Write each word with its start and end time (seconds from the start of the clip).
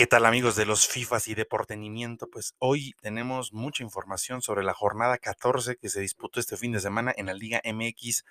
¿Qué 0.00 0.06
tal 0.06 0.24
amigos 0.24 0.56
de 0.56 0.64
los 0.64 0.88
FIFAs 0.88 1.28
y 1.28 1.34
Deportenimiento? 1.34 2.26
Pues 2.26 2.54
hoy 2.58 2.94
tenemos 3.02 3.52
mucha 3.52 3.82
información 3.82 4.40
sobre 4.40 4.64
la 4.64 4.72
jornada 4.72 5.18
14 5.18 5.76
que 5.76 5.90
se 5.90 6.00
disputó 6.00 6.40
este 6.40 6.56
fin 6.56 6.72
de 6.72 6.80
semana 6.80 7.12
en 7.14 7.26
la 7.26 7.34
Liga 7.34 7.60
MX 7.62 8.24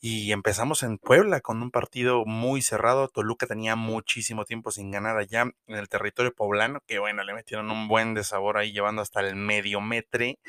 y 0.00 0.32
empezamos 0.32 0.82
en 0.82 0.98
Puebla 0.98 1.40
con 1.40 1.62
un 1.62 1.70
partido 1.70 2.24
muy 2.26 2.62
cerrado. 2.62 3.06
Toluca 3.06 3.46
tenía 3.46 3.76
muchísimo 3.76 4.44
tiempo 4.44 4.72
sin 4.72 4.90
ganar 4.90 5.16
allá 5.18 5.42
en 5.68 5.76
el 5.76 5.88
territorio 5.88 6.34
poblano, 6.34 6.80
que 6.84 6.98
bueno, 6.98 7.22
le 7.22 7.32
metieron 7.32 7.70
un 7.70 7.86
buen 7.86 8.14
de 8.14 8.24
sabor 8.24 8.58
ahí 8.58 8.72
llevando 8.72 9.00
hasta 9.00 9.20
el 9.20 9.36
mediometre. 9.36 10.40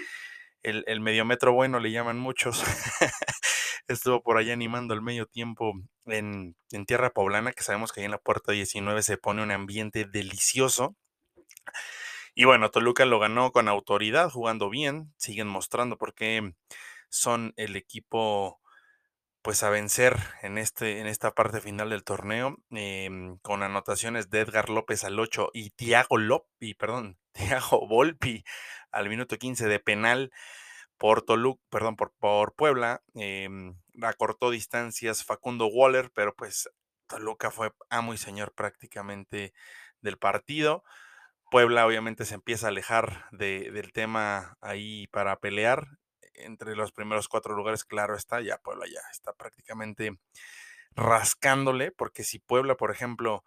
El, 0.64 0.84
el 0.88 1.00
mediometro 1.00 1.54
bueno 1.54 1.80
le 1.80 1.92
llaman 1.92 2.18
muchos. 2.18 2.64
estuvo 3.94 4.22
por 4.22 4.38
allá 4.38 4.54
animando 4.54 4.94
el 4.94 5.02
medio 5.02 5.26
tiempo 5.26 5.74
en, 6.06 6.56
tierra 6.88 7.12
poblana, 7.12 7.52
que 7.54 7.64
sabemos 7.64 7.92
que 7.92 8.02
ahí 8.02 8.06
en 8.06 8.12
la 8.12 8.18
puerta 8.18 8.52
19 8.52 9.02
se 9.04 9.18
pone 9.18 9.44
un 9.44 9.52
ambiente 9.52 10.06
delicioso. 10.06 10.96
Y 12.36 12.46
bueno, 12.46 12.72
Toluca 12.72 13.06
lo 13.06 13.20
ganó 13.20 13.52
con 13.52 13.68
autoridad, 13.68 14.30
jugando 14.30 14.70
bien, 14.70 15.14
siguen 15.18 15.48
mostrando 15.48 15.98
por 15.98 16.14
qué 16.14 16.54
son 17.10 17.54
el 17.58 17.76
equipo 17.76 18.60
pues 19.42 19.64
a 19.64 19.70
vencer 19.70 20.18
en, 20.42 20.58
este, 20.58 21.00
en 21.00 21.08
esta 21.08 21.32
parte 21.32 21.62
final 21.62 21.90
del 21.90 22.04
torneo, 22.04 22.58
em, 22.72 23.38
con 23.40 23.64
anotaciones 23.64 24.30
de 24.30 24.42
Edgar 24.42 24.70
López 24.70 25.04
al 25.04 25.20
8 25.20 25.50
y 25.54 25.72
Tiago 25.72 26.18
Lopi, 26.18 26.74
perdón, 26.74 27.18
Tiago 27.34 27.88
Volpi 27.88 28.44
al 28.92 29.10
minuto 29.10 29.38
15 29.38 29.68
de 29.68 29.80
penal 29.80 30.32
por 31.00 31.24
Toluca, 31.24 31.62
perdón, 31.70 31.96
por, 31.96 32.12
por 32.20 32.54
Puebla, 32.54 33.02
eh, 33.16 33.50
acortó 34.02 34.52
distancias 34.52 35.24
Facundo 35.24 35.68
Waller, 35.68 36.12
pero 36.14 36.36
pues 36.36 36.70
Toluca 37.08 37.50
fue 37.50 37.72
amo 37.90 38.14
y 38.14 38.18
señor 38.18 38.54
prácticamente 38.54 39.54
del 40.02 40.18
partido. 40.18 40.84
Puebla 41.50 41.88
obviamente 41.88 42.26
se 42.26 42.36
empieza 42.36 42.68
a 42.68 42.70
alejar 42.70 43.26
del 43.32 43.92
tema 43.94 44.58
ahí 44.62 45.08
para 45.08 45.40
pelear. 45.40 45.88
Entre 46.36 46.76
los 46.76 46.92
primeros 46.92 47.28
cuatro 47.28 47.56
lugares, 47.56 47.84
claro 47.86 48.16
está, 48.16 48.42
ya 48.42 48.60
Puebla 48.60 48.86
ya 48.86 49.02
está 49.12 49.34
prácticamente 49.34 50.20
rascándole, 50.96 51.92
porque 51.92 52.24
si 52.24 52.40
Puebla, 52.40 52.76
por 52.76 52.92
ejemplo, 52.92 53.44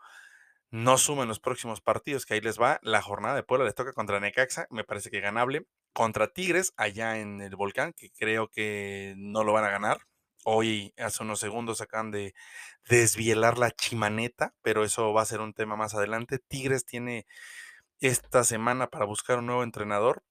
no 0.70 0.98
suma 0.98 1.22
en 1.22 1.28
los 1.28 1.40
próximos 1.40 1.80
partidos, 1.80 2.26
que 2.26 2.34
ahí 2.34 2.40
les 2.40 2.60
va, 2.60 2.80
la 2.82 3.02
jornada 3.02 3.34
de 3.34 3.42
Puebla 3.42 3.66
les 3.66 3.74
toca 3.74 3.92
contra 3.92 4.20
Necaxa, 4.20 4.66
me 4.70 4.84
parece 4.84 5.10
que 5.10 5.20
ganable, 5.20 5.66
contra 5.92 6.28
Tigres 6.28 6.72
allá 6.76 7.18
en 7.18 7.40
el 7.40 7.56
volcán, 7.56 7.92
que 7.92 8.10
creo 8.10 8.48
que 8.48 9.14
no 9.16 9.44
lo 9.44 9.52
van 9.52 9.64
a 9.64 9.70
ganar. 9.70 10.00
Hoy, 10.44 10.92
hace 10.98 11.22
unos 11.22 11.38
segundos, 11.40 11.80
acaban 11.80 12.10
de 12.10 12.34
desvielar 12.88 13.58
la 13.58 13.70
chimaneta, 13.70 14.54
pero 14.62 14.84
eso 14.84 15.12
va 15.12 15.22
a 15.22 15.26
ser 15.26 15.40
un 15.40 15.54
tema 15.54 15.76
más 15.76 15.94
adelante. 15.94 16.38
Tigres 16.38 16.84
tiene 16.84 17.26
esta 18.00 18.44
semana 18.44 18.88
para 18.88 19.04
buscar 19.04 19.38
un 19.38 19.46
nuevo 19.46 19.62
entrenador. 19.62 20.24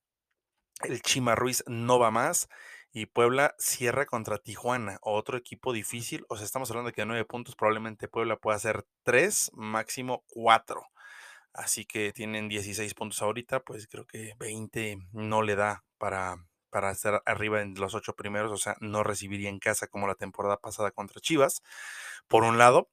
El 0.84 1.02
Chima 1.02 1.36
Ruiz 1.36 1.64
no 1.68 2.00
va 2.00 2.12
más. 2.12 2.50
Y 2.94 3.06
Puebla 3.06 3.56
cierra 3.58 4.06
contra 4.06 4.38
Tijuana, 4.38 4.98
otro 5.02 5.38
equipo 5.38 5.72
difícil. 5.72 6.26
O 6.28 6.36
sea, 6.36 6.46
estamos 6.46 6.70
hablando 6.70 6.90
de 6.90 6.94
que 6.94 7.06
nueve 7.06 7.24
puntos 7.24 7.56
probablemente 7.56 8.10
Puebla 8.10 8.36
pueda 8.36 8.58
hacer 8.58 8.86
tres, 9.04 9.50
máximo 9.54 10.26
cuatro. 10.28 10.91
Así 11.54 11.86
que 11.86 12.14
tienen 12.14 12.48
16 12.48 12.94
puntos 12.94 13.22
ahorita, 13.22 13.62
pues 13.62 13.88
creo 13.88 14.06
que 14.06 14.34
20 14.40 15.00
no 15.12 15.42
le 15.42 15.56
da 15.56 15.84
para, 15.98 16.46
para 16.70 16.92
estar 16.92 17.22
arriba 17.26 17.62
en 17.62 17.76
los 17.76 17.94
ocho 17.94 18.16
primeros, 18.16 18.52
o 18.52 18.58
sea, 18.58 18.78
no 18.80 19.04
recibiría 19.04 19.50
en 19.50 19.60
casa 19.60 19.88
como 19.88 20.08
la 20.08 20.16
temporada 20.16 20.58
pasada 20.58 20.92
contra 20.92 21.22
Chivas, 21.22 21.62
por 22.28 22.44
un 22.44 22.58
lado. 22.58 22.90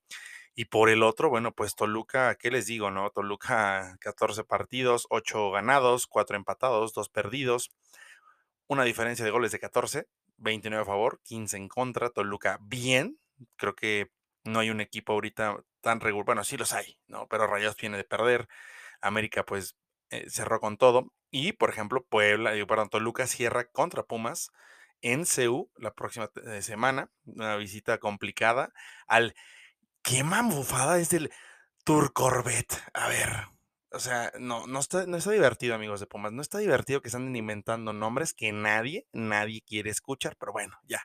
Y 0.55 0.65
por 0.67 0.91
el 0.91 1.05
otro, 1.05 1.31
bueno, 1.31 1.53
pues 1.55 1.77
Toluca, 1.77 2.35
¿qué 2.35 2.51
les 2.51 2.67
digo, 2.67 2.91
no? 2.91 3.11
Toluca, 3.11 3.97
14 4.01 4.43
partidos, 4.43 5.07
8 5.09 5.53
ganados, 5.53 6.09
4 6.09 6.37
empatados, 6.37 6.93
2 6.95 7.09
perdidos, 7.11 7.71
una 8.67 8.85
diferencia 8.85 9.25
de 9.25 9.31
goles 9.31 9.53
de 9.53 9.61
14, 9.61 10.09
29 10.37 10.83
a 10.83 10.87
favor, 10.87 11.21
15 11.23 11.57
en 11.57 11.69
contra. 11.69 12.11
Toluca, 12.11 12.59
bien, 12.61 13.21
creo 13.57 13.77
que 13.77 14.11
no 14.45 14.61
hay 14.61 14.71
un 14.71 14.81
equipo 14.81 15.13
ahorita 15.13 15.63
tan 15.81 16.01
regular. 16.01 16.27
Bueno, 16.27 16.45
sí 16.45 16.57
los 16.57 16.73
hay, 16.73 16.99
¿no? 17.07 17.27
Pero 17.29 17.47
Rayados 17.47 17.77
viene 17.77 17.97
de 17.97 18.05
perder. 18.05 18.49
América, 19.01 19.45
pues, 19.45 19.77
eh, 20.11 20.29
cerró 20.29 20.61
con 20.61 20.77
todo. 20.77 21.13
Y, 21.31 21.53
por 21.53 21.71
ejemplo, 21.71 22.05
Puebla, 22.05 22.53
digo, 22.53 22.67
perdón, 22.67 22.89
Toluca 22.89 23.27
cierra 23.27 23.67
contra 23.71 24.03
Pumas 24.03 24.51
en 25.03 25.27
CEU 25.27 25.71
la 25.77 25.93
próxima 25.93 26.31
eh, 26.47 26.63
semana. 26.63 27.11
Una 27.25 27.57
visita 27.57 27.99
complicada 27.99 28.73
al. 29.07 29.35
¿Qué 30.03 30.25
mamufada 30.25 30.99
es 30.99 31.11
del 31.11 31.31
Turcorvet? 31.85 32.73
A 32.95 33.09
ver. 33.09 33.31
O 33.91 34.01
sea, 34.01 34.33
no, 34.39 34.67
no 34.67 34.81
está, 34.81 35.07
no 35.07 35.17
está 35.17 35.31
divertido, 35.31 35.75
amigos 35.75 36.01
de 36.01 36.07
Pumas. 36.07 36.33
No 36.33 36.43
está 36.43 36.59
divertido 36.59 37.01
que 37.03 37.09
estén 37.09 37.35
inventando 37.35 37.93
nombres 37.93 38.35
que 38.35 38.53
nadie, 38.53 39.07
nadie 39.13 39.63
quiere 39.63 39.91
escuchar. 39.91 40.37
Pero 40.39 40.53
bueno, 40.53 40.79
ya. 40.85 41.03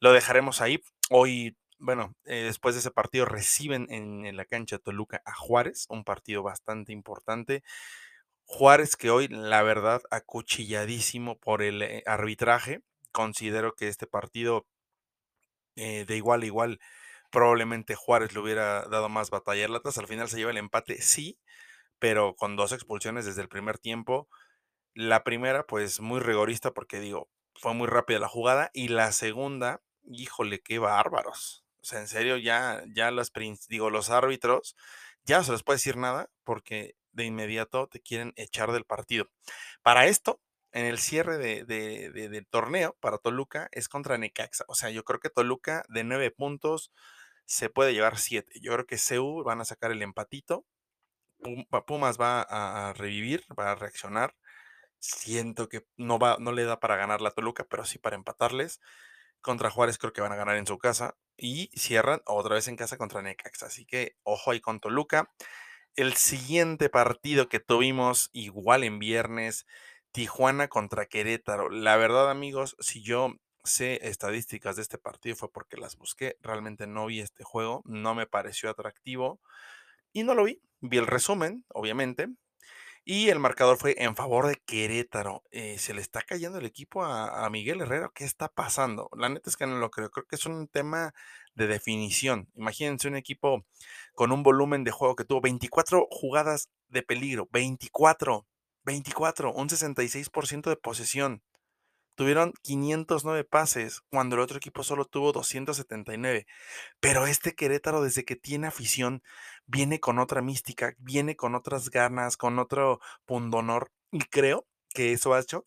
Lo 0.00 0.12
dejaremos 0.12 0.60
ahí. 0.60 0.80
Hoy 1.10 1.56
bueno, 1.78 2.14
eh, 2.24 2.42
después 2.44 2.74
de 2.74 2.80
ese 2.80 2.90
partido 2.90 3.24
reciben 3.24 3.86
en, 3.90 4.36
la 4.36 4.44
cancha 4.44 4.78
Toluca 4.78 5.22
a 5.24 5.34
Juárez, 5.34 5.86
un 5.88 6.04
partido 6.04 6.42
bastante 6.42 6.92
importante. 6.92 7.62
Juárez 8.44 8.96
que 8.96 9.10
hoy, 9.10 9.28
la 9.28 9.62
verdad, 9.62 10.02
acuchilladísimo 10.10 11.38
por 11.38 11.62
el 11.62 11.82
eh, 11.82 12.02
arbitraje. 12.06 12.82
Considero 13.12 13.74
que 13.74 13.88
este 13.88 14.06
partido 14.06 14.66
eh, 15.76 16.04
de 16.06 16.16
igual 16.16 16.42
a 16.42 16.46
igual, 16.46 16.80
probablemente 17.30 17.94
Juárez 17.94 18.32
le 18.34 18.40
hubiera 18.40 18.82
dado 18.88 19.08
más 19.08 19.30
batalla 19.30 19.66
al 19.66 19.76
Atlas. 19.76 19.98
Al 19.98 20.08
final 20.08 20.28
se 20.28 20.38
lleva 20.38 20.50
el 20.50 20.56
empate, 20.58 21.00
sí, 21.02 21.38
pero 21.98 22.34
con 22.36 22.56
dos 22.56 22.72
expulsiones 22.72 23.26
desde 23.26 23.42
el 23.42 23.48
primer 23.48 23.78
tiempo. 23.78 24.28
La 24.94 25.24
primera, 25.24 25.66
pues 25.66 26.00
muy 26.00 26.20
rigorista 26.20 26.72
porque 26.72 27.00
digo, 27.00 27.30
fue 27.54 27.74
muy 27.74 27.88
rápida 27.88 28.18
la 28.20 28.28
jugada. 28.28 28.70
Y 28.74 28.88
la 28.88 29.12
segunda, 29.12 29.82
híjole, 30.04 30.60
qué 30.60 30.78
bárbaros. 30.78 31.67
Sea, 31.88 32.00
en 32.00 32.08
serio, 32.08 32.36
ya, 32.36 32.84
ya 32.94 33.10
los, 33.10 33.32
digo, 33.68 33.88
los 33.88 34.10
árbitros, 34.10 34.76
ya 35.24 35.38
no 35.38 35.44
se 35.44 35.52
les 35.52 35.62
puede 35.62 35.76
decir 35.76 35.96
nada 35.96 36.28
porque 36.44 36.96
de 37.12 37.24
inmediato 37.24 37.88
te 37.88 38.00
quieren 38.00 38.34
echar 38.36 38.72
del 38.72 38.84
partido. 38.84 39.30
Para 39.82 40.06
esto, 40.06 40.40
en 40.72 40.84
el 40.84 40.98
cierre 40.98 41.38
de, 41.38 41.64
del 41.64 42.46
torneo 42.46 42.94
para 43.00 43.16
Toluca 43.16 43.68
es 43.72 43.88
contra 43.88 44.18
Necaxa. 44.18 44.64
O 44.68 44.74
sea, 44.74 44.90
yo 44.90 45.02
creo 45.02 45.18
que 45.18 45.30
Toluca 45.30 45.82
de 45.88 46.04
nueve 46.04 46.30
puntos 46.30 46.92
se 47.46 47.70
puede 47.70 47.94
llevar 47.94 48.18
siete. 48.18 48.60
Yo 48.60 48.72
creo 48.74 48.86
que 48.86 48.98
CEU 48.98 49.42
van 49.44 49.62
a 49.62 49.64
sacar 49.64 49.90
el 49.90 50.02
empatito. 50.02 50.66
Pumas 51.86 52.18
va 52.20 52.42
a, 52.42 52.92
revivir, 52.92 53.46
va 53.58 53.70
a 53.72 53.74
reaccionar. 53.76 54.36
Siento 54.98 55.68
que 55.68 55.86
no, 55.96 56.18
va, 56.18 56.36
no 56.38 56.52
le 56.52 56.64
da 56.64 56.80
para 56.80 56.96
ganar 56.96 57.22
la 57.22 57.30
Toluca, 57.30 57.64
pero 57.64 57.84
sí 57.86 57.98
para 57.98 58.16
empatarles. 58.16 58.80
Contra 59.40 59.70
Juárez 59.70 59.98
creo 59.98 60.12
que 60.12 60.20
van 60.20 60.32
a 60.32 60.36
ganar 60.36 60.56
en 60.56 60.66
su 60.66 60.78
casa 60.78 61.16
y 61.36 61.70
cierran 61.74 62.20
otra 62.26 62.56
vez 62.56 62.68
en 62.68 62.76
casa 62.76 62.98
contra 62.98 63.22
Necaxa. 63.22 63.66
Así 63.66 63.86
que 63.86 64.16
ojo 64.24 64.50
ahí 64.50 64.60
con 64.60 64.80
Toluca. 64.80 65.30
El 65.96 66.14
siguiente 66.14 66.88
partido 66.88 67.48
que 67.48 67.60
tuvimos 67.60 68.30
igual 68.32 68.84
en 68.84 68.98
viernes, 68.98 69.66
Tijuana 70.12 70.68
contra 70.68 71.06
Querétaro. 71.06 71.70
La 71.70 71.96
verdad 71.96 72.30
amigos, 72.30 72.76
si 72.80 73.02
yo 73.02 73.36
sé 73.64 74.00
estadísticas 74.08 74.76
de 74.76 74.82
este 74.82 74.98
partido 74.98 75.36
fue 75.36 75.52
porque 75.52 75.76
las 75.76 75.96
busqué. 75.96 76.36
Realmente 76.40 76.86
no 76.86 77.06
vi 77.06 77.20
este 77.20 77.44
juego, 77.44 77.82
no 77.84 78.14
me 78.14 78.26
pareció 78.26 78.70
atractivo 78.70 79.40
y 80.12 80.24
no 80.24 80.34
lo 80.34 80.44
vi. 80.44 80.60
Vi 80.80 80.98
el 80.98 81.06
resumen, 81.06 81.64
obviamente, 81.68 82.28
y 83.04 83.28
el 83.30 83.38
marcador 83.38 83.78
fue 83.78 83.94
en 83.98 84.16
favor 84.16 84.46
de 84.46 84.56
Querétaro. 84.56 85.42
Eh, 85.50 85.78
se 85.78 85.94
le 85.94 86.00
está 86.00 86.22
cayendo 86.22 86.58
el 86.58 86.66
equipo 86.66 87.04
a, 87.04 87.48
Miguel 87.50 87.80
Herrera. 87.80 88.10
¿Qué 88.14 88.24
está 88.24 88.48
pasando? 88.48 89.08
La 89.16 89.28
neta 89.28 89.48
es 89.50 89.56
que 89.56 89.66
no 89.66 89.78
lo 89.78 89.90
creo. 89.90 90.10
Creo 90.10 90.26
que 90.26 90.36
es 90.36 90.46
un 90.46 90.68
tema 90.68 91.14
de 91.54 91.66
definición. 91.66 92.48
Imagínense 92.54 93.08
un 93.08 93.16
equipo 93.16 93.64
con 94.14 94.32
un 94.32 94.42
volumen 94.42 94.84
de 94.84 94.90
juego 94.90 95.16
que 95.16 95.24
tuvo 95.24 95.40
24 95.40 96.06
jugadas 96.10 96.70
de 96.88 97.02
peligro. 97.02 97.48
24. 97.52 98.46
24. 98.84 99.52
Un 99.52 99.68
66% 99.68 100.70
de 100.70 100.76
posesión. 100.76 101.42
Tuvieron 102.18 102.52
509 102.62 103.44
pases 103.44 104.00
cuando 104.10 104.34
el 104.34 104.42
otro 104.42 104.56
equipo 104.56 104.82
solo 104.82 105.04
tuvo 105.04 105.30
279. 105.30 106.48
Pero 106.98 107.28
este 107.28 107.54
Querétaro, 107.54 108.02
desde 108.02 108.24
que 108.24 108.34
tiene 108.34 108.66
afición, 108.66 109.22
viene 109.66 110.00
con 110.00 110.18
otra 110.18 110.42
mística, 110.42 110.96
viene 110.98 111.36
con 111.36 111.54
otras 111.54 111.90
ganas, 111.90 112.36
con 112.36 112.58
otro 112.58 112.98
pundonor. 113.24 113.92
Y 114.10 114.18
creo 114.18 114.66
que 114.92 115.12
eso 115.12 115.32
ha 115.32 115.38
hecho 115.38 115.62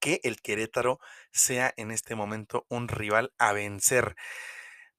que 0.00 0.20
el 0.24 0.42
Querétaro 0.42 0.98
sea 1.30 1.72
en 1.76 1.92
este 1.92 2.16
momento 2.16 2.66
un 2.68 2.88
rival 2.88 3.32
a 3.38 3.52
vencer. 3.52 4.16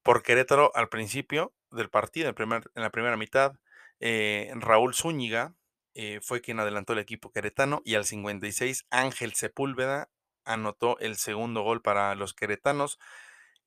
Por 0.01 0.23
Querétaro, 0.23 0.71
al 0.75 0.87
principio 0.87 1.53
del 1.71 1.89
partido, 1.89 2.29
en, 2.29 2.61
la 2.75 2.89
primera 2.89 3.17
mitad, 3.17 3.51
eh, 3.99 4.49
Raúl 4.55 4.95
Zúñiga 4.95 5.53
eh, 5.93 6.21
fue 6.21 6.39
quien 6.39 6.61
adelantó 6.61 6.93
el 6.93 6.99
equipo 6.99 7.33
queretano 7.33 7.81
y 7.83 7.95
al 7.95 8.05
56 8.05 8.85
Ángel 8.89 9.33
Sepúlveda 9.33 10.07
anotó 10.49 10.97
el 10.99 11.17
segundo 11.17 11.61
gol 11.63 11.81
para 11.81 12.15
los 12.15 12.33
queretanos. 12.33 12.99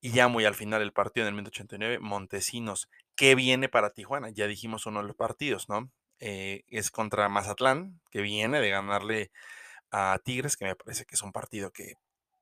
Y 0.00 0.12
ya 0.12 0.28
muy 0.28 0.44
al 0.44 0.54
final 0.54 0.80
del 0.80 0.92
partido, 0.92 1.26
en 1.26 1.34
el 1.34 1.36
189, 1.36 1.98
Montesinos. 2.00 2.88
¿Qué 3.16 3.34
viene 3.36 3.68
para 3.68 3.90
Tijuana? 3.90 4.30
Ya 4.30 4.46
dijimos 4.48 4.86
uno 4.86 5.00
de 5.00 5.06
los 5.06 5.16
partidos, 5.16 5.68
¿no? 5.68 5.90
eh, 6.22 6.64
es 6.68 6.90
contra 6.92 7.28
Mazatlán, 7.28 8.00
que 8.10 8.22
viene 8.22 8.60
de 8.60 8.70
ganarle 8.70 9.32
a 9.90 10.20
Tigres, 10.24 10.56
que 10.56 10.66
me 10.66 10.76
parece 10.76 11.04
que 11.06 11.16
es 11.16 11.22
un 11.22 11.32
partido 11.32 11.72
que 11.72 11.94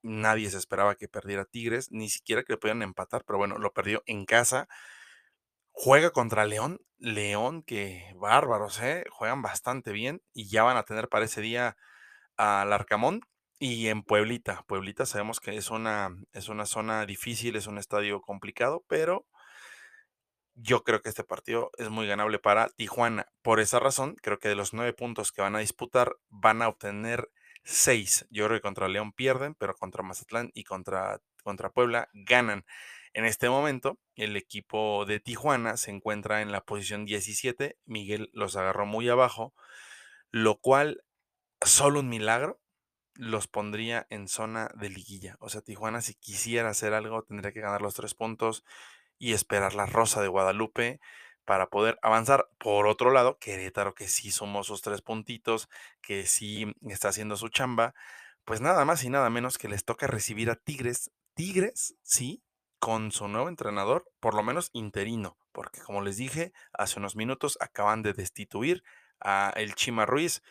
nadie 0.03 0.51
se 0.51 0.59
esperaba 0.59 0.97
que 0.97 1.09
perdiera 1.09 1.47
Tigres, 1.47 1.91
ni 1.91 2.11
siquiera 2.11 2.43
que 2.45 2.55
le 2.55 2.59
pudieran 2.59 2.83
empatar, 2.83 3.25
pero 3.27 3.39
bueno, 3.39 3.59
lo 3.59 3.73
perdió 3.73 4.03
en 4.07 4.27
casa. 4.27 4.69
Juega 5.73 6.11
contra 6.11 6.45
León, 6.45 6.81
León 6.99 7.63
que 7.63 8.13
bárbaros, 8.17 8.81
¿eh? 8.83 9.05
juegan 9.11 9.43
bastante 9.43 9.93
bien 9.93 10.23
y 10.35 10.49
ya 10.49 10.63
van 10.63 10.77
a 10.77 10.85
tener 10.85 11.09
para 11.09 11.25
ese 11.25 11.41
día 11.41 11.77
al 12.37 12.73
Arcamón 12.73 13.23
y 13.61 13.89
en 13.89 14.03
Pueblita. 14.03 14.65
Pueblita 14.67 15.07
sabemos 15.07 15.39
que 15.39 15.55
es 15.57 15.71
una, 15.71 16.17
es 16.33 16.49
una 16.49 16.65
zona 16.67 17.05
difícil, 17.07 17.57
es 17.57 17.67
un 17.67 17.79
estadio 17.79 18.23
complicado, 18.23 18.85
pero 18.89 19.27
yo 20.55 20.83
creo 20.83 21.03
que 21.03 21.11
este 21.11 21.25
partido 21.25 21.71
es 21.77 21.91
muy 21.91 22.07
ganable 22.07 22.39
para 22.39 22.71
Tijuana. 22.71 23.27
Por 23.43 23.61
esa 23.61 23.79
razón, 23.79 24.17
creo 24.23 24.39
que 24.39 24.49
de 24.49 24.55
los 24.57 24.73
nueve 24.73 24.95
puntos 24.95 25.31
que 25.31 25.43
van 25.43 25.57
a 25.57 25.61
disputar, 25.61 26.17
van 26.31 26.62
a 26.62 26.69
obtener 26.69 27.31
seis. 27.62 28.27
Yo 28.31 28.47
creo 28.47 28.59
que 28.59 28.62
contra 28.62 28.89
León 28.89 29.12
pierden, 29.12 29.55
pero 29.55 29.77
contra 29.77 30.03
Mazatlán 30.03 30.51
y 30.55 30.65
contra, 30.65 31.21
contra 31.45 31.71
Puebla 31.71 32.09
ganan. 32.15 32.65
En 33.13 33.27
este 33.27 33.51
momento, 33.51 33.99
el 34.15 34.37
equipo 34.37 35.05
de 35.05 35.21
Tijuana 35.21 35.77
se 35.77 35.91
encuentra 35.91 36.41
en 36.41 36.51
la 36.51 36.63
posición 36.63 37.05
17. 37.05 37.77
Miguel 37.85 38.31
los 38.33 38.56
agarró 38.56 38.87
muy 38.87 39.09
abajo, 39.11 39.53
lo 40.31 40.56
cual 40.56 41.05
solo 41.63 42.01
un 42.01 42.09
milagro 42.09 42.59
los 43.20 43.46
pondría 43.46 44.06
en 44.08 44.28
zona 44.28 44.70
de 44.75 44.88
liguilla. 44.88 45.37
O 45.40 45.50
sea, 45.50 45.61
Tijuana 45.61 46.00
si 46.00 46.14
quisiera 46.14 46.70
hacer 46.70 46.94
algo 46.94 47.22
tendría 47.22 47.52
que 47.52 47.61
ganar 47.61 47.82
los 47.82 47.94
tres 47.94 48.14
puntos 48.14 48.64
y 49.19 49.34
esperar 49.34 49.75
la 49.75 49.84
Rosa 49.84 50.22
de 50.22 50.28
Guadalupe 50.28 51.00
para 51.44 51.69
poder 51.69 51.99
avanzar. 52.02 52.49
Por 52.58 52.87
otro 52.87 53.11
lado, 53.11 53.38
Querétaro, 53.38 53.94
que 53.94 54.08
sí 54.08 54.31
sumó 54.31 54.64
sus 54.64 54.81
tres 54.81 55.02
puntitos, 55.02 55.69
que 56.00 56.26
sí 56.26 56.75
está 56.88 57.08
haciendo 57.08 57.37
su 57.37 57.50
chamba, 57.50 57.94
pues 58.44 58.62
nada 58.62 58.87
más 58.87 59.05
y 59.05 59.11
nada 59.11 59.28
menos 59.28 59.58
que 59.58 59.69
les 59.69 59.84
toca 59.84 60.06
recibir 60.06 60.50
a 60.50 60.56
Tigres. 60.56 61.11
Tigres, 61.34 61.96
sí, 62.02 62.43
con 62.78 63.12
su 63.12 63.28
nuevo 63.28 63.50
entrenador, 63.50 64.11
por 64.20 64.34
lo 64.34 64.43
menos 64.43 64.70
interino, 64.72 65.37
porque 65.52 65.82
como 65.82 66.00
les 66.00 66.17
dije 66.17 66.55
hace 66.72 66.99
unos 66.99 67.17
minutos, 67.17 67.58
acaban 67.61 68.02
de 68.02 68.14
destituir 68.14 68.82
a 69.20 69.52
el 69.56 69.75
Chima 69.75 70.06
Ruiz. 70.06 70.43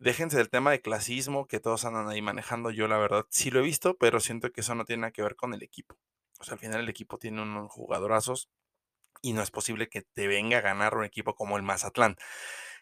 Déjense 0.00 0.38
del 0.38 0.48
tema 0.48 0.70
de 0.70 0.80
clasismo 0.80 1.46
que 1.46 1.60
todos 1.60 1.84
andan 1.84 2.08
ahí 2.08 2.22
manejando. 2.22 2.70
Yo 2.70 2.88
la 2.88 2.96
verdad 2.96 3.26
sí 3.28 3.50
lo 3.50 3.60
he 3.60 3.62
visto, 3.62 3.98
pero 3.98 4.18
siento 4.18 4.50
que 4.50 4.62
eso 4.62 4.74
no 4.74 4.86
tiene 4.86 5.02
nada 5.02 5.12
que 5.12 5.22
ver 5.22 5.36
con 5.36 5.52
el 5.52 5.62
equipo. 5.62 5.98
O 6.38 6.44
sea, 6.44 6.54
al 6.54 6.58
final 6.58 6.80
el 6.80 6.88
equipo 6.88 7.18
tiene 7.18 7.42
unos 7.42 7.70
jugadorazos 7.70 8.48
y 9.20 9.34
no 9.34 9.42
es 9.42 9.50
posible 9.50 9.90
que 9.90 10.00
te 10.00 10.26
venga 10.26 10.56
a 10.56 10.62
ganar 10.62 10.96
un 10.96 11.04
equipo 11.04 11.34
como 11.34 11.58
el 11.58 11.62
Mazatlán. 11.62 12.16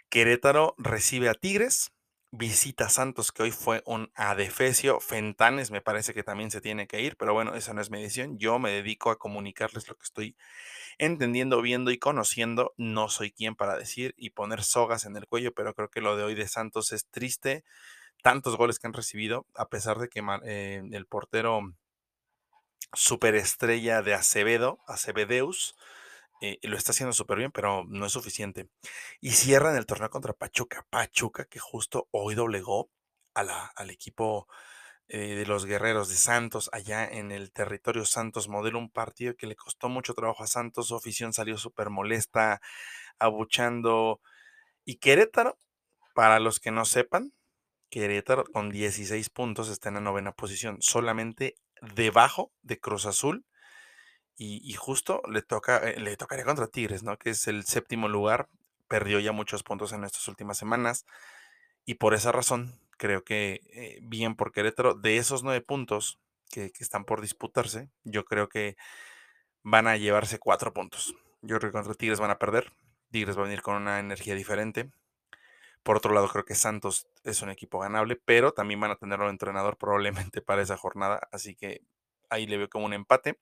Querétaro 0.08 0.76
recibe 0.78 1.28
a 1.28 1.34
Tigres, 1.34 1.90
visita 2.30 2.88
Santos, 2.88 3.32
que 3.32 3.42
hoy 3.42 3.50
fue 3.50 3.82
un 3.86 4.10
adefesio. 4.14 5.00
Fentanes 5.00 5.70
me 5.70 5.80
parece 5.80 6.14
que 6.14 6.22
también 6.22 6.50
se 6.50 6.60
tiene 6.60 6.86
que 6.86 7.00
ir, 7.00 7.16
pero 7.16 7.32
bueno, 7.34 7.54
esa 7.54 7.72
no 7.74 7.80
es 7.80 7.90
mi 7.90 8.00
decisión. 8.02 8.38
Yo 8.38 8.58
me 8.58 8.70
dedico 8.70 9.10
a 9.10 9.18
comunicarles 9.18 9.88
lo 9.88 9.96
que 9.96 10.04
estoy 10.04 10.36
entendiendo, 10.98 11.62
viendo 11.62 11.90
y 11.90 11.98
conociendo. 11.98 12.74
No 12.76 13.08
soy 13.08 13.30
quien 13.32 13.54
para 13.54 13.76
decir 13.76 14.14
y 14.16 14.30
poner 14.30 14.62
sogas 14.62 15.04
en 15.04 15.16
el 15.16 15.26
cuello, 15.26 15.52
pero 15.54 15.74
creo 15.74 15.90
que 15.90 16.00
lo 16.00 16.16
de 16.16 16.24
hoy 16.24 16.34
de 16.34 16.48
Santos 16.48 16.92
es 16.92 17.06
triste. 17.06 17.64
Tantos 18.22 18.56
goles 18.56 18.78
que 18.78 18.88
han 18.88 18.92
recibido, 18.92 19.46
a 19.54 19.68
pesar 19.68 19.98
de 19.98 20.08
que 20.08 20.22
eh, 20.44 20.82
el 20.92 21.06
portero 21.06 21.62
superestrella 22.92 24.02
de 24.02 24.14
Acevedo, 24.14 24.80
Acevedeus, 24.86 25.76
eh, 26.40 26.58
lo 26.62 26.76
está 26.76 26.92
haciendo 26.92 27.12
súper 27.12 27.38
bien, 27.38 27.52
pero 27.52 27.84
no 27.88 28.06
es 28.06 28.12
suficiente. 28.12 28.68
Y 29.20 29.30
cierran 29.32 29.76
el 29.76 29.86
torneo 29.86 30.10
contra 30.10 30.32
Pachuca. 30.32 30.86
Pachuca 30.90 31.44
que 31.46 31.58
justo 31.58 32.08
hoy 32.12 32.34
doblegó 32.34 32.90
a 33.34 33.42
la, 33.44 33.66
al 33.76 33.90
equipo 33.90 34.46
eh, 35.10 35.36
de 35.36 35.46
los 35.46 35.64
guerreros 35.64 36.10
de 36.10 36.16
Santos 36.16 36.68
allá 36.72 37.06
en 37.08 37.32
el 37.32 37.50
territorio 37.50 38.04
Santos 38.04 38.46
modelo, 38.48 38.78
un 38.78 38.90
partido 38.90 39.34
que 39.36 39.46
le 39.46 39.56
costó 39.56 39.88
mucho 39.88 40.12
trabajo 40.12 40.44
a 40.44 40.46
Santos, 40.46 40.88
su 40.88 40.96
afición 40.96 41.32
salió 41.32 41.56
súper 41.56 41.88
molesta, 41.88 42.60
abuchando. 43.18 44.20
Y 44.84 44.96
Querétaro, 44.98 45.58
para 46.14 46.40
los 46.40 46.60
que 46.60 46.72
no 46.72 46.84
sepan, 46.84 47.32
Querétaro 47.90 48.44
con 48.44 48.70
16 48.70 49.30
puntos 49.30 49.70
está 49.70 49.88
en 49.88 49.96
la 49.96 50.00
novena 50.02 50.32
posición, 50.32 50.76
solamente 50.80 51.56
debajo 51.94 52.52
de 52.62 52.78
Cruz 52.78 53.06
Azul. 53.06 53.46
Y, 54.40 54.72
justo 54.74 55.20
le 55.28 55.42
toca, 55.42 55.78
eh, 55.78 55.98
le 55.98 56.16
tocaría 56.16 56.44
contra 56.44 56.68
Tigres, 56.68 57.02
¿no? 57.02 57.18
Que 57.18 57.30
es 57.30 57.48
el 57.48 57.64
séptimo 57.64 58.08
lugar. 58.08 58.48
Perdió 58.86 59.18
ya 59.18 59.32
muchos 59.32 59.64
puntos 59.64 59.92
en 59.92 60.04
estas 60.04 60.28
últimas 60.28 60.56
semanas. 60.56 61.06
Y 61.84 61.94
por 61.94 62.14
esa 62.14 62.30
razón, 62.30 62.80
creo 62.98 63.24
que 63.24 63.60
eh, 63.72 63.98
bien 64.02 64.36
por 64.36 64.52
Querétaro, 64.52 64.94
de 64.94 65.16
esos 65.16 65.42
nueve 65.42 65.60
puntos 65.60 66.20
que, 66.52 66.70
están 66.78 67.04
por 67.04 67.20
disputarse, 67.20 67.90
yo 68.04 68.24
creo 68.24 68.48
que 68.48 68.76
van 69.64 69.88
a 69.88 69.96
llevarse 69.96 70.38
cuatro 70.38 70.72
puntos. 70.72 71.16
Yo 71.42 71.58
creo 71.58 71.72
que 71.72 71.76
contra 71.76 71.94
Tigres 71.94 72.20
van 72.20 72.30
a 72.30 72.38
perder. 72.38 72.72
Tigres 73.10 73.36
va 73.36 73.42
a 73.42 73.44
venir 73.44 73.62
con 73.62 73.74
una 73.74 73.98
energía 73.98 74.36
diferente. 74.36 74.90
Por 75.82 75.96
otro 75.96 76.12
lado, 76.14 76.28
creo 76.28 76.44
que 76.44 76.54
Santos 76.54 77.08
es 77.24 77.42
un 77.42 77.50
equipo 77.50 77.80
ganable, 77.80 78.16
pero 78.24 78.52
también 78.52 78.78
van 78.80 78.92
a 78.92 78.96
tener 78.96 79.20
un 79.20 79.30
entrenador 79.30 79.78
probablemente 79.78 80.42
para 80.42 80.62
esa 80.62 80.76
jornada, 80.76 81.28
así 81.32 81.56
que 81.56 81.82
ahí 82.30 82.46
le 82.46 82.58
veo 82.58 82.68
como 82.68 82.86
un 82.86 82.92
empate. 82.92 83.38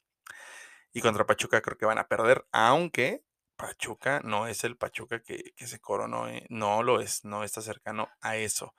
Y 0.96 1.02
contra 1.02 1.26
Pachuca 1.26 1.60
creo 1.60 1.76
que 1.76 1.84
van 1.84 1.98
a 1.98 2.08
perder, 2.08 2.46
aunque 2.52 3.22
Pachuca 3.56 4.22
no 4.24 4.46
es 4.46 4.64
el 4.64 4.78
Pachuca 4.78 5.20
que, 5.22 5.52
se 5.54 5.78
coronó, 5.78 6.26
eh, 6.26 6.46
no 6.48 6.82
lo 6.82 7.02
es, 7.02 7.22
no 7.22 7.44
está 7.44 7.60
cercano 7.60 8.08
a 8.22 8.36
eso. 8.38 8.74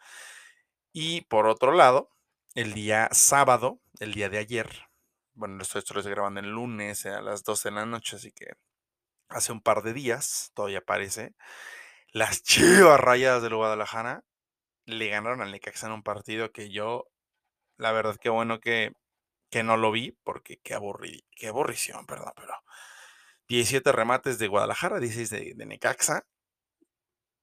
Y 0.92 1.22
por 1.26 1.46
otro 1.46 1.74
lado, 1.74 2.10
el 2.56 2.74
día 2.74 3.08
sábado, 3.12 3.82
el 4.00 4.16
día 4.16 4.30
de 4.30 4.40
ayer, 4.40 4.68
bueno, 5.36 5.62
esto, 5.62 5.78
lo 5.94 6.00
estoy 6.00 6.12
grabando 6.12 6.40
el 6.40 6.50
lunes 6.50 7.06
a 7.06 7.22
las 7.22 7.44
12 7.44 7.70
de 7.70 7.76
la 7.76 7.86
noche, 7.86 8.16
así 8.16 8.32
que 8.32 8.48
hace 9.30 9.52
un 9.52 9.62
par 9.62 9.84
de 9.84 9.94
días, 9.94 10.50
todavía 10.56 10.82
parece, 10.82 11.36
las 12.14 12.42
chivas 12.42 13.00
rayadas 13.00 13.44
del 13.44 13.54
Guadalajara 13.54 14.24
le 14.86 15.10
ganaron 15.10 15.44
al 15.44 15.52
Necaxa 15.52 15.86
en 15.86 15.94
un 15.94 16.02
partido 16.02 16.52
que 16.52 16.72
yo, 16.72 17.12
la 17.78 17.92
verdad, 17.92 18.18
que 18.18 18.30
bueno 18.30 18.60
que, 18.60 18.94
que 19.50 19.64
no 19.64 19.78
lo 19.78 19.92
vi, 19.92 20.18
porque 20.24 20.60
qué, 20.64 20.74
aburrido, 20.74 21.24
qué 21.36 21.48
aburrición, 21.48 22.06
perdón, 22.06 22.34
pero 22.36 22.54
17 23.48 23.92
remates 23.92 24.40
de 24.40 24.48
Guadalajara, 24.48 25.00
16 25.00 25.58
de, 25.58 25.66
Necaxa, 25.66 26.26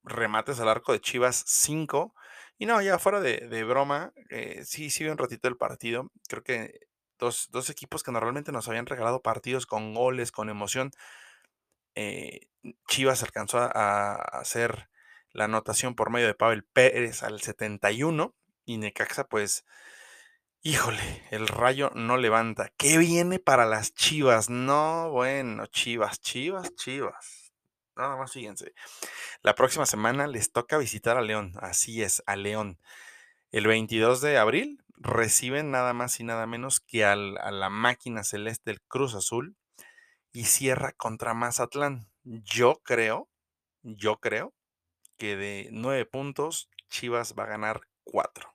remates 0.02 0.60
al 0.60 0.68
arco 0.68 0.92
de 0.92 1.00
Chivas 1.00 1.44
5. 1.46 2.14
Y 2.58 2.66
no, 2.66 2.80
ya 2.82 2.98
fuera 2.98 3.20
de, 3.20 3.64
broma, 3.64 4.12
eh, 4.30 4.62
sí, 4.64 4.90
sí 4.90 5.04
vi 5.04 5.10
un 5.10 5.18
ratito 5.18 5.48
el 5.48 5.56
partido. 5.56 6.10
Creo 6.28 6.42
que 6.42 6.78
dos, 7.18 7.48
dos, 7.50 7.70
equipos 7.70 8.02
que 8.02 8.12
normalmente 8.12 8.52
nos 8.52 8.68
habían 8.68 8.86
regalado 8.86 9.22
partidos 9.22 9.66
con 9.66 9.94
goles, 9.94 10.30
con 10.30 10.50
emoción, 10.50 10.90
eh, 11.94 12.48
Chivas 12.88 13.22
alcanzó 13.22 13.58
a, 13.58 14.14
hacer 14.14 14.88
la 15.32 15.44
anotación 15.44 15.94
por 15.94 16.10
medio 16.10 16.26
de 16.26 16.34
Pavel 16.34 16.64
Pérez 16.64 17.22
al 17.22 17.40
71 17.40 18.34
y 18.64 18.78
Necaxa 18.78 19.24
pues 19.24 19.64
híjole, 20.64 21.22
el 21.30 21.46
rayo 21.46 21.90
no 21.94 22.16
levanta. 22.16 22.70
¿Qué 22.78 22.96
viene 22.96 23.38
para 23.38 23.66
las 23.66 23.92
Chivas? 23.94 24.48
No, 24.48 25.10
bueno, 25.10 25.66
Chivas, 25.66 26.20
Chivas, 26.20 26.74
Chivas. 26.74 27.52
Nada 27.96 28.16
más 28.16 28.32
fíjense. 28.32 28.72
La 29.42 29.54
próxima 29.54 29.84
semana 29.84 30.26
les 30.26 30.52
toca 30.52 30.78
visitar 30.78 31.18
a 31.18 31.22
León. 31.22 31.52
Así 31.60 32.02
es, 32.02 32.22
a 32.26 32.34
León. 32.34 32.80
El 33.52 33.66
22 33.66 34.22
de 34.22 34.38
abril 34.38 34.82
reciben 34.96 35.70
nada 35.70 35.92
más 35.92 36.18
y 36.18 36.24
nada 36.24 36.46
menos 36.46 36.80
que 36.80 37.04
a 37.04 37.14
la 37.14 37.68
máquina 37.68 38.24
celeste 38.24 38.70
del 38.70 38.80
Cruz 38.80 39.14
Azul 39.14 39.56
y 40.32 40.44
cierra 40.46 40.92
contra 40.92 41.34
Mazatlán. 41.34 42.08
Yo 42.22 42.80
creo, 42.82 43.28
yo 43.82 44.18
creo 44.18 44.54
que 45.18 45.36
de 45.36 45.68
nueve 45.72 46.06
puntos, 46.06 46.70
Chivas 46.88 47.34
va 47.38 47.44
a 47.44 47.48
ganar 47.48 47.82
cuatro. 48.02 48.53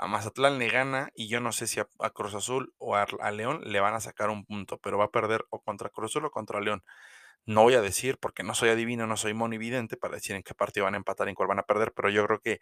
A 0.00 0.06
Mazatlán 0.06 0.58
le 0.58 0.68
gana 0.70 1.10
y 1.14 1.28
yo 1.28 1.40
no 1.40 1.52
sé 1.52 1.66
si 1.66 1.78
a, 1.78 2.10
Cruz 2.10 2.34
Azul 2.34 2.74
o 2.78 2.96
a, 2.96 3.30
León 3.32 3.60
le 3.64 3.80
van 3.80 3.94
a 3.94 4.00
sacar 4.00 4.30
un 4.30 4.46
punto, 4.46 4.78
pero 4.78 4.96
va 4.96 5.04
a 5.04 5.10
perder 5.10 5.44
o 5.50 5.60
contra 5.60 5.90
Cruz 5.90 6.12
Azul 6.12 6.24
o 6.24 6.30
contra 6.30 6.60
León. 6.60 6.82
No 7.46 7.62
voy 7.64 7.74
a 7.74 7.82
decir 7.82 8.18
porque 8.18 8.42
no 8.42 8.54
soy 8.54 8.70
adivino, 8.70 9.06
no 9.06 9.16
soy 9.18 9.34
monividente 9.34 9.96
para 9.98 10.14
decir 10.14 10.36
en 10.36 10.42
qué 10.42 10.54
partido 10.54 10.84
van 10.84 10.94
a 10.94 10.96
empatar 10.98 11.26
y 11.28 11.30
en 11.30 11.34
cuál 11.34 11.48
van 11.48 11.58
a 11.58 11.64
perder, 11.64 11.92
pero 11.92 12.08
yo 12.08 12.26
creo 12.26 12.40
que 12.40 12.60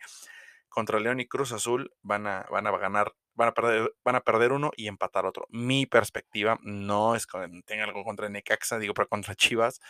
contra 0.69 1.01
León 1.01 1.21
y 1.21 1.29
Cruz 1.29 1.53
Azul 1.53 1.93
van 2.03 2.27
a, 2.27 2.45
ganar, 2.51 3.13
van 3.35 3.49
a 3.49 3.53
perder, 3.55 3.95
van 4.05 4.17
a 4.17 4.21
perder 4.21 4.53
uno 4.53 4.73
y 4.77 4.89
empatar 4.89 5.27
otro. 5.27 5.47
Mi 5.51 5.87
perspectiva 5.87 6.59
no 6.63 7.15
es 7.15 7.27
que 7.27 7.39
tenga 7.67 7.85
algo 7.85 8.05
contra 8.05 8.29
Necaxa, 8.29 8.79
digo, 8.79 8.95
contra 9.09 9.35
Chivas. 9.37 9.81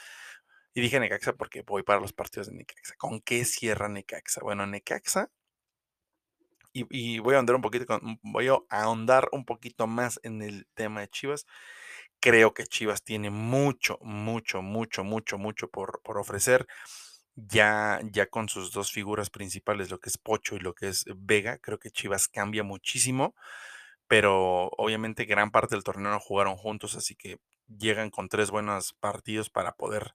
Y 0.74 0.80
dije 0.80 1.00
Necaxa 1.00 1.32
porque 1.32 1.62
voy 1.62 1.82
para 1.82 2.00
los 2.00 2.12
partidos 2.12 2.48
de 2.48 2.54
Necaxa. 2.56 2.94
¿Con 2.98 3.20
qué 3.20 3.44
cierra 3.44 3.88
Necaxa? 3.88 4.42
Bueno, 4.42 4.66
Necaxa. 4.66 5.30
Y, 6.72 7.18
voy 7.18 7.34
a 7.34 7.38
ahondar 7.38 7.56
un 7.56 7.62
poquito, 7.62 8.00
voy 8.22 8.48
a 8.48 8.58
ahondar 8.70 9.28
un 9.32 9.44
poquito 9.44 9.86
más 9.86 10.20
en 10.22 10.42
el 10.42 10.66
tema 10.74 11.00
de 11.00 11.08
Chivas. 11.08 11.46
Creo 12.20 12.54
que 12.54 12.66
Chivas 12.66 13.02
tiene 13.02 13.30
mucho, 13.30 13.98
mucho, 14.02 14.62
mucho, 14.62 15.04
mucho, 15.04 15.38
mucho 15.38 15.68
por, 15.68 16.00
por 16.02 16.18
ofrecer 16.18 16.66
ya, 17.46 18.00
ya 18.10 18.26
con 18.26 18.48
sus 18.48 18.72
dos 18.72 18.90
figuras 18.92 19.30
principales, 19.30 19.90
lo 19.90 20.00
que 20.00 20.08
es 20.08 20.18
Pocho 20.18 20.56
y 20.56 20.60
lo 20.60 20.74
que 20.74 20.88
es 20.88 21.04
Vega, 21.16 21.58
creo 21.58 21.78
que 21.78 21.90
Chivas 21.90 22.28
cambia 22.28 22.64
muchísimo, 22.64 23.34
pero 24.08 24.68
obviamente 24.76 25.24
gran 25.24 25.50
parte 25.50 25.76
del 25.76 25.84
torneo 25.84 26.10
no 26.10 26.20
jugaron 26.20 26.56
juntos, 26.56 26.96
así 26.96 27.14
que 27.14 27.38
llegan 27.68 28.10
con 28.10 28.28
tres 28.28 28.50
buenos 28.50 28.94
partidos 28.94 29.50
para 29.50 29.72
poder 29.76 30.14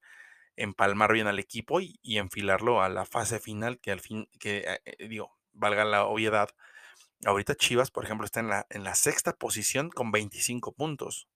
empalmar 0.56 1.14
bien 1.14 1.28
al 1.28 1.40
equipo 1.40 1.82
y, 1.82 2.00
y 2.02 2.18
enfilarlo 2.18 2.82
a 2.82 2.90
la 2.90 3.06
fase 3.06 3.40
final, 3.40 3.80
que 3.80 3.92
al 3.92 4.02
fin, 4.02 4.28
que 4.40 4.58
eh, 4.60 4.82
eh, 4.86 5.08
digo, 5.08 5.38
valga 5.54 5.86
la 5.86 6.06
obviedad, 6.06 6.50
ahorita 7.26 7.56
Chivas, 7.56 7.92
por 7.92 8.06
ejemplo, 8.06 8.26
está 8.26 8.40
en 8.40 8.50
la, 8.50 8.66
en 8.70 8.84
la 8.84 8.96
sexta 8.96 9.34
posición 9.34 9.90
con 9.90 10.12
25 10.12 10.74
puntos. 10.74 11.28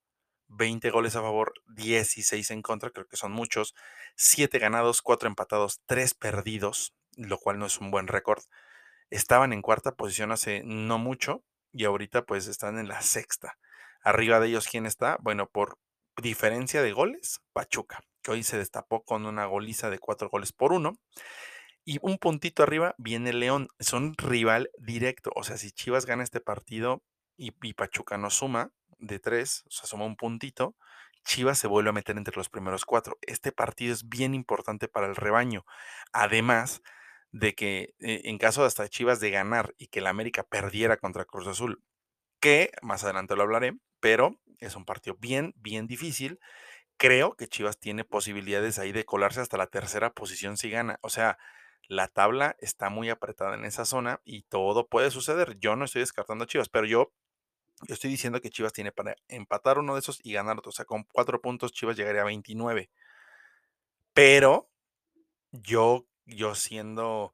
20 0.50 0.90
goles 0.92 1.16
a 1.16 1.22
favor, 1.22 1.54
16 1.68 2.52
en 2.52 2.62
contra, 2.62 2.90
creo 2.92 3.08
que 3.08 3.18
son 3.18 3.32
muchos. 3.32 3.76
7 4.16 4.60
ganados, 4.60 5.02
4 5.02 5.28
empatados, 5.28 5.82
3 5.86 6.14
perdidos, 6.14 6.94
lo 7.18 7.38
cual 7.38 7.60
no 7.60 7.66
es 7.66 7.80
un 7.80 7.92
buen 7.92 8.08
récord. 8.08 8.44
Estaban 9.10 9.54
en 9.54 9.62
cuarta 9.62 9.96
posición 9.96 10.32
hace 10.32 10.62
no 10.64 10.98
mucho 10.98 11.44
y 11.72 11.86
ahorita 11.86 12.26
pues 12.26 12.48
están 12.48 12.78
en 12.78 12.88
la 12.88 13.02
sexta. 13.02 13.58
Arriba 14.02 14.40
de 14.40 14.48
ellos, 14.48 14.68
¿quién 14.68 14.86
está? 14.86 15.18
Bueno, 15.22 15.50
por 15.50 15.78
diferencia 16.22 16.82
de 16.82 16.94
goles, 16.94 17.42
Pachuca, 17.54 18.02
que 18.22 18.32
hoy 18.32 18.44
se 18.44 18.58
destapó 18.58 19.04
con 19.04 19.26
una 19.26 19.46
goliza 19.46 19.90
de 19.90 20.00
4 20.00 20.30
goles 20.30 20.52
por 20.54 20.74
1. 20.74 20.94
Y 21.90 22.00
un 22.02 22.18
puntito 22.18 22.64
arriba 22.64 22.96
viene 22.98 23.32
León. 23.32 23.70
Son 23.80 24.14
rival 24.18 24.70
directo. 24.78 25.32
O 25.36 25.44
sea, 25.44 25.56
si 25.56 25.72
Chivas 25.72 26.06
gana 26.06 26.22
este 26.22 26.42
partido 26.42 27.02
y, 27.38 27.52
Pachuca 27.76 28.18
no 28.18 28.30
suma, 28.30 28.74
de 29.00 29.20
tres, 29.20 29.64
o 29.68 29.72
sea, 29.72 29.88
suma 29.88 30.04
un 30.04 30.18
puntito, 30.18 30.76
Chivas 31.24 31.58
se 31.58 31.68
vuelve 31.68 31.92
a 31.92 31.94
meter 31.94 32.18
entre 32.18 32.36
los 32.36 32.50
primeros 32.50 32.84
cuatro. 32.84 33.18
Este 33.22 33.54
partido 33.54 33.94
es 33.94 34.10
bien 34.10 34.36
importante 34.36 34.90
para 34.90 35.08
el 35.08 35.16
rebaño. 35.16 35.66
Además 36.12 36.82
de 37.32 37.56
que 37.56 37.96
eh, 38.00 38.24
en 38.26 38.38
caso 38.38 38.62
de 38.62 38.68
hasta 38.68 38.90
Chivas 38.90 39.22
de 39.22 39.32
ganar 39.32 39.74
y 39.78 39.88
que 39.88 40.00
el 40.00 40.08
América 40.08 40.44
perdiera 40.44 40.98
contra 40.98 41.24
Cruz 41.24 41.48
Azul, 41.48 41.82
que 42.42 42.72
más 42.82 43.06
adelante 43.06 43.38
lo 43.38 43.44
hablaré, 43.44 43.78
pero 44.02 44.42
es 44.60 44.76
un 44.76 44.84
partido 44.84 45.16
bien, 45.22 45.54
bien 45.56 45.88
difícil. 45.88 46.42
Creo 46.98 47.38
que 47.38 47.48
Chivas 47.48 47.80
tiene 47.80 48.04
posibilidades 48.04 48.78
ahí 48.78 48.92
de 48.92 49.06
colarse 49.06 49.40
hasta 49.40 49.56
la 49.56 49.68
tercera 49.68 50.12
posición 50.12 50.58
si 50.58 50.70
gana. 50.70 51.00
O 51.02 51.10
sea, 51.10 51.38
la 51.88 52.08
tabla 52.08 52.56
está 52.60 52.90
muy 52.90 53.10
apretada 53.10 53.56
en 53.56 53.66
esa 53.66 53.86
zona 53.86 54.22
y 54.26 54.44
todo 54.44 54.88
puede 54.88 55.12
suceder. 55.12 55.58
Yo 55.60 55.76
no 55.76 55.86
estoy 55.86 56.02
descartando 56.02 56.44
a 56.44 56.48
Chivas, 56.48 56.70
pero 56.70 56.86
yo 56.86 57.12
yo 57.84 57.94
estoy 57.94 58.10
diciendo 58.10 58.42
que 58.42 58.50
Chivas 58.50 58.74
tiene 58.74 58.92
para 58.92 59.16
empatar 59.28 59.78
uno 59.78 59.94
de 59.94 60.00
esos 60.00 60.20
y 60.24 60.34
ganar 60.34 60.58
otro. 60.58 60.70
O 60.70 60.74
sea, 60.74 60.86
con 60.86 61.04
cuatro 61.04 61.42
puntos 61.42 61.72
Chivas 61.72 61.96
llegaría 61.96 62.22
a 62.22 62.26
29. 62.26 62.90
Pero 64.14 64.70
yo, 65.52 66.08
yo 66.26 66.56
siendo 66.56 67.34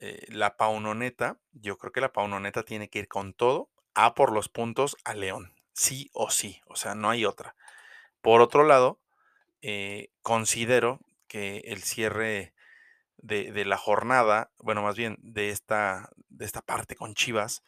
eh, 0.00 0.24
la 0.28 0.56
paunoneta, 0.56 1.38
yo 1.52 1.76
creo 1.76 1.92
que 1.92 2.00
la 2.00 2.12
paunoneta 2.12 2.62
tiene 2.62 2.88
que 2.88 3.00
ir 3.00 3.08
con 3.08 3.34
todo 3.34 3.70
a 3.94 4.14
por 4.14 4.32
los 4.32 4.48
puntos 4.48 4.96
a 5.04 5.14
León. 5.14 5.52
Sí 5.74 6.10
o 6.14 6.30
sí. 6.30 6.62
O 6.66 6.76
sea, 6.76 6.94
no 6.94 7.10
hay 7.10 7.26
otra. 7.26 7.54
Por 8.22 8.40
otro 8.40 8.64
lado, 8.64 9.00
eh, 9.60 10.10
considero 10.22 11.00
que 11.28 11.58
el 11.66 11.82
cierre 11.82 12.53
de, 13.18 13.52
de, 13.52 13.64
la 13.64 13.76
jornada, 13.76 14.50
bueno, 14.58 14.82
más 14.82 14.96
bien 14.96 15.16
de 15.20 15.50
esta, 15.50 16.10
de 16.28 16.44
esta 16.44 16.62
parte 16.62 16.96
con 16.96 17.14
Chivas, 17.14 17.62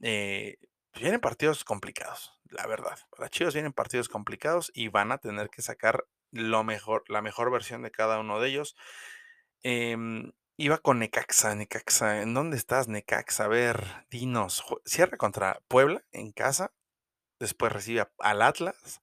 eh, 0.00 0.56
pues, 0.96 1.02
vienen 1.02 1.20
partidos 1.20 1.64
complicados, 1.64 2.32
la 2.44 2.66
verdad. 2.66 2.98
Para 3.10 3.28
Chivas 3.28 3.54
vienen 3.54 3.72
partidos 3.72 4.08
complicados 4.08 4.70
y 4.74 4.88
van 4.88 5.12
a 5.12 5.18
tener 5.18 5.50
que 5.50 5.62
sacar 5.62 6.06
lo 6.30 6.64
mejor, 6.64 7.04
la 7.08 7.22
mejor 7.22 7.50
versión 7.50 7.82
de 7.82 7.90
cada 7.90 8.18
uno 8.18 8.40
de 8.40 8.48
ellos. 8.48 8.76
Em, 9.62 10.32
iba 10.56 10.78
con 10.78 10.98
Necaxa, 10.98 11.54
Necaxa. 11.54 12.22
¿En 12.22 12.34
dónde 12.34 12.56
estás, 12.56 12.88
Necaxa? 12.88 13.44
A 13.44 13.48
ver, 13.48 14.06
dinos. 14.10 14.64
Cierra 14.84 15.16
contra 15.16 15.60
Puebla 15.68 16.02
en 16.12 16.32
casa. 16.32 16.72
Después 17.38 17.72
recibe 17.72 18.06
al 18.18 18.42
Atlas 18.42 19.02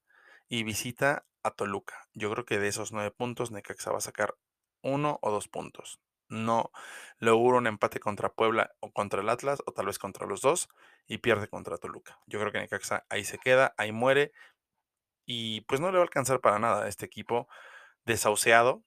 y 0.50 0.63
visita 0.63 1.25
a 1.44 1.52
Toluca. 1.52 2.08
Yo 2.13 2.32
creo 2.32 2.46
que 2.46 2.60
de 2.60 2.70
esos 2.70 2.92
nueve 2.92 3.12
puntos, 3.12 3.52
Necaxa 3.52 3.92
va 3.92 3.98
a 3.98 4.02
sacar 4.02 4.36
uno 4.84 5.20
o 5.22 5.32
dos 5.32 5.48
puntos. 5.48 6.00
No 6.30 6.72
logró 7.18 7.58
un 7.58 7.68
empate 7.68 8.00
contra 8.00 8.34
Puebla 8.34 8.75
o 8.80 8.92
contra 8.92 9.22
el 9.22 9.30
Atlas, 9.30 9.62
o 9.66 9.72
tal 9.72 9.88
vez 9.88 10.00
contra 10.00 10.28
los 10.28 10.42
dos, 10.42 10.70
y 11.08 11.20
pierde 11.20 11.48
contra 11.48 11.78
Toluca. 11.78 12.20
Yo 12.28 12.40
creo 12.40 12.52
que 12.52 12.60
Necaxa 12.60 13.06
ahí 13.10 13.24
se 13.24 13.40
queda, 13.40 13.74
ahí 13.78 13.92
muere, 13.92 14.32
y 15.25 15.62
pues 15.62 15.80
no 15.80 15.88
le 15.88 15.98
va 15.98 16.04
a 16.04 16.04
alcanzar 16.04 16.42
para 16.42 16.60
nada 16.60 16.84
a 16.84 16.88
este 16.88 17.06
equipo 17.06 17.48
desahuciado, 18.06 18.84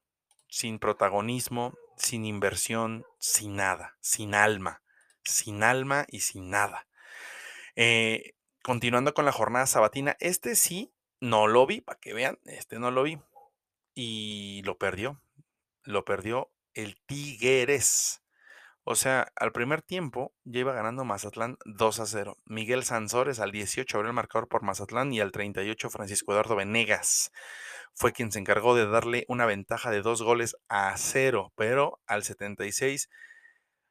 sin 0.49 0.79
protagonismo, 0.79 1.75
sin 1.97 2.25
inversión, 2.25 3.05
sin 3.19 3.57
nada, 3.57 3.97
sin 4.01 4.35
alma, 4.35 4.83
sin 5.25 5.63
alma 5.63 6.05
y 6.09 6.21
sin 6.21 6.51
nada. 6.51 6.87
Eh, 7.75 8.35
continuando 8.63 9.15
con 9.15 9.25
la 9.25 9.33
jornada 9.33 9.67
sabatina, 9.67 10.17
este 10.21 10.57
sí, 10.57 10.93
no 11.21 11.47
lo 11.47 11.67
vi, 11.67 11.81
para 11.81 11.99
que 11.99 12.13
vean, 12.13 12.39
este 12.45 12.79
no 12.79 12.91
lo 12.91 13.03
vi, 13.03 13.19
y 13.95 14.63
lo 14.65 14.77
perdió, 14.77 15.21
lo 15.87 16.05
perdió 16.05 16.51
el 16.75 16.97
Tigres. 17.07 18.23
O 18.85 18.95
sea, 18.95 19.33
al 19.35 19.51
primer 19.51 19.83
tiempo 19.83 20.33
ya 20.45 20.61
iba 20.61 20.73
ganando 20.73 21.05
Mazatlán 21.05 21.57
2 21.65 22.01
a 22.01 22.07
0. 22.07 22.39
Miguel 22.45 22.85
Sansores 22.85 23.41
al 23.41 23.51
18 23.51 23.97
abrió 23.97 24.11
el 24.11 24.15
marcador 24.15 24.49
por 24.49 24.63
Mazatlán 24.63 25.13
y 25.13 25.21
al 25.21 25.33
38 25.33 25.91
Francisco 25.91 26.33
Eduardo 26.33 26.55
Venegas 26.55 27.33
fue 27.97 28.13
quien 28.13 28.31
se 28.31 28.39
encargó 28.39 28.75
de 28.75 28.87
darle 28.87 29.25
una 29.27 29.47
ventaja 29.47 29.91
de 29.91 30.03
dos 30.03 30.21
goles 30.21 30.57
a 30.69 30.95
cero, 30.99 31.53
pero 31.57 31.99
al 32.07 32.25
76 32.25 33.09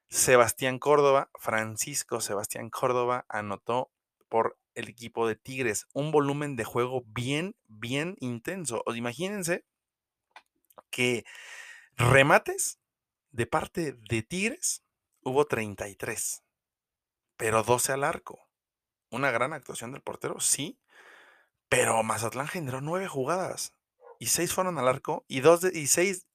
Sebastián 0.10 0.78
Córdoba, 0.78 1.32
Francisco 1.40 2.22
Sebastián 2.22 2.70
Córdoba 2.70 3.26
anotó 3.28 3.90
por 4.30 4.58
el 4.76 4.90
equipo 4.90 5.28
de 5.28 5.36
Tigres 5.36 5.88
un 5.94 6.12
volumen 6.12 6.56
de 6.56 6.66
juego 6.66 7.04
bien, 7.08 7.56
bien 7.68 8.16
intenso. 8.20 8.84
Imagínense 8.94 9.66
que 10.92 11.26
remates 11.98 12.80
de 13.32 13.46
parte 13.46 13.94
de 13.94 14.22
Tigres 14.24 14.84
hubo 15.22 15.46
33, 15.46 16.44
pero 17.38 17.64
12 17.64 17.94
al 17.94 18.04
arco. 18.04 18.40
Una 19.10 19.32
gran 19.32 19.54
actuación 19.54 19.92
del 19.92 20.02
portero, 20.02 20.40
sí, 20.40 20.80
pero 21.70 22.02
Mazatlán 22.04 22.48
generó 22.48 22.82
nueve 22.82 23.08
jugadas 23.08 23.74
y 24.20 24.28
seis 24.28 24.54
fueron 24.54 24.78
al 24.78 24.88
arco 24.88 25.26
y 25.28 25.42
dos 25.42 25.62
de, 25.62 25.78
y 25.78 25.88
seis 25.88 26.28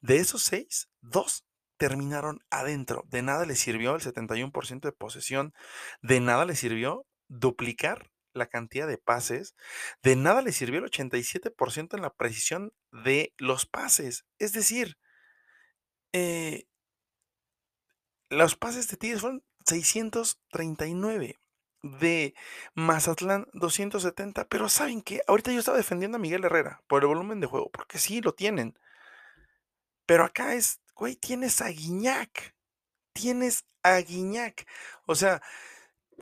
de 0.00 0.16
esos 0.16 0.42
seis, 0.42 0.88
dos 1.00 1.44
terminaron 1.76 2.44
adentro. 2.50 3.04
De 3.08 3.22
nada 3.22 3.44
le 3.44 3.56
sirvió 3.56 3.94
el 3.94 4.02
71% 4.02 4.80
de 4.80 4.92
posesión, 4.92 5.54
de 6.00 6.20
nada 6.20 6.44
le 6.44 6.54
sirvió 6.54 7.06
duplicar 7.28 8.11
la 8.34 8.46
cantidad 8.46 8.86
de 8.88 8.98
pases, 8.98 9.54
de 10.02 10.16
nada 10.16 10.42
le 10.42 10.52
sirvió 10.52 10.80
el 10.80 10.90
87% 10.90 11.96
en 11.96 12.02
la 12.02 12.14
precisión 12.14 12.72
de 12.90 13.34
los 13.38 13.66
pases. 13.66 14.24
Es 14.38 14.52
decir, 14.52 14.98
eh, 16.12 16.66
los 18.30 18.56
pases 18.56 18.88
de 18.88 18.96
Tigres 18.96 19.20
fueron 19.20 19.44
639. 19.66 21.38
De 21.82 22.34
Mazatlán 22.74 23.48
270. 23.54 24.48
Pero 24.48 24.68
¿saben 24.68 25.02
qué? 25.02 25.20
Ahorita 25.26 25.52
yo 25.52 25.58
estaba 25.58 25.76
defendiendo 25.76 26.16
a 26.16 26.20
Miguel 26.20 26.44
Herrera 26.44 26.82
por 26.86 27.02
el 27.02 27.08
volumen 27.08 27.40
de 27.40 27.48
juego. 27.48 27.70
Porque 27.70 27.98
sí, 27.98 28.20
lo 28.20 28.34
tienen. 28.34 28.78
Pero 30.06 30.24
acá 30.24 30.54
es, 30.54 30.80
güey, 30.94 31.16
tienes 31.16 31.60
a 31.60 31.68
Guiñac. 31.68 32.54
Tienes 33.12 33.64
a 33.82 33.96
Guiñac. 33.98 34.66
O 35.06 35.14
sea, 35.14 35.42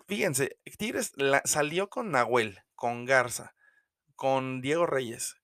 fíjense, 0.06 0.58
Tigres 0.78 1.12
salió 1.44 1.88
con 1.88 2.10
Nahuel, 2.10 2.60
con 2.74 3.04
Garza, 3.04 3.54
con 4.16 4.60
Diego 4.60 4.86
Reyes. 4.86 5.36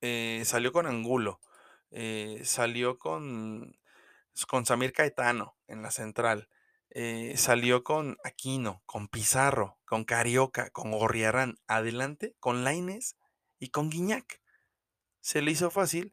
Eh, 0.00 0.42
salió 0.44 0.72
con 0.72 0.86
Angulo. 0.86 1.40
Eh, 1.90 2.42
salió 2.44 2.98
con 2.98 3.76
con 4.48 4.64
Samir 4.64 4.92
Caetano 4.92 5.56
en 5.66 5.82
la 5.82 5.90
central. 5.90 6.48
Eh, 6.90 7.34
salió 7.36 7.84
con 7.84 8.18
Aquino, 8.24 8.82
con 8.86 9.08
Pizarro, 9.08 9.78
con 9.84 10.04
Carioca, 10.04 10.70
con 10.70 10.90
Gorriarán, 10.90 11.56
adelante, 11.66 12.34
con 12.40 12.64
Laines 12.64 13.16
y 13.58 13.68
con 13.70 13.90
Guiñac. 13.90 14.40
Se 15.20 15.42
le 15.42 15.50
hizo 15.50 15.70
fácil. 15.70 16.12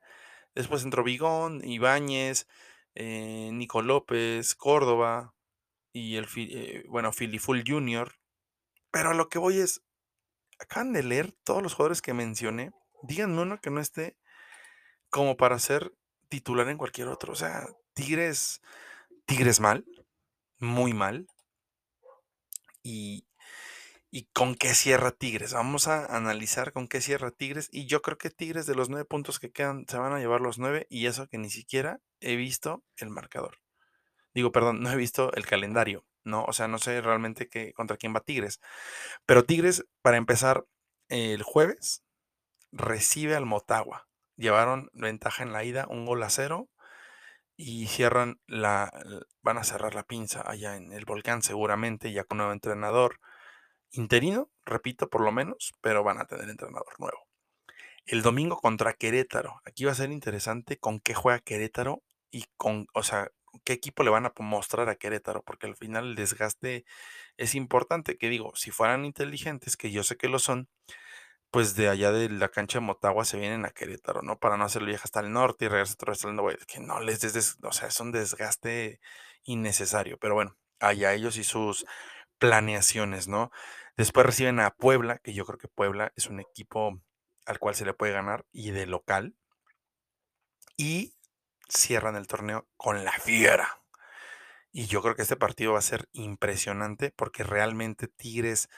Después 0.55 0.84
entró 0.84 1.03
Vigón, 1.03 1.63
Ibáñez, 1.63 2.48
Nico 2.96 3.81
López, 3.81 4.55
Córdoba 4.55 5.34
y 5.93 6.15
el, 6.17 6.27
eh, 6.36 6.86
bueno, 6.88 7.12
Filiful 7.12 7.63
Jr. 7.65 8.15
Pero 8.91 9.12
a 9.12 9.13
lo 9.13 9.29
que 9.29 9.39
voy 9.39 9.60
es, 9.60 9.81
acaban 10.60 10.93
de 10.93 11.03
leer 11.03 11.31
todos 11.43 11.63
los 11.63 11.74
jugadores 11.74 12.01
que 12.01 12.13
mencioné. 12.13 12.72
Díganme 13.03 13.41
uno 13.41 13.60
que 13.62 13.69
no 13.69 13.81
esté 13.81 14.17
como 15.10 15.38
para 15.38 15.60
ser 15.60 15.93
titular 16.29 16.67
en 16.69 16.77
cualquier 16.77 17.08
otro. 17.08 17.34
O 17.34 17.36
sea, 17.36 17.67
Tigres, 17.93 18.62
Tigres 19.25 19.60
mal, 19.60 19.86
muy 20.60 20.93
mal. 20.93 21.27
Y, 22.84 23.25
¿Y 24.12 24.25
con 24.34 24.55
qué 24.55 24.74
cierra 24.74 25.12
Tigres? 25.12 25.53
Vamos 25.53 25.88
a 25.88 26.05
analizar 26.15 26.74
con 26.74 26.88
qué 26.88 27.00
cierra 27.00 27.31
Tigres. 27.31 27.69
Y 27.72 27.86
yo 27.86 28.01
creo 28.01 28.17
que 28.17 28.31
Tigres 28.31 28.65
de 28.65 28.75
los 28.75 28.89
nueve 28.89 29.05
puntos 29.05 29.39
que 29.39 29.51
quedan 29.51 29.86
se 29.88 29.98
van 29.98 30.13
a 30.13 30.19
llevar 30.19 30.41
los 30.41 30.58
nueve. 30.58 30.88
Y 30.89 31.05
eso 31.05 31.27
que 31.27 31.38
ni 31.38 31.50
siquiera 31.51 32.01
he 32.19 32.36
visto 32.36 32.84
el 32.98 33.10
marcador. 33.12 33.60
Digo, 34.33 34.51
perdón, 34.51 34.81
no 34.81 34.91
he 34.91 34.95
visto 34.95 35.33
el 35.33 35.45
calendario. 35.45 36.05
No, 36.24 36.43
o 36.45 36.53
sea, 36.53 36.67
no 36.67 36.77
sé 36.77 37.01
realmente 37.01 37.50
contra 37.74 37.98
quién 37.98 38.13
va 38.15 38.21
Tigres. 38.21 38.59
Pero 39.25 39.43
Tigres, 39.45 39.86
para 40.01 40.17
empezar, 40.17 40.65
el 41.07 41.43
jueves 41.43 42.03
recibe 42.71 43.36
al 43.36 43.45
Motagua. 43.45 44.07
Llevaron 44.36 44.89
ventaja 44.93 45.43
en 45.43 45.53
la 45.53 45.63
ida, 45.63 45.88
un 45.89 46.05
gol 46.05 46.24
a 46.24 46.29
cero. 46.29 46.69
Y 47.62 47.88
cierran 47.88 48.39
la. 48.48 48.89
Van 49.41 49.57
a 49.57 49.65
cerrar 49.65 49.93
la 49.93 50.03
pinza 50.03 50.41
allá 50.50 50.77
en 50.77 50.93
el 50.93 51.03
volcán, 51.03 51.41
seguramente, 51.41 52.13
ya 52.13 52.24
con 52.24 52.38
nuevo 52.38 52.53
entrenador 52.53 53.19
interino, 53.91 54.50
repito, 54.65 55.09
por 55.09 55.21
lo 55.21 55.31
menos, 55.31 55.74
pero 55.81 56.03
van 56.03 56.19
a 56.19 56.25
tener 56.25 56.50
entrenador 56.50 57.00
nuevo. 57.00 57.27
El 58.05 58.21
domingo 58.21 58.57
contra 58.57 58.93
Querétaro. 58.93 59.62
Aquí 59.65 59.86
va 59.86 59.91
a 59.91 59.95
ser 59.95 60.12
interesante 60.12 60.77
con 60.77 61.00
qué 61.00 61.13
juega 61.13 61.39
Querétaro 61.39 62.01
y 62.31 62.45
con, 62.57 62.88
o 62.93 63.03
sea, 63.03 63.29
qué 63.63 63.74
equipo 63.74 64.03
le 64.03 64.10
van 64.12 64.25
a 64.25 64.34
mostrar 64.39 64.89
a 64.89 64.96
Querétaro, 64.96 65.44
porque 65.44 65.68
al 65.68 65.75
final 65.75 66.10
el 66.10 66.15
desgaste 66.15 66.86
es 67.38 67.56
importante. 67.56 68.18
Que 68.18 68.29
digo, 68.29 68.53
si 68.56 68.72
fueran 68.72 69.06
inteligentes, 69.06 69.77
que 69.77 69.91
yo 69.91 70.03
sé 70.03 70.18
que 70.18 70.29
lo 70.29 70.39
son, 70.39 70.70
pues 71.51 71.75
de 71.75 71.89
allá 71.89 72.12
de 72.12 72.29
la 72.29 72.50
cancha 72.50 72.79
de 72.79 72.86
Motagua 72.86 73.25
se 73.25 73.39
vienen 73.39 73.65
a 73.65 73.72
Querétaro, 73.72 74.22
¿no? 74.22 74.39
Para 74.39 74.58
no 74.58 74.65
hacer 74.65 74.82
el 74.84 74.89
viaje 74.89 75.03
hasta 75.06 75.22
el 75.22 75.32
norte 75.32 75.65
y 75.65 75.68
regresar 75.70 75.96
otra 75.96 76.12
vez 76.12 76.25
al 76.25 76.36
norte, 76.36 76.65
que 76.68 76.79
no 76.79 77.00
les 77.00 77.22
des, 77.22 77.58
o 77.63 77.72
sea, 77.72 77.88
es 77.88 78.00
un 78.00 78.12
desgaste 78.12 79.00
innecesario, 79.44 80.18
pero 80.20 80.36
bueno, 80.36 80.58
allá 80.79 81.13
ellos 81.13 81.38
y 81.38 81.44
sus 81.44 81.86
planeaciones, 82.39 83.27
¿no? 83.27 83.51
Después 83.98 84.25
reciben 84.25 84.60
a 84.60 84.72
Puebla, 84.72 85.20
que 85.20 85.34
yo 85.34 85.46
creo 85.46 85.58
que 85.60 85.68
Puebla 85.68 86.13
es 86.15 86.27
un 86.27 86.39
equipo 86.39 87.01
al 87.46 87.60
cual 87.60 87.75
se 87.75 87.86
le 87.86 87.94
puede 87.94 88.13
ganar 88.13 88.46
y 88.51 88.72
de 88.72 88.86
local. 88.86 89.36
Y 90.77 91.13
cierran 91.69 92.15
el 92.15 92.27
torneo 92.27 92.67
con 92.77 93.03
la 93.03 93.11
fiera. 93.11 93.81
Y 94.71 94.85
yo 94.85 95.01
creo 95.01 95.15
que 95.15 95.23
este 95.23 95.35
partido 95.35 95.73
va 95.73 95.79
a 95.79 95.83
ser 95.83 96.09
impresionante 96.11 97.11
porque 97.15 97.43
realmente 97.43 98.07
Tigres 98.07 98.69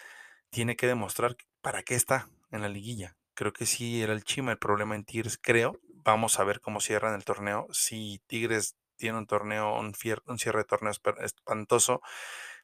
tiene 0.50 0.76
que 0.76 0.88
demostrar 0.88 1.36
para 1.62 1.84
qué 1.84 1.96
está 1.96 2.30
en 2.52 2.62
la 2.62 2.70
liguilla. 2.70 3.18
Creo 3.34 3.54
que 3.54 3.66
sí 3.66 4.02
era 4.02 4.14
el 4.14 4.24
chima 4.24 4.52
el 4.52 4.58
problema 4.58 4.96
en 4.96 5.06
Tigres, 5.06 5.38
creo. 5.42 5.80
Vamos 6.04 6.40
a 6.40 6.44
ver 6.44 6.62
cómo 6.62 6.80
cierran 6.82 7.16
el 7.16 7.26
torneo. 7.26 7.68
Si 7.72 8.22
Tigres 8.28 8.76
tiene 8.98 9.18
un 9.18 9.28
torneo, 9.28 9.80
un, 9.80 9.94
un 10.26 10.40
cierre 10.40 10.60
de 10.60 10.66
torneo 10.66 10.92
espantoso, 11.22 12.02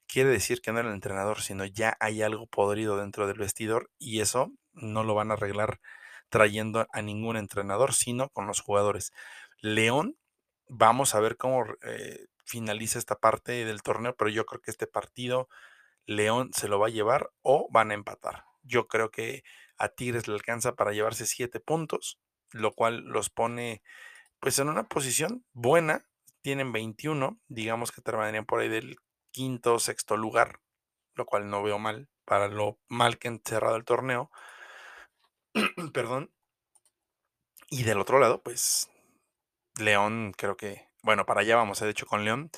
quiere 0.08 0.30
decir 0.30 0.62
que 0.62 0.72
no 0.72 0.80
era 0.80 0.90
el 0.90 0.96
entrenador, 0.96 1.42
sino 1.42 1.66
ya 1.66 1.98
hay 2.00 2.22
algo 2.22 2.48
podrido 2.48 2.98
dentro 2.98 3.28
del 3.28 3.38
vestidor 3.40 3.90
y 3.98 4.22
eso 4.22 4.52
no 4.74 5.04
lo 5.04 5.16
van 5.16 5.32
a 5.32 5.36
arreglar 5.36 5.80
trayendo 6.30 6.88
a 6.92 7.02
ningún 7.02 7.38
entrenador, 7.38 7.94
sino 7.94 8.30
con 8.30 8.48
los 8.48 8.62
jugadores. 8.62 9.12
León, 9.60 10.18
vamos 10.68 11.16
a 11.16 11.20
ver 11.20 11.38
cómo 11.38 11.66
eh, 11.84 12.28
finaliza 12.46 13.00
esta 13.00 13.20
parte 13.20 13.66
del 13.66 13.82
torneo, 13.82 14.16
pero 14.16 14.30
yo 14.30 14.46
creo 14.46 14.62
que 14.62 14.72
este 14.72 14.88
partido 14.88 15.50
León 16.06 16.52
se 16.54 16.68
lo 16.68 16.80
va 16.80 16.88
a 16.88 16.92
llevar 16.92 17.32
o 17.42 17.68
van 17.72 17.92
a 17.92 17.94
empatar. 17.94 18.46
Yo 18.64 18.88
creo 18.88 19.12
que 19.12 19.44
a 19.78 19.90
Tigres 19.90 20.28
le 20.28 20.34
alcanza 20.34 20.76
para 20.76 20.94
llevarse 20.94 21.26
siete 21.26 21.60
puntos, 21.60 22.20
lo 22.52 22.74
cual 22.74 23.04
los 23.06 23.30
pone 23.30 23.82
pues 24.40 24.60
en 24.60 24.70
una 24.70 24.88
posición 24.88 25.46
buena. 25.54 26.06
Tienen 26.42 26.72
21, 26.72 27.40
digamos 27.48 27.92
que 27.92 28.02
terminarían 28.02 28.46
por 28.46 28.62
ahí 28.62 28.70
del 28.70 28.98
quinto, 29.32 29.80
sexto 29.80 30.16
lugar, 30.16 30.62
lo 31.16 31.26
cual 31.26 31.50
no 31.50 31.62
veo 31.62 31.78
mal 31.78 32.08
para 32.26 32.48
lo 32.48 32.80
mal 32.88 33.18
que 33.18 33.28
han 33.28 33.42
cerrado 33.44 33.76
el 33.76 33.86
torneo. 33.86 34.32
Perdón. 35.94 36.32
Y 37.70 37.84
del 37.84 38.00
otro 38.00 38.20
lado, 38.20 38.42
pues 38.42 38.90
León, 39.80 40.34
creo 40.38 40.58
que, 40.58 40.90
bueno, 41.04 41.26
para 41.26 41.42
allá 41.42 41.56
vamos, 41.56 41.80
de 41.80 41.90
hecho, 41.90 42.06
con 42.06 42.26
León, 42.26 42.50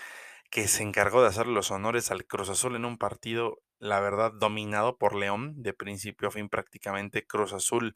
que 0.52 0.68
se 0.68 0.84
encargó 0.84 1.22
de 1.22 1.30
hacer 1.30 1.48
los 1.48 1.72
honores 1.72 2.12
al 2.12 2.26
Cruz 2.26 2.50
Azul 2.50 2.76
en 2.76 2.86
un 2.86 2.98
partido, 2.98 3.62
la 3.80 4.00
verdad, 4.02 4.32
dominado 4.34 4.98
por 4.98 5.16
León, 5.16 5.62
de 5.64 5.74
principio 5.74 6.30
a 6.30 6.32
fin 6.32 6.50
prácticamente. 6.50 7.28
Cruz 7.28 7.54
Azul, 7.54 7.96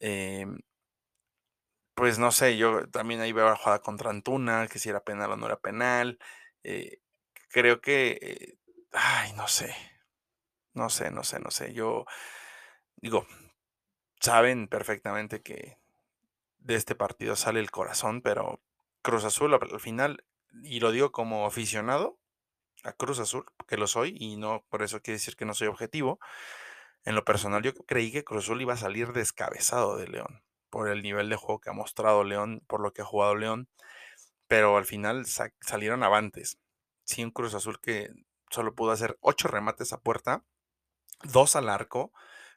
em, 0.00 0.60
pues 1.94 2.18
no 2.18 2.30
sé, 2.32 2.56
yo 2.58 2.88
también 2.90 3.20
ahí 3.20 3.32
veo 3.32 3.46
la 3.48 3.56
jugada 3.56 3.80
contra 3.80 4.10
Antuna, 4.10 4.68
que 4.68 4.78
si 4.78 4.88
era 4.90 5.02
penal 5.04 5.32
o 5.32 5.36
no 5.36 5.46
era 5.46 5.58
penal. 5.58 6.18
Eh, 6.62 7.00
creo 7.48 7.80
que, 7.80 8.18
eh, 8.20 8.58
ay, 8.92 9.32
no 9.34 9.48
sé, 9.48 9.74
no 10.74 10.88
sé, 10.90 11.10
no 11.10 11.22
sé, 11.24 11.40
no 11.40 11.50
sé. 11.50 11.72
Yo 11.72 12.04
digo, 12.96 13.26
saben 14.20 14.68
perfectamente 14.68 15.42
que 15.42 15.78
de 16.66 16.74
este 16.74 16.94
partido 16.94 17.36
sale 17.36 17.60
el 17.60 17.70
corazón, 17.70 18.22
pero 18.22 18.60
Cruz 19.02 19.24
Azul 19.24 19.54
al 19.54 19.80
final, 19.80 20.24
y 20.62 20.80
lo 20.80 20.90
digo 20.90 21.12
como 21.12 21.46
aficionado 21.46 22.18
a 22.84 22.92
Cruz 22.92 23.18
Azul, 23.18 23.46
que 23.66 23.76
lo 23.76 23.86
soy, 23.86 24.16
y 24.18 24.36
no 24.36 24.64
por 24.68 24.82
eso 24.82 25.00
quiere 25.00 25.16
decir 25.16 25.36
que 25.36 25.44
no 25.44 25.54
soy 25.54 25.68
objetivo. 25.68 26.18
En 27.04 27.14
lo 27.14 27.24
personal, 27.24 27.62
yo 27.62 27.74
creí 27.74 28.12
que 28.12 28.24
Cruz 28.24 28.44
Azul 28.44 28.60
iba 28.60 28.74
a 28.74 28.78
salir 28.78 29.12
descabezado 29.12 29.96
de 29.96 30.08
León, 30.08 30.42
por 30.70 30.88
el 30.88 31.02
nivel 31.02 31.28
de 31.28 31.36
juego 31.36 31.60
que 31.60 31.70
ha 31.70 31.72
mostrado 31.72 32.24
León, 32.24 32.62
por 32.66 32.80
lo 32.80 32.92
que 32.92 33.02
ha 33.02 33.06
jugado 33.06 33.36
León, 33.36 33.68
pero 34.48 34.76
al 34.76 34.84
final 34.84 35.24
salieron 35.26 36.02
avantes 36.02 36.58
sí, 37.06 37.24
un 37.24 37.30
Cruz 37.30 37.54
Azul 37.54 37.80
que 37.80 38.10
solo 38.50 38.74
pudo 38.74 38.90
hacer 38.90 39.16
ocho 39.20 39.48
remates 39.48 39.92
a 39.92 40.00
puerta, 40.00 40.44
dos 41.22 41.56
al 41.56 41.70
arco, 41.70 42.12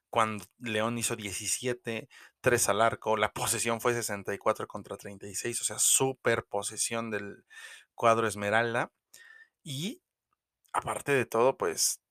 cuando 0.09 0.45
León 0.59 0.97
hizo 0.97 1.15
17, 1.15 2.09
tres 2.41 2.69
al 2.69 2.81
arco, 2.81 3.17
la 3.17 3.31
posesión 3.33 3.81
fue 3.81 3.93
64 3.93 4.67
contra 4.67 4.97
36, 4.97 5.61
o 5.61 5.63
sea, 5.63 5.79
súper 5.79 6.45
posesión 6.45 7.11
del 7.11 7.45
cuadro 7.95 8.27
Esmeralda. 8.27 8.91
Y 9.63 10.01
aparte 10.73 11.11
de 11.11 11.25
todo, 11.25 11.57
pues 11.57 12.01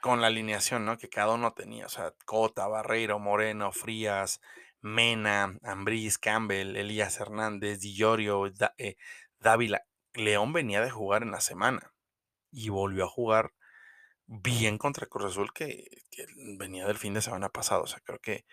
con 0.00 0.20
la 0.20 0.28
alineación, 0.28 0.84
¿no? 0.84 0.98
Que 0.98 1.08
cada 1.08 1.34
uno 1.34 1.52
tenía, 1.54 1.86
o 1.86 1.88
sea, 1.88 2.14
Cota, 2.24 2.66
Barreiro, 2.68 3.18
Moreno, 3.18 3.72
Frías, 3.72 4.40
Mena, 4.80 5.58
Ambriz, 5.62 6.18
Campbell, 6.18 6.76
Elías 6.76 7.18
Hernández, 7.20 7.80
Di 7.80 7.96
eh, 8.78 8.96
Dávila. 9.40 9.84
León 10.14 10.52
venía 10.52 10.80
de 10.80 10.90
jugar 10.90 11.22
en 11.22 11.30
la 11.32 11.40
semana 11.40 11.92
y 12.50 12.70
volvió 12.70 13.04
a 13.04 13.08
jugar 13.08 13.52
bien 14.28 14.78
contra 14.78 15.06
Cruz 15.06 15.32
Azul 15.32 15.52
que, 15.52 16.02
venía 16.58 16.86
del 16.86 16.98
fin 16.98 17.14
de 17.14 17.22
semana 17.22 17.48
pasado. 17.48 17.82
O 17.82 17.86
sea, 17.86 18.00
creo 18.00 18.18
que 18.20 18.44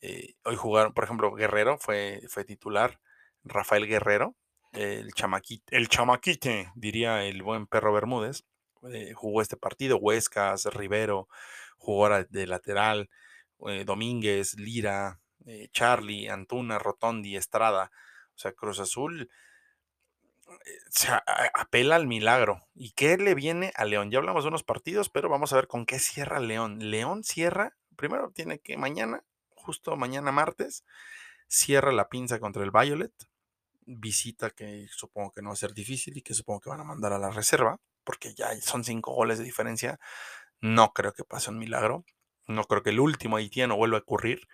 eh, 0.00 0.34
hoy 0.44 0.56
jugaron, 0.56 0.92
por 0.92 1.04
ejemplo, 1.04 1.32
Guerrero 1.32 1.78
fue, 1.78 2.22
fue 2.28 2.44
titular, 2.44 3.00
Rafael 3.44 3.86
Guerrero, 3.88 4.36
el 4.72 5.12
chamaquite, 5.14 5.76
el 5.76 5.88
chamaquite, 5.88 6.72
diría 6.76 7.24
el 7.24 7.42
buen 7.42 7.66
perro 7.66 7.92
Bermúdez, 7.92 8.44
eh, 8.92 9.12
jugó 9.14 9.42
este 9.42 9.56
partido, 9.56 9.98
Huescas, 9.98 10.66
Rivero, 10.66 11.28
jugó 11.78 12.08
de 12.24 12.46
lateral, 12.46 13.10
eh, 13.68 13.84
Domínguez, 13.84 14.54
Lira, 14.54 15.20
Charlie, 15.72 16.28
Antuna, 16.28 16.78
Rotondi, 16.78 17.36
Estrada. 17.36 17.90
O 18.34 18.38
sea, 18.38 18.52
Cruz 18.52 18.78
Azul 18.78 19.28
apela 21.54 21.96
al 21.96 22.06
milagro. 22.06 22.60
¿Y 22.74 22.92
qué 22.92 23.16
le 23.16 23.34
viene 23.34 23.72
a 23.76 23.84
León? 23.84 24.10
Ya 24.10 24.18
hablamos 24.18 24.44
de 24.44 24.48
unos 24.48 24.64
partidos, 24.64 25.08
pero 25.08 25.28
vamos 25.28 25.52
a 25.52 25.56
ver 25.56 25.66
con 25.66 25.86
qué 25.86 25.98
cierra 25.98 26.40
León. 26.40 26.78
León 26.90 27.24
cierra, 27.24 27.76
primero 27.96 28.30
tiene 28.30 28.58
que 28.58 28.76
mañana, 28.76 29.24
justo 29.54 29.96
mañana 29.96 30.32
martes, 30.32 30.84
cierra 31.48 31.92
la 31.92 32.08
pinza 32.08 32.40
contra 32.40 32.64
el 32.64 32.70
Violet. 32.70 33.12
Visita 33.84 34.50
que 34.50 34.86
supongo 34.90 35.32
que 35.32 35.42
no 35.42 35.48
va 35.48 35.54
a 35.54 35.56
ser 35.56 35.74
difícil 35.74 36.16
y 36.16 36.22
que 36.22 36.34
supongo 36.34 36.60
que 36.60 36.70
van 36.70 36.80
a 36.80 36.84
mandar 36.84 37.12
a 37.12 37.18
la 37.18 37.30
reserva, 37.30 37.80
porque 38.04 38.34
ya 38.34 38.54
son 38.60 38.84
cinco 38.84 39.12
goles 39.12 39.38
de 39.38 39.44
diferencia. 39.44 39.98
No 40.60 40.92
creo 40.92 41.12
que 41.12 41.24
pase 41.24 41.50
un 41.50 41.58
milagro. 41.58 42.04
No 42.46 42.64
creo 42.64 42.82
que 42.82 42.90
el 42.90 43.00
último 43.00 43.36
haitiano 43.36 43.76
vuelva 43.76 43.98
a 43.98 44.00
ocurrir. 44.00 44.48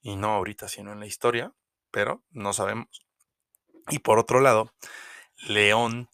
Y 0.00 0.16
no 0.16 0.28
ahorita, 0.28 0.68
sino 0.68 0.92
en 0.92 1.00
la 1.00 1.06
historia. 1.06 1.52
Pero 1.90 2.22
no 2.30 2.52
sabemos. 2.52 3.06
Y 3.90 4.00
por 4.00 4.18
otro 4.18 4.40
lado, 4.40 4.72
León 5.46 6.08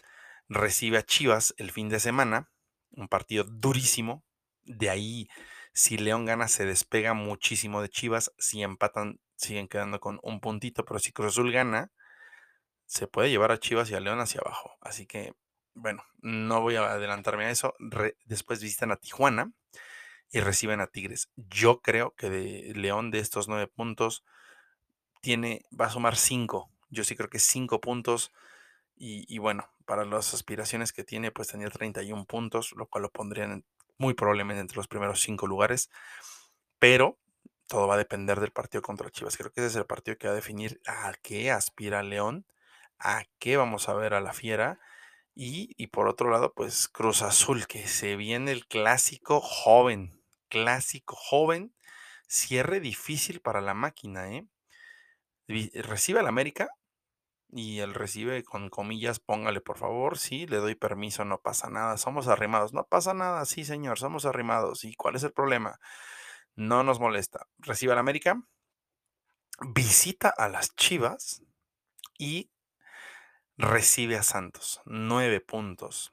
recibe 0.49 0.99
a 0.99 1.03
Chivas 1.03 1.55
el 1.57 1.71
fin 1.71 1.89
de 1.89 2.01
semana, 2.01 2.51
un 2.91 3.09
partido 3.09 3.45
durísimo. 3.45 4.25
De 4.65 4.91
ahí, 4.91 5.29
si 5.73 5.99
León 5.99 6.25
gana, 6.25 6.49
se 6.49 6.65
despega 6.65 7.15
muchísimo 7.15 7.83
de 7.83 7.89
Chivas. 7.89 8.33
Si 8.39 8.63
empatan, 8.63 9.21
siguen 9.37 9.69
quedando 9.69 10.01
con 10.01 10.21
un 10.23 10.41
puntito. 10.41 10.85
Pero 10.85 10.99
si 11.01 11.13
Cruz 11.13 11.33
Azul 11.33 11.53
gana, 11.53 11.91
se 12.87 13.07
puede 13.07 13.31
llevar 13.31 13.53
a 13.53 13.59
Chivas 13.59 13.91
y 13.91 13.95
a 13.95 14.01
León 14.01 14.21
hacia 14.21 14.41
abajo. 14.41 14.77
Así 14.81 15.07
que, 15.07 15.35
bueno, 15.75 16.05
no 16.21 16.61
voy 16.61 16.77
a 16.77 16.93
adelantarme 16.93 17.47
a 17.47 17.51
eso. 17.51 17.75
después 18.25 18.63
visitan 18.63 18.93
a 18.93 18.97
Tijuana 18.97 19.53
y 20.31 20.41
reciben 20.41 20.81
a 20.81 20.87
Tigres. 20.87 21.31
Yo 21.37 21.81
creo 21.81 22.15
que 22.17 22.31
de 22.31 22.73
León, 22.75 23.11
de 23.11 23.19
estos 23.19 23.49
nueve 23.49 23.67
puntos, 23.67 24.25
tiene, 25.21 25.63
va 25.79 25.87
a 25.87 25.91
sumar 25.91 26.17
cinco. 26.17 26.71
Yo 26.89 27.05
sí 27.05 27.17
creo 27.17 27.31
que 27.31 27.39
cinco 27.39 27.81
puntos 27.81 28.33
y, 28.97 29.39
bueno, 29.39 29.69
para 29.87 30.05
las 30.05 30.35
aspiraciones 30.35 30.93
que 30.93 31.05
tiene, 31.05 31.31
pues 31.31 31.49
tenía 31.49 31.69
31 31.69 32.25
puntos, 32.27 32.73
lo 32.77 32.87
cual 32.87 33.03
lo 33.03 33.11
pondrían 33.11 33.65
muy 33.99 34.15
probablemente 34.15 34.61
entre 34.61 34.77
los 34.77 34.89
primeros 34.89 35.21
cinco 35.21 35.47
lugares, 35.47 35.91
pero 36.79 37.19
todo 37.69 37.87
va 37.89 37.95
a 37.95 37.99
depender 37.99 38.41
del 38.41 38.53
partido 38.53 38.83
contra 38.83 39.11
Chivas. 39.11 39.37
Creo 39.37 39.51
que 39.51 39.61
ese 39.61 39.69
es 39.69 39.77
el 39.77 39.87
partido 39.87 40.17
que 40.19 40.27
va 40.27 40.33
a 40.33 40.37
definir 40.37 40.81
a 40.87 41.13
qué 41.23 41.51
aspira 41.51 42.03
León, 42.03 42.47
a 42.99 43.25
qué 43.39 43.57
vamos 43.57 43.89
a 43.89 43.95
ver 43.95 44.15
a 44.15 44.21
la 44.21 44.33
Fiera. 44.33 44.79
Y, 45.35 45.75
y 45.77 45.89
por 45.89 46.09
otro 46.09 46.31
lado, 46.31 46.53
pues 46.55 46.89
Cruz 46.89 47.23
Azul, 47.23 47.67
que 47.67 47.89
se 47.89 48.17
viene 48.17 48.53
el 48.53 48.67
clásico 48.67 49.41
joven, 49.41 50.23
clásico 50.49 51.17
joven, 51.17 51.75
cierre 52.29 52.81
difícil 52.81 53.41
para 53.41 53.61
la 53.61 53.75
máquina, 53.75 54.31
¿eh? 54.33 54.47
Recibe 55.47 56.21
al 56.21 56.27
América 56.27 56.71
y 57.49 57.81
él 57.81 57.95
recibe 57.95 58.43
con 58.43 58.69
comillas, 58.69 59.21
póngale 59.21 59.61
por 59.61 59.79
favor, 59.79 60.19
sí, 60.19 60.47
le 60.47 60.57
doy 60.57 60.75
permiso, 60.75 61.25
no 61.25 61.41
pasa 61.41 61.71
nada, 61.71 61.97
somos 61.97 62.29
arrimados, 62.29 62.73
no 62.73 62.85
pasa 62.85 63.15
nada, 63.15 63.45
sí 63.45 63.65
señor, 63.65 63.99
somos 63.99 64.27
arrimados. 64.27 64.85
¿Y 64.85 64.95
cuál 64.95 65.17
es 65.17 65.23
el 65.23 65.33
problema? 65.33 65.79
No 66.57 66.83
nos 66.83 67.01
molesta. 67.01 67.47
Recibe 67.59 67.93
al 67.93 67.99
América, 67.99 68.43
visita 69.61 70.29
a 70.29 70.49
las 70.49 70.75
Chivas 70.75 71.43
y 72.19 72.51
recibe 73.57 74.17
a 74.17 74.23
Santos. 74.23 74.81
Nueve 74.85 75.41
puntos. 75.41 76.13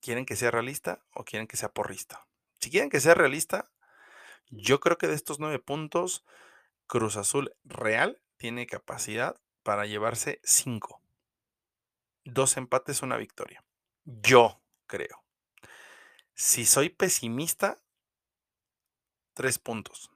¿Quieren 0.00 0.26
que 0.26 0.36
sea 0.36 0.50
realista 0.50 1.04
o 1.14 1.24
quieren 1.24 1.46
que 1.46 1.56
sea 1.56 1.72
porrista? 1.72 2.26
Si 2.60 2.70
quieren 2.70 2.90
que 2.90 3.00
sea 3.00 3.14
realista, 3.14 3.70
yo 4.50 4.80
creo 4.80 4.98
que 4.98 5.06
de 5.06 5.14
estos 5.14 5.38
nueve 5.38 5.58
puntos, 5.58 6.24
Cruz 6.86 7.16
Azul 7.16 7.54
Real 7.64 8.20
tiene 8.36 8.66
capacidad 8.66 9.40
para 9.62 9.86
llevarse 9.86 10.40
cinco. 10.42 11.00
Dos 12.24 12.56
empates, 12.56 13.02
una 13.02 13.16
victoria. 13.16 13.64
Yo 14.04 14.60
creo. 14.86 15.24
Si 16.34 16.64
soy 16.64 16.88
pesimista, 16.88 17.82
tres 19.34 19.58
puntos. 19.58 20.10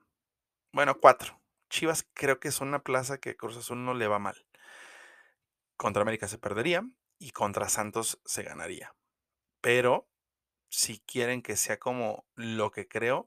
Bueno, 0.73 0.99
cuatro. 1.01 1.41
Chivas 1.69 2.07
creo 2.15 2.39
que 2.39 2.49
es 2.49 2.61
una 2.61 2.83
plaza 2.83 3.19
que 3.19 3.37
Cruz 3.37 3.57
Azul 3.57 3.85
no 3.85 3.95
le 3.95 4.09
va 4.09 4.19
mal. 4.19 4.47
Contra 5.77 6.03
América 6.03 6.29
se 6.29 6.39
perdería 6.39 6.89
y 7.19 7.31
contra 7.31 7.69
Santos 7.69 8.21
se 8.25 8.43
ganaría. 8.43 8.95
Pero 9.61 10.09
si 10.69 11.01
quieren 11.01 11.43
que 11.43 11.57
sea 11.57 11.79
como 11.79 12.27
lo 12.35 12.71
que 12.71 12.89
creo, 12.89 13.27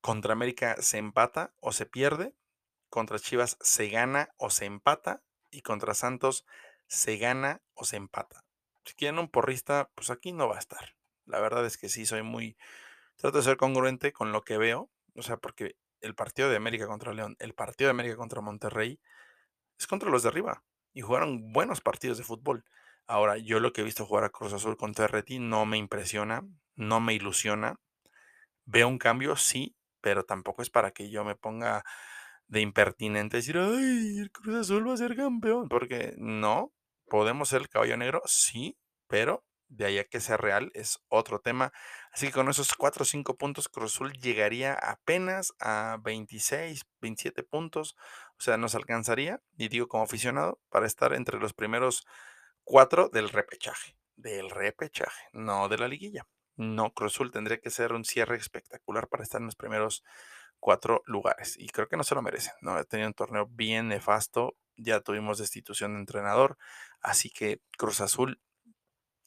contra 0.00 0.32
América 0.32 0.76
se 0.80 0.98
empata 0.98 1.54
o 1.60 1.72
se 1.72 1.86
pierde, 1.86 2.34
contra 2.88 3.18
Chivas 3.18 3.56
se 3.60 3.88
gana 3.88 4.30
o 4.36 4.50
se 4.50 4.64
empata 4.64 5.22
y 5.50 5.62
contra 5.62 5.94
Santos 5.94 6.46
se 6.86 7.16
gana 7.16 7.62
o 7.74 7.84
se 7.84 7.96
empata. 7.96 8.44
Si 8.84 8.94
quieren 8.94 9.18
un 9.18 9.28
porrista, 9.28 9.90
pues 9.94 10.10
aquí 10.10 10.32
no 10.32 10.48
va 10.48 10.56
a 10.56 10.60
estar. 10.60 10.96
La 11.26 11.40
verdad 11.40 11.64
es 11.66 11.76
que 11.76 11.88
sí, 11.88 12.06
soy 12.06 12.22
muy... 12.22 12.56
Trato 13.16 13.38
de 13.38 13.44
ser 13.44 13.56
congruente 13.56 14.12
con 14.12 14.32
lo 14.32 14.42
que 14.42 14.56
veo, 14.58 14.90
o 15.14 15.22
sea, 15.22 15.36
porque 15.36 15.76
el 16.00 16.14
partido 16.14 16.48
de 16.48 16.56
América 16.56 16.86
contra 16.86 17.12
León, 17.12 17.36
el 17.38 17.54
partido 17.54 17.88
de 17.88 17.92
América 17.92 18.16
contra 18.16 18.40
Monterrey, 18.40 18.98
es 19.78 19.86
contra 19.86 20.10
los 20.10 20.22
de 20.22 20.30
arriba 20.30 20.64
y 20.92 21.02
jugaron 21.02 21.52
buenos 21.52 21.80
partidos 21.80 22.18
de 22.18 22.24
fútbol. 22.24 22.64
Ahora, 23.06 23.36
yo 23.36 23.60
lo 23.60 23.72
que 23.72 23.82
he 23.82 23.84
visto 23.84 24.06
jugar 24.06 24.24
a 24.24 24.30
Cruz 24.30 24.52
Azul 24.52 24.76
contra 24.76 25.06
RT 25.06 25.38
no 25.38 25.66
me 25.66 25.76
impresiona, 25.76 26.46
no 26.76 27.00
me 27.00 27.14
ilusiona. 27.14 27.78
Veo 28.64 28.88
un 28.88 28.98
cambio, 28.98 29.36
sí, 29.36 29.76
pero 30.00 30.24
tampoco 30.24 30.62
es 30.62 30.70
para 30.70 30.92
que 30.92 31.10
yo 31.10 31.24
me 31.24 31.34
ponga 31.34 31.84
de 32.50 32.60
impertinente 32.60 33.38
decir, 33.38 33.56
ay, 33.56 34.18
el 34.18 34.30
Cruz 34.32 34.56
Azul 34.56 34.88
va 34.88 34.94
a 34.94 34.98
ser 34.98 35.16
campeón, 35.16 35.68
porque 35.68 36.14
no, 36.18 36.72
podemos 37.06 37.48
ser 37.48 37.62
el 37.62 37.68
caballo 37.68 37.96
negro, 37.96 38.22
sí, 38.26 38.76
pero 39.06 39.44
de 39.68 39.86
ahí 39.86 39.98
a 39.98 40.04
que 40.04 40.18
sea 40.18 40.36
real 40.36 40.72
es 40.74 40.98
otro 41.06 41.40
tema. 41.40 41.72
Así 42.12 42.26
que 42.26 42.32
con 42.32 42.48
esos 42.48 42.74
4 42.74 43.02
o 43.02 43.06
5 43.06 43.36
puntos, 43.36 43.68
Cruz 43.68 43.94
Azul 43.94 44.12
llegaría 44.14 44.74
apenas 44.74 45.54
a 45.60 45.98
26, 46.02 46.82
27 47.00 47.44
puntos, 47.44 47.94
o 48.36 48.42
sea, 48.42 48.56
nos 48.56 48.74
alcanzaría, 48.74 49.40
y 49.56 49.68
digo 49.68 49.86
como 49.86 50.02
aficionado, 50.02 50.60
para 50.70 50.86
estar 50.86 51.12
entre 51.12 51.38
los 51.38 51.54
primeros 51.54 52.04
cuatro 52.64 53.08
del 53.10 53.28
repechaje, 53.28 53.96
del 54.16 54.50
repechaje, 54.50 55.28
no 55.32 55.68
de 55.68 55.78
la 55.78 55.86
liguilla. 55.86 56.26
No, 56.56 56.92
Cruz 56.92 57.14
Azul 57.14 57.30
tendría 57.30 57.60
que 57.60 57.70
ser 57.70 57.92
un 57.92 58.04
cierre 58.04 58.36
espectacular 58.36 59.06
para 59.06 59.22
estar 59.22 59.40
en 59.40 59.46
los 59.46 59.56
primeros 59.56 60.02
cuatro 60.60 61.02
lugares. 61.06 61.56
Y 61.58 61.68
creo 61.68 61.88
que 61.88 61.96
no 61.96 62.04
se 62.04 62.14
lo 62.14 62.22
merecen, 62.22 62.52
¿no? 62.60 62.72
Ha 62.72 62.84
tenido 62.84 63.08
un 63.08 63.14
torneo 63.14 63.46
bien 63.46 63.88
nefasto. 63.88 64.56
Ya 64.76 65.00
tuvimos 65.00 65.38
destitución 65.38 65.94
de 65.94 66.00
entrenador. 66.00 66.56
Así 67.00 67.30
que 67.30 67.60
Cruz 67.76 68.00
Azul 68.00 68.40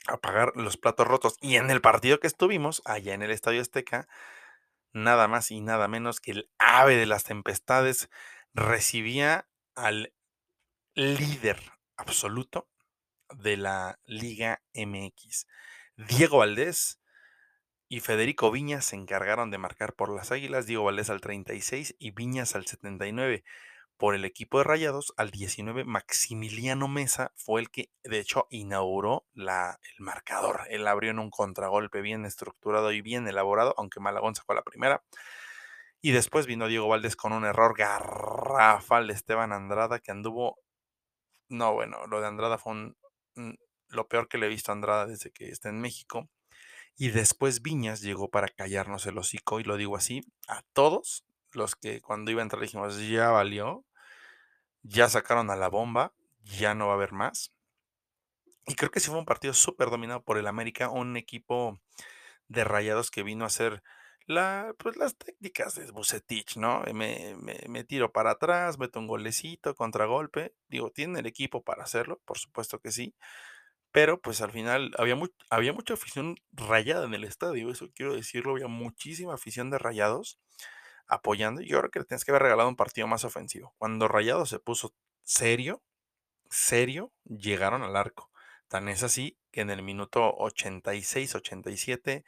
a 0.08 0.18
pagar 0.18 0.54
los 0.56 0.78
platos 0.78 1.08
rotos. 1.08 1.38
Y 1.42 1.56
en 1.56 1.70
el 1.70 1.82
partido 1.82 2.20
que 2.20 2.28
estuvimos, 2.28 2.82
allá 2.86 3.14
en 3.14 3.22
el 3.22 3.32
Estadio 3.32 3.62
Azteca, 3.62 4.08
nada 4.94 5.28
más 5.28 5.52
y 5.52 5.62
nada 5.62 5.88
menos 5.88 6.20
que 6.20 6.32
el 6.32 6.50
ave 6.58 6.96
de 6.96 7.06
las 7.06 7.24
tempestades 7.24 8.10
recibía 8.54 9.48
al 9.76 10.14
líder 10.94 11.60
absoluto 11.98 12.70
de 13.36 13.58
la 13.58 14.00
Liga 14.06 14.62
MX. 14.74 15.48
Diego 15.96 16.40
Valdés 16.40 17.00
y 17.94 18.00
Federico 18.00 18.50
Viñas 18.50 18.86
se 18.86 18.96
encargaron 18.96 19.52
de 19.52 19.60
marcar 19.60 19.94
por 19.94 20.12
las 20.12 20.32
Águilas, 20.32 20.66
Diego 20.66 20.84
Valdés 20.84 21.12
al 21.12 21.22
36 21.22 21.96
y 22.00 22.10
Viñas 22.10 22.56
al 22.56 22.66
79. 22.66 23.44
Por 23.98 24.16
el 24.16 24.26
equipo 24.26 24.58
de 24.58 24.64
Rayados, 24.64 25.14
al 25.16 25.30
19, 25.30 25.84
Maximiliano 25.84 26.88
Mesa 26.88 27.32
fue 27.36 27.62
el 27.62 27.70
que, 27.70 27.92
de 28.04 28.18
hecho, 28.18 28.48
inauguró 28.50 29.28
la, 29.36 29.80
el 29.84 30.04
marcador. 30.04 30.62
Él 30.72 30.88
abrió 30.88 31.12
en 31.12 31.20
un 31.20 31.30
contragolpe 31.30 32.02
bien 32.02 32.26
estructurado 32.26 32.92
y 32.92 33.02
bien 33.02 33.28
elaborado, 33.28 33.76
aunque 33.78 34.00
Malagón 34.00 34.34
sacó 34.34 34.56
la 34.56 34.64
primera. 34.64 35.04
Y 36.02 36.14
después 36.14 36.48
vino 36.48 36.68
Diego 36.68 36.88
Valdés 36.88 37.16
con 37.16 37.32
un 37.32 37.46
error 37.46 37.78
garrafal 37.78 39.06
de 39.06 39.14
Esteban 39.14 39.52
Andrada, 39.54 40.00
que 40.00 40.10
anduvo. 40.10 40.58
No, 41.48 41.74
bueno, 41.74 42.08
lo 42.08 42.22
de 42.22 42.26
Andrada 42.26 42.58
fue 42.58 42.96
lo 43.90 44.08
peor 44.08 44.28
que 44.28 44.40
le 44.40 44.48
he 44.48 44.50
visto 44.50 44.72
a 44.72 44.74
Andrada 44.74 45.06
desde 45.06 45.30
que 45.30 45.50
está 45.50 45.70
en 45.70 45.80
México. 45.80 46.28
Y 46.96 47.10
después 47.10 47.62
Viñas 47.62 48.02
llegó 48.02 48.30
para 48.30 48.48
callarnos 48.48 49.06
el 49.06 49.18
hocico, 49.18 49.60
y 49.60 49.64
lo 49.64 49.78
digo 49.78 49.96
así, 49.96 50.22
a 50.48 50.64
todos 50.74 51.26
los 51.52 51.76
que 51.76 52.02
cuando 52.02 52.32
iba 52.32 52.42
a 52.42 52.44
entrar 52.44 52.62
dijimos, 52.62 53.00
ya 53.08 53.30
valió, 53.30 53.86
ya 54.84 55.10
sacaron 55.10 55.50
a 55.50 55.56
la 55.56 55.70
bomba, 55.70 56.14
ya 56.44 56.76
no 56.76 56.88
va 56.88 56.94
a 56.94 56.96
haber 56.96 57.14
más. 57.14 57.52
Y 58.66 58.76
creo 58.76 58.92
que 58.92 59.00
sí 59.00 59.10
fue 59.10 59.20
un 59.20 59.26
partido 59.26 59.54
súper 59.54 59.90
dominado 59.90 60.24
por 60.24 60.38
el 60.38 60.48
América, 60.48 60.90
un 60.90 61.18
equipo 61.18 61.82
de 62.48 62.64
rayados 62.64 63.12
que 63.12 63.24
vino 63.24 63.44
a 63.44 63.48
hacer 63.48 63.84
pues, 64.78 64.96
las 64.98 65.18
técnicas 65.18 65.76
de 65.76 65.92
Bucetich, 65.92 66.58
¿no? 66.58 66.84
Me, 66.94 67.36
me, 67.40 67.60
me 67.68 67.84
tiro 67.84 68.12
para 68.12 68.32
atrás, 68.32 68.78
meto 68.78 69.00
un 69.00 69.08
golecito, 69.08 69.76
contragolpe. 69.76 70.54
Digo, 70.70 70.92
¿tiene 70.92 71.20
el 71.20 71.26
equipo 71.26 71.64
para 71.64 71.84
hacerlo? 71.84 72.22
Por 72.26 72.38
supuesto 72.38 72.80
que 72.80 72.92
sí. 72.92 73.16
Pero 73.94 74.20
pues 74.20 74.42
al 74.42 74.52
final 74.52 74.92
había, 74.98 75.16
había 75.52 75.72
mucha 75.72 75.94
afición 75.94 76.38
rayada 76.52 77.06
en 77.06 77.14
el 77.14 77.24
estadio, 77.24 77.70
eso 77.72 77.92
quiero 77.96 78.16
decirlo, 78.16 78.54
había 78.54 78.68
muchísima 78.68 79.36
afición 79.36 79.70
de 79.70 79.78
Rayados 79.78 80.40
apoyando. 81.08 81.62
Yo 81.62 81.78
creo 81.80 81.92
que 81.92 82.00
le 82.00 82.06
tienes 82.06 82.26
que 82.26 82.32
haber 82.32 82.42
regalado 82.42 82.70
un 82.70 82.76
partido 82.76 83.08
más 83.08 83.24
ofensivo. 83.24 83.76
Cuando 83.78 84.08
Rayados 84.08 84.50
se 84.50 84.60
puso 84.60 84.96
serio, 85.22 85.84
serio, 86.50 87.12
llegaron 87.26 87.84
al 87.84 87.96
arco. 87.96 88.32
Tan 88.68 88.90
es 88.90 89.04
así 89.04 89.38
que 89.52 89.62
en 89.62 89.70
el 89.70 89.84
minuto 89.84 90.34
86, 90.38 91.36
87, 91.36 92.26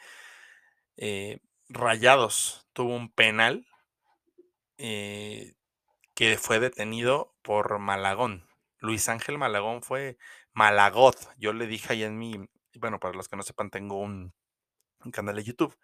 eh, 0.97 1.39
Rayados 1.67 2.67
tuvo 2.73 2.95
un 2.95 3.12
penal 3.12 3.65
eh, 4.78 5.56
que 6.13 6.38
fue 6.38 6.60
detenido 6.60 7.34
por 7.41 7.80
Malagón. 7.80 8.47
Luis 8.78 9.10
Ángel 9.10 9.39
Malagón 9.39 9.82
fue 9.82 10.19
Malagot. 10.55 11.15
Yo 11.37 11.53
le 11.53 11.67
dije 11.67 11.93
ahí 11.93 12.03
en 12.03 12.17
mi, 12.17 12.49
bueno, 12.79 12.99
para 12.99 13.13
los 13.15 13.29
que 13.29 13.35
no 13.35 13.43
sepan, 13.43 13.69
tengo 13.69 13.99
un, 13.99 14.33
un 15.03 15.11
canal 15.11 15.35
de 15.35 15.43
YouTube 15.43 15.77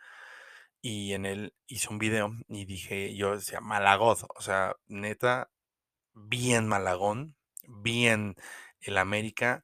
y 0.81 1.13
en 1.13 1.25
él 1.25 1.53
hice 1.67 1.89
un 1.89 1.99
video 1.99 2.34
y 2.49 2.65
dije, 2.65 3.15
yo 3.15 3.36
decía 3.36 3.62
Malagot, 3.62 4.25
o 4.36 4.41
sea, 4.41 4.75
neta, 4.88 5.51
bien 6.13 6.67
Malagón, 6.67 7.36
bien 7.67 8.36
el 8.81 8.97
América, 8.97 9.63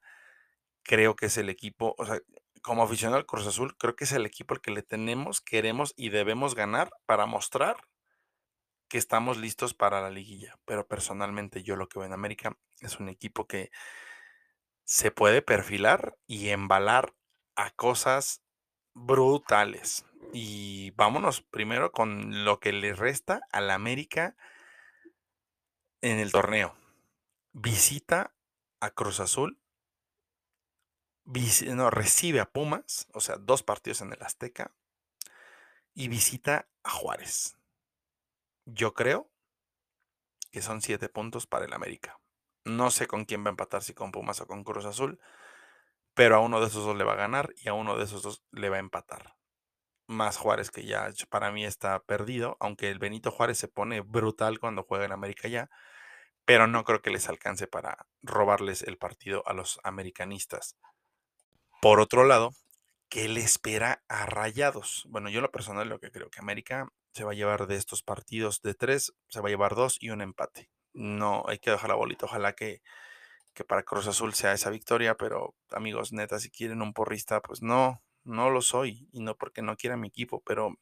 creo 0.84 1.16
que 1.16 1.28
es 1.28 1.38
el 1.38 1.50
equipo, 1.50 1.96
o 1.98 2.06
sea, 2.06 2.20
como 2.62 2.84
aficionado 2.84 3.18
al 3.18 3.26
Cruz 3.26 3.48
Azul, 3.48 3.78
creo 3.78 3.96
que 3.96 4.06
es 4.06 4.12
el 4.12 4.26
equipo 4.26 4.54
al 4.54 4.62
que 4.62 4.72
le 4.72 4.84
tenemos, 4.84 5.42
queremos 5.42 5.94
y 5.98 6.10
debemos 6.10 6.56
ganar 6.56 6.90
para 7.06 7.26
mostrar 7.26 7.78
que 8.90 8.98
estamos 8.98 9.38
listos 9.38 9.74
para 9.74 10.02
la 10.02 10.10
liguilla. 10.10 10.58
Pero 10.66 10.88
personalmente 10.88 11.64
yo 11.64 11.76
lo 11.76 11.88
que 11.88 12.00
veo 12.00 12.08
en 12.08 12.14
América 12.14 12.58
es 12.80 13.00
un 13.00 13.10
equipo 13.10 13.48
que 13.48 13.72
se 14.88 15.12
puede 15.12 15.42
perfilar 15.42 16.18
y 16.28 16.50
embalar 16.50 17.14
a 17.58 17.72
cosas 17.72 18.42
brutales. 18.94 20.06
Y 20.32 20.92
vámonos 20.92 21.42
primero 21.42 21.92
con 21.92 22.46
lo 22.46 22.62
que 22.62 22.72
le 22.72 22.94
resta 22.94 23.42
al 23.52 23.70
América 23.70 24.38
en 26.02 26.20
el 26.20 26.32
torneo. 26.32 26.74
Visita 27.52 28.34
a 28.80 28.92
Cruz 28.92 29.20
Azul, 29.20 29.60
no, 31.26 31.90
recibe 31.90 32.40
a 32.40 32.50
Pumas, 32.50 33.08
o 33.14 33.20
sea, 33.20 33.36
dos 33.36 33.64
partidos 33.64 34.00
en 34.00 34.14
el 34.14 34.24
Azteca, 34.24 34.74
y 35.94 36.08
visita 36.08 36.70
a 36.84 36.92
Juárez. 36.92 37.58
Yo 38.64 38.94
creo 38.94 39.30
que 40.50 40.62
son 40.62 40.82
siete 40.82 41.10
puntos 41.10 41.46
para 41.46 41.66
el 41.66 41.74
América. 41.74 42.22
No 42.68 42.92
sé 42.92 43.08
con 43.08 43.24
quién 43.24 43.46
va 43.46 43.48
a 43.48 43.52
empatar, 43.52 43.82
si 43.82 43.94
con 43.94 44.12
Pumas 44.12 44.42
o 44.42 44.46
con 44.46 44.66
Cruz 44.66 44.84
Azul, 44.84 45.20
pero 46.14 46.36
a 46.36 46.40
uno 46.40 46.60
de 46.60 46.68
esos 46.68 46.84
dos 46.84 46.98
le 46.98 47.06
va 47.06 47.14
a 47.14 47.16
ganar 47.16 47.54
y 47.56 47.70
a 47.70 47.74
uno 47.74 47.98
de 47.98 48.04
esos 48.04 48.24
dos 48.24 48.44
le 48.52 48.70
va 48.70 48.76
a 48.76 48.80
empatar. 48.80 49.38
Más 50.08 50.36
Juárez, 50.38 50.70
que 50.70 50.86
ya 50.86 51.10
para 51.30 51.52
mí 51.52 51.66
está 51.66 52.00
perdido, 52.04 52.58
aunque 52.60 52.90
el 52.90 53.00
Benito 53.00 53.32
Juárez 53.32 53.58
se 53.58 53.70
pone 53.70 54.02
brutal 54.02 54.60
cuando 54.60 54.84
juega 54.84 55.06
en 55.06 55.14
América 55.14 55.48
ya, 55.48 55.70
pero 56.44 56.68
no 56.68 56.84
creo 56.84 57.02
que 57.02 57.10
les 57.10 57.30
alcance 57.30 57.68
para 57.68 58.06
robarles 58.22 58.82
el 58.82 58.98
partido 58.98 59.44
a 59.48 59.54
los 59.54 59.80
americanistas. 59.84 60.76
Por 61.82 62.02
otro 62.02 62.26
lado, 62.26 62.52
¿qué 63.08 63.30
le 63.30 63.40
espera 63.40 64.04
a 64.10 64.26
Rayados? 64.26 65.06
Bueno, 65.08 65.30
yo 65.30 65.40
lo 65.40 65.52
personal 65.52 65.88
lo 65.88 66.00
que 66.00 66.12
creo 66.12 66.30
que 66.30 66.42
América 66.42 66.90
se 67.14 67.24
va 67.24 67.32
a 67.32 67.36
llevar 67.36 67.68
de 67.68 67.78
estos 67.78 68.04
partidos 68.04 68.62
de 68.62 68.74
tres, 68.74 69.14
se 69.30 69.40
va 69.40 69.48
a 69.48 69.52
llevar 69.52 69.76
dos 69.76 69.98
y 70.02 70.10
un 70.10 70.22
empate. 70.22 70.70
No, 70.98 71.44
hay 71.48 71.60
que 71.60 71.70
dejar 71.70 71.90
la 71.92 71.96
bolita. 71.96 72.26
Ojalá 72.26 72.54
que, 72.54 72.82
que 73.54 73.64
para 73.64 73.84
Cruz 73.84 74.08
Azul 74.08 74.34
sea 74.34 74.54
esa 74.54 74.72
victoria, 74.72 75.16
pero 75.16 75.56
amigos, 75.72 76.12
neta, 76.12 76.40
si 76.40 76.50
quieren 76.50 76.82
un 76.82 76.94
porrista, 76.94 77.40
pues 77.42 77.62
no, 77.62 78.02
no 78.24 78.50
lo 78.50 78.62
soy. 78.64 79.08
Y 79.12 79.22
no 79.22 79.36
porque 79.38 79.62
no 79.62 79.78
quiera 79.78 79.96
mi 79.96 80.08
equipo, 80.08 80.42
pero 80.44 80.76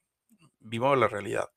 vivo 0.59 0.95
la 0.95 1.09
realidad. 1.09 1.49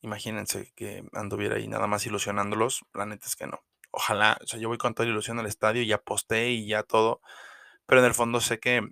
Imagínense 0.00 0.72
que 0.74 1.04
anduviera 1.12 1.56
ahí 1.56 1.68
nada 1.68 1.86
más 1.86 2.04
ilusionándolos. 2.06 2.84
La 2.92 3.06
neta 3.06 3.26
es 3.26 3.36
que 3.36 3.46
no. 3.46 3.64
Ojalá, 3.92 4.38
o 4.42 4.46
sea, 4.46 4.58
yo 4.58 4.68
voy 4.68 4.78
con 4.78 4.94
toda 4.94 5.08
ilusión 5.08 5.38
al 5.38 5.46
estadio 5.46 5.82
y 5.82 5.86
ya 5.86 5.98
posté 5.98 6.50
y 6.50 6.66
ya 6.66 6.82
todo, 6.82 7.20
pero 7.86 8.00
en 8.00 8.08
el 8.08 8.14
fondo 8.14 8.40
sé 8.40 8.58
que 8.58 8.82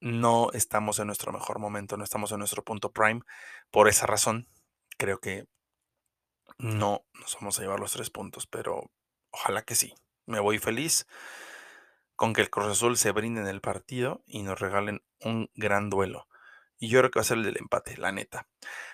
no 0.00 0.50
estamos 0.52 1.00
en 1.00 1.08
nuestro 1.08 1.32
mejor 1.32 1.58
momento, 1.58 1.96
no 1.96 2.04
estamos 2.04 2.32
en 2.32 2.38
nuestro 2.38 2.62
punto 2.64 2.92
prime. 2.92 3.22
Por 3.72 3.88
esa 3.88 4.06
razón, 4.06 4.48
creo 4.98 5.18
que 5.18 5.46
no 6.62 7.04
nos 7.14 7.34
vamos 7.34 7.58
a 7.58 7.62
llevar 7.62 7.80
los 7.80 7.92
tres 7.92 8.08
puntos, 8.10 8.46
pero 8.46 8.90
ojalá 9.30 9.62
que 9.62 9.74
sí. 9.74 9.94
Me 10.26 10.38
voy 10.38 10.58
feliz 10.58 11.06
con 12.14 12.32
que 12.32 12.40
el 12.40 12.50
Cruz 12.50 12.68
Azul 12.68 12.96
se 12.96 13.10
brinde 13.10 13.40
en 13.40 13.48
el 13.48 13.60
partido 13.60 14.22
y 14.26 14.42
nos 14.42 14.60
regalen 14.60 15.02
un 15.20 15.50
gran 15.54 15.90
duelo. 15.90 16.28
Y 16.78 16.88
yo 16.88 17.00
creo 17.00 17.10
que 17.10 17.18
va 17.18 17.22
a 17.22 17.24
ser 17.24 17.38
el 17.38 17.44
del 17.44 17.58
empate, 17.58 17.96
la 17.96 18.12
neta. 18.12 18.46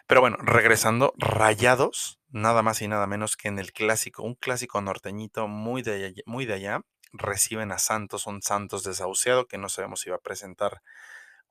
Pero 0.07 0.23
bueno, 0.23 0.39
regresando, 0.39 1.13
rayados, 1.19 2.21
nada 2.31 2.63
más 2.63 2.81
y 2.81 2.89
nada 2.89 3.07
menos 3.07 3.37
que 3.37 3.49
en 3.49 3.59
el 3.59 3.73
clásico, 3.73 4.23
un 4.23 4.35
clásico 4.35 4.81
norteñito 4.81 5.47
muy 5.47 5.83
de 5.83 6.07
allá, 6.07 6.23
muy 6.25 6.47
de 6.47 6.55
allá 6.55 6.81
reciben 7.13 7.71
a 7.73 7.79
Santos, 7.79 8.27
un 8.27 8.41
Santos 8.41 8.83
desahuciado 8.83 9.47
que 9.47 9.59
no 9.59 9.69
sabemos 9.69 10.01
si 10.01 10.11
va 10.11 10.17
a 10.17 10.21
presentar 10.21 10.83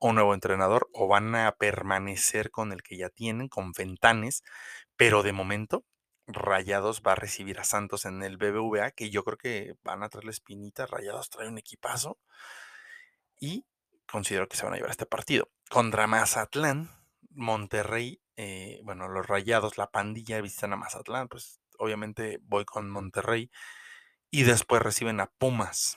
un 0.00 0.16
nuevo 0.16 0.34
entrenador 0.34 0.88
o 0.92 1.06
van 1.06 1.34
a 1.34 1.52
permanecer 1.52 2.50
con 2.50 2.72
el 2.72 2.82
que 2.82 2.96
ya 2.96 3.08
tienen, 3.08 3.48
con 3.48 3.72
Ventanes, 3.72 4.42
pero 4.96 5.22
de 5.22 5.32
momento 5.32 5.84
Rayados 6.28 7.02
va 7.06 7.12
a 7.12 7.16
recibir 7.16 7.58
a 7.58 7.64
Santos 7.64 8.04
en 8.04 8.22
el 8.22 8.36
BBVA, 8.36 8.90
que 8.90 9.10
yo 9.10 9.24
creo 9.24 9.38
que 9.38 9.74
van 9.82 10.02
a 10.02 10.10
traerle 10.10 10.30
espinita, 10.30 10.86
Rayados 10.86 11.30
trae 11.30 11.48
un 11.48 11.56
equipazo 11.56 12.18
y 13.40 13.64
considero 14.06 14.46
que 14.46 14.56
se 14.56 14.64
van 14.64 14.74
a 14.74 14.76
llevar 14.76 14.90
este 14.90 15.06
partido. 15.06 15.50
Contra 15.70 16.06
Mazatlán, 16.06 16.90
Monterrey, 17.30 18.20
eh, 18.36 18.80
bueno, 18.84 19.08
los 19.08 19.26
Rayados, 19.26 19.78
la 19.78 19.90
pandilla 19.90 20.40
visitan 20.42 20.74
a 20.74 20.76
Mazatlán, 20.76 21.28
pues 21.28 21.60
obviamente 21.78 22.40
voy 22.42 22.66
con 22.66 22.90
Monterrey 22.90 23.50
y 24.30 24.42
después 24.42 24.82
reciben 24.82 25.20
a 25.20 25.30
Pumas, 25.38 25.96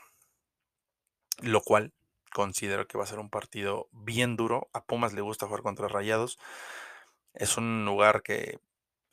lo 1.40 1.62
cual 1.62 1.94
considero 2.32 2.88
que 2.88 2.98
va 2.98 3.04
a 3.04 3.08
ser 3.08 3.20
un 3.20 3.30
partido 3.30 3.90
bien 3.92 4.38
duro. 4.38 4.70
A 4.72 4.86
Pumas 4.86 5.12
le 5.12 5.22
gusta 5.22 5.48
jugar 5.48 5.64
contra 5.64 5.90
Rayados. 5.90 6.40
Es 7.34 7.58
un 7.58 7.84
lugar 7.86 8.24
que 8.24 8.60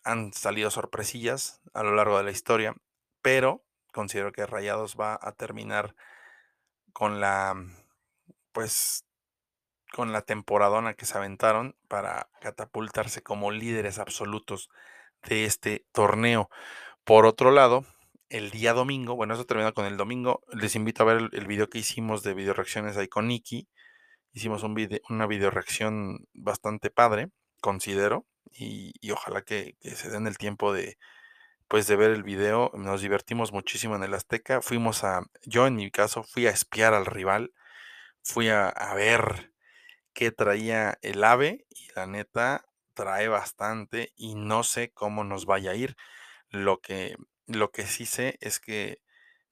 han 0.05 0.33
salido 0.33 0.71
sorpresillas 0.71 1.61
a 1.75 1.83
lo 1.83 1.95
largo 1.95 2.19
de 2.19 2.25
la 2.25 2.31
historia, 2.31 2.75
pero 3.23 3.65
considero 3.93 4.33
que 4.33 4.47
Rayados 4.47 4.97
va 4.99 5.19
a 5.21 5.33
terminar 5.33 5.95
con 6.93 7.21
la 7.21 7.55
pues 8.53 9.05
con 9.93 10.13
la 10.13 10.23
temporadona 10.23 10.95
que 10.95 11.07
se 11.07 11.17
aventaron 11.17 11.77
para 11.89 12.29
catapultarse 12.41 13.23
como 13.23 13.51
líderes 13.51 13.99
absolutos 13.99 14.69
de 15.27 15.45
este 15.45 15.87
torneo. 15.93 16.51
Por 17.05 17.27
otro 17.27 17.51
lado, 17.51 17.85
el 18.29 18.51
día 18.51 18.75
domingo, 18.75 19.17
bueno, 19.17 19.35
eso 19.35 19.47
termina 19.47 19.73
con 19.73 19.87
el 19.87 19.97
domingo, 19.97 20.43
les 20.53 20.77
invito 20.77 21.03
a 21.03 21.07
ver 21.07 21.31
el, 21.33 21.47
video 21.47 21.69
que 21.69 21.79
hicimos 21.79 22.23
de 22.23 22.35
video 22.35 22.53
reacciones 22.53 22.97
ahí 22.97 23.09
con 23.09 23.29
Nikki. 23.29 23.69
Hicimos 24.33 24.63
un 24.63 24.75
video, 24.75 25.01
una 25.09 25.27
video 25.27 25.51
reacción 25.51 26.27
bastante 26.35 26.91
padre, 26.91 27.31
considero, 27.61 28.27
y, 28.53 28.93
ojalá 29.13 29.43
que, 29.43 29.77
se 29.83 30.11
den 30.11 30.27
el 30.27 30.39
tiempo 30.39 30.73
de, 30.73 30.99
pues, 31.69 31.87
de 31.87 31.97
ver 31.97 32.11
el 32.13 32.23
video. 32.25 32.71
Nos 32.75 33.03
divertimos 33.03 33.53
muchísimo 33.53 33.97
en 33.97 34.05
el 34.05 34.15
Azteca. 34.15 34.63
Fuimos 34.63 35.05
a, 35.05 35.23
yo 35.45 35.67
en 35.67 35.77
mi 35.77 35.91
caso, 35.91 36.23
fui 36.25 36.47
a 36.47 36.51
espiar 36.51 36.95
al 36.95 37.07
rival, 37.07 37.53
fui 38.23 38.49
a, 38.49 38.69
a 38.69 38.95
ver 38.95 39.53
qué 40.15 40.33
traía 40.33 40.99
el 41.03 41.25
ave 41.25 41.67
y 41.71 41.89
la 41.95 42.07
neta 42.07 42.65
trae 42.95 43.29
bastante 43.29 44.13
y 44.17 44.35
no 44.35 44.65
sé 44.65 44.91
cómo 44.93 45.25
nos 45.25 45.47
vaya 45.47 45.73
a 45.73 45.75
ir. 45.77 45.97
Lo 46.51 46.81
que 46.81 47.17
lo 47.49 47.71
que 47.73 47.87
sí 47.87 48.07
sé 48.07 48.39
es 48.41 48.61
que 48.61 49.01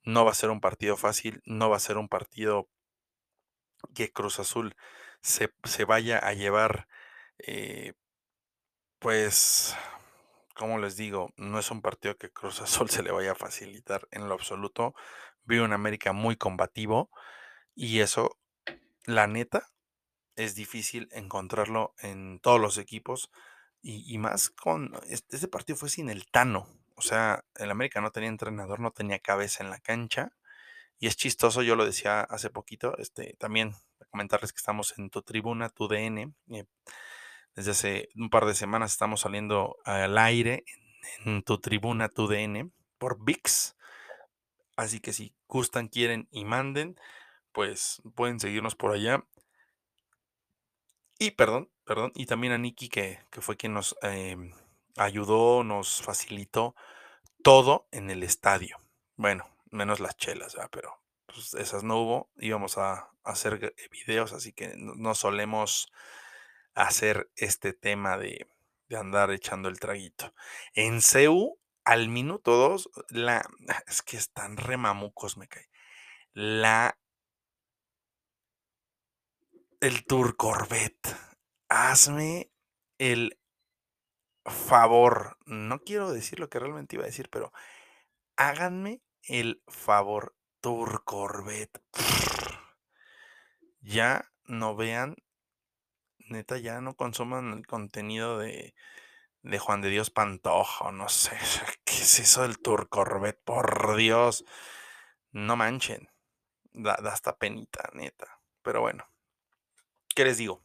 no 0.04 0.24
va 0.24 0.32
a 0.32 0.34
ser 0.34 0.50
un 0.50 0.60
partido 0.60 0.96
fácil, 0.96 1.42
no 1.46 1.70
va 1.70 1.76
a 1.76 1.80
ser 1.80 1.96
un 1.98 2.08
partido 2.08 2.68
que 3.94 4.12
Cruz 4.12 4.38
Azul 4.38 4.76
se, 5.22 5.50
vaya 5.86 6.18
a 6.18 6.34
llevar, 6.34 6.88
eh, 7.38 7.94
pues, 8.98 9.76
como 10.54 10.78
les 10.78 10.96
digo, 10.96 11.32
no 11.36 11.58
es 11.58 11.70
un 11.70 11.82
partido 11.82 12.16
que 12.16 12.30
Cruz 12.30 12.60
Azul 12.60 12.90
se 12.90 13.02
le 13.02 13.12
vaya 13.12 13.32
a 13.32 13.36
facilitar 13.36 14.08
en 14.10 14.28
lo 14.28 14.34
absoluto. 14.34 14.94
Vi 15.44 15.58
un 15.58 15.72
América 15.72 16.12
muy 16.12 16.36
combativo 16.36 17.10
y 17.74 18.00
eso, 18.00 18.38
la 19.04 19.26
neta, 19.26 19.68
es 20.36 20.54
difícil 20.54 21.08
encontrarlo 21.12 21.94
en 21.98 22.40
todos 22.40 22.60
los 22.60 22.78
equipos 22.78 23.30
y, 23.82 24.18
más 24.18 24.50
con, 24.50 24.92
este, 25.08 25.46
partido 25.46 25.76
fue 25.76 25.88
sin 25.88 26.10
el 26.10 26.26
Tano, 26.26 26.66
o 26.96 27.02
sea, 27.02 27.44
el 27.54 27.70
América 27.70 28.00
no 28.00 28.10
tenía 28.10 28.28
entrenador, 28.30 28.80
no 28.80 28.90
tenía 28.90 29.20
cabeza 29.20 29.62
en 29.62 29.70
la 29.70 29.78
cancha. 29.78 30.32
Y 30.98 31.08
es 31.08 31.16
chistoso, 31.16 31.62
yo 31.62 31.76
lo 31.76 31.84
decía 31.84 32.22
hace 32.22 32.50
poquito, 32.50 32.96
este, 32.98 33.36
también 33.38 33.74
comentarles 34.10 34.52
que 34.52 34.58
estamos 34.58 34.94
en 34.98 35.10
tu 35.10 35.22
tribuna, 35.22 35.68
tu 35.68 35.88
DN. 35.88 36.32
Eh, 36.50 36.64
desde 37.56 37.70
hace 37.72 38.08
un 38.14 38.30
par 38.30 38.46
de 38.46 38.54
semanas 38.54 38.92
estamos 38.92 39.20
saliendo 39.20 39.78
al 39.84 40.16
aire 40.18 40.64
en, 41.24 41.42
tu 41.42 41.58
tribuna, 41.58 42.08
tu 42.08 42.28
DN, 42.28 42.70
por 42.98 43.24
VIX. 43.24 43.76
Así 44.76 45.00
que 45.00 45.12
si 45.12 45.34
gustan, 45.48 45.88
quieren 45.88 46.28
y 46.30 46.44
manden, 46.44 47.00
pues 47.52 48.02
pueden 48.14 48.38
seguirnos 48.38 48.76
por 48.76 48.92
allá. 48.92 49.24
Y 51.18 51.32
perdón, 51.32 51.70
perdón, 51.84 52.12
y 52.14 52.26
también 52.26 52.52
a 52.52 52.58
Nikki, 52.58 52.90
que, 52.90 53.20
que 53.30 53.40
fue 53.40 53.56
quien 53.56 53.72
nos 53.72 53.96
em, 54.02 54.52
ayudó, 54.96 55.64
nos 55.64 56.02
facilitó 56.02 56.76
todo 57.42 57.88
en 57.90 58.10
el 58.10 58.22
estadio. 58.22 58.78
Bueno, 59.16 59.48
menos 59.70 59.98
las 60.00 60.16
chelas, 60.16 60.56
pero 60.70 61.00
pues, 61.26 61.54
esas 61.54 61.84
no 61.84 61.98
hubo. 61.98 62.30
Íbamos 62.36 62.76
a, 62.78 63.10
hacer 63.26 63.74
videos, 63.90 64.32
así 64.32 64.52
que 64.52 64.74
no, 64.76 65.14
solemos 65.14 65.92
hacer 66.76 67.30
este 67.34 67.72
tema 67.72 68.16
de, 68.18 68.46
andar 68.96 69.32
echando 69.32 69.68
el 69.68 69.80
traguito. 69.80 70.32
En 70.74 71.02
CEU, 71.02 71.58
al 71.84 72.08
minuto 72.08 72.56
2, 72.56 72.90
la. 73.08 73.44
Es 73.88 74.02
que 74.02 74.16
están 74.16 74.56
remamucos, 74.56 75.36
me 75.36 75.48
cae. 75.48 75.68
La. 76.32 76.96
El 79.80 80.04
Tour 80.04 80.36
Corvette. 80.36 81.16
Hazme 81.68 82.52
el 82.98 83.38
favor, 84.44 85.36
no 85.46 85.80
quiero 85.80 86.12
decir 86.12 86.38
lo 86.38 86.48
que 86.48 86.60
realmente 86.60 86.94
iba 86.94 87.02
a 87.02 87.08
decir, 87.08 87.28
pero 87.30 87.52
háganme 88.36 89.02
el 89.22 89.62
favor, 89.66 90.36
Tour 90.60 91.02
Corvette. 91.04 91.80
Ya 93.80 94.30
no 94.44 94.76
vean, 94.76 95.16
neta, 96.28 96.58
ya 96.58 96.80
no 96.80 96.94
consuman 96.94 97.52
el 97.52 97.66
contenido 97.66 98.38
de, 98.38 98.74
de 99.42 99.58
Juan 99.58 99.80
de 99.80 99.90
Dios 99.90 100.10
Pantojo, 100.10 100.92
no 100.92 101.08
sé, 101.08 101.36
¿qué 101.84 101.94
es 101.94 102.18
eso 102.20 102.42
del 102.42 102.58
Tour 102.58 102.88
Corvette? 102.88 103.40
Por 103.44 103.96
Dios, 103.96 104.44
no 105.32 105.56
manchen, 105.56 106.08
da, 106.72 106.96
da 107.02 107.12
hasta 107.12 107.36
penita, 107.36 107.90
neta. 107.94 108.40
Pero 108.62 108.80
bueno, 108.80 109.08
¿qué 110.14 110.24
les 110.24 110.38
digo? 110.38 110.62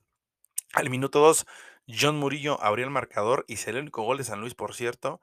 Al 0.73 0.89
minuto 0.89 1.19
2 1.19 1.45
John 1.87 2.17
Murillo 2.17 2.61
abrió 2.61 2.85
el 2.85 2.91
marcador 2.91 3.45
y 3.47 3.57
sería 3.57 3.79
el 3.79 3.83
único 3.83 4.03
gol 4.03 4.17
de 4.17 4.23
San 4.23 4.39
Luis, 4.39 4.55
por 4.55 4.73
cierto. 4.73 5.21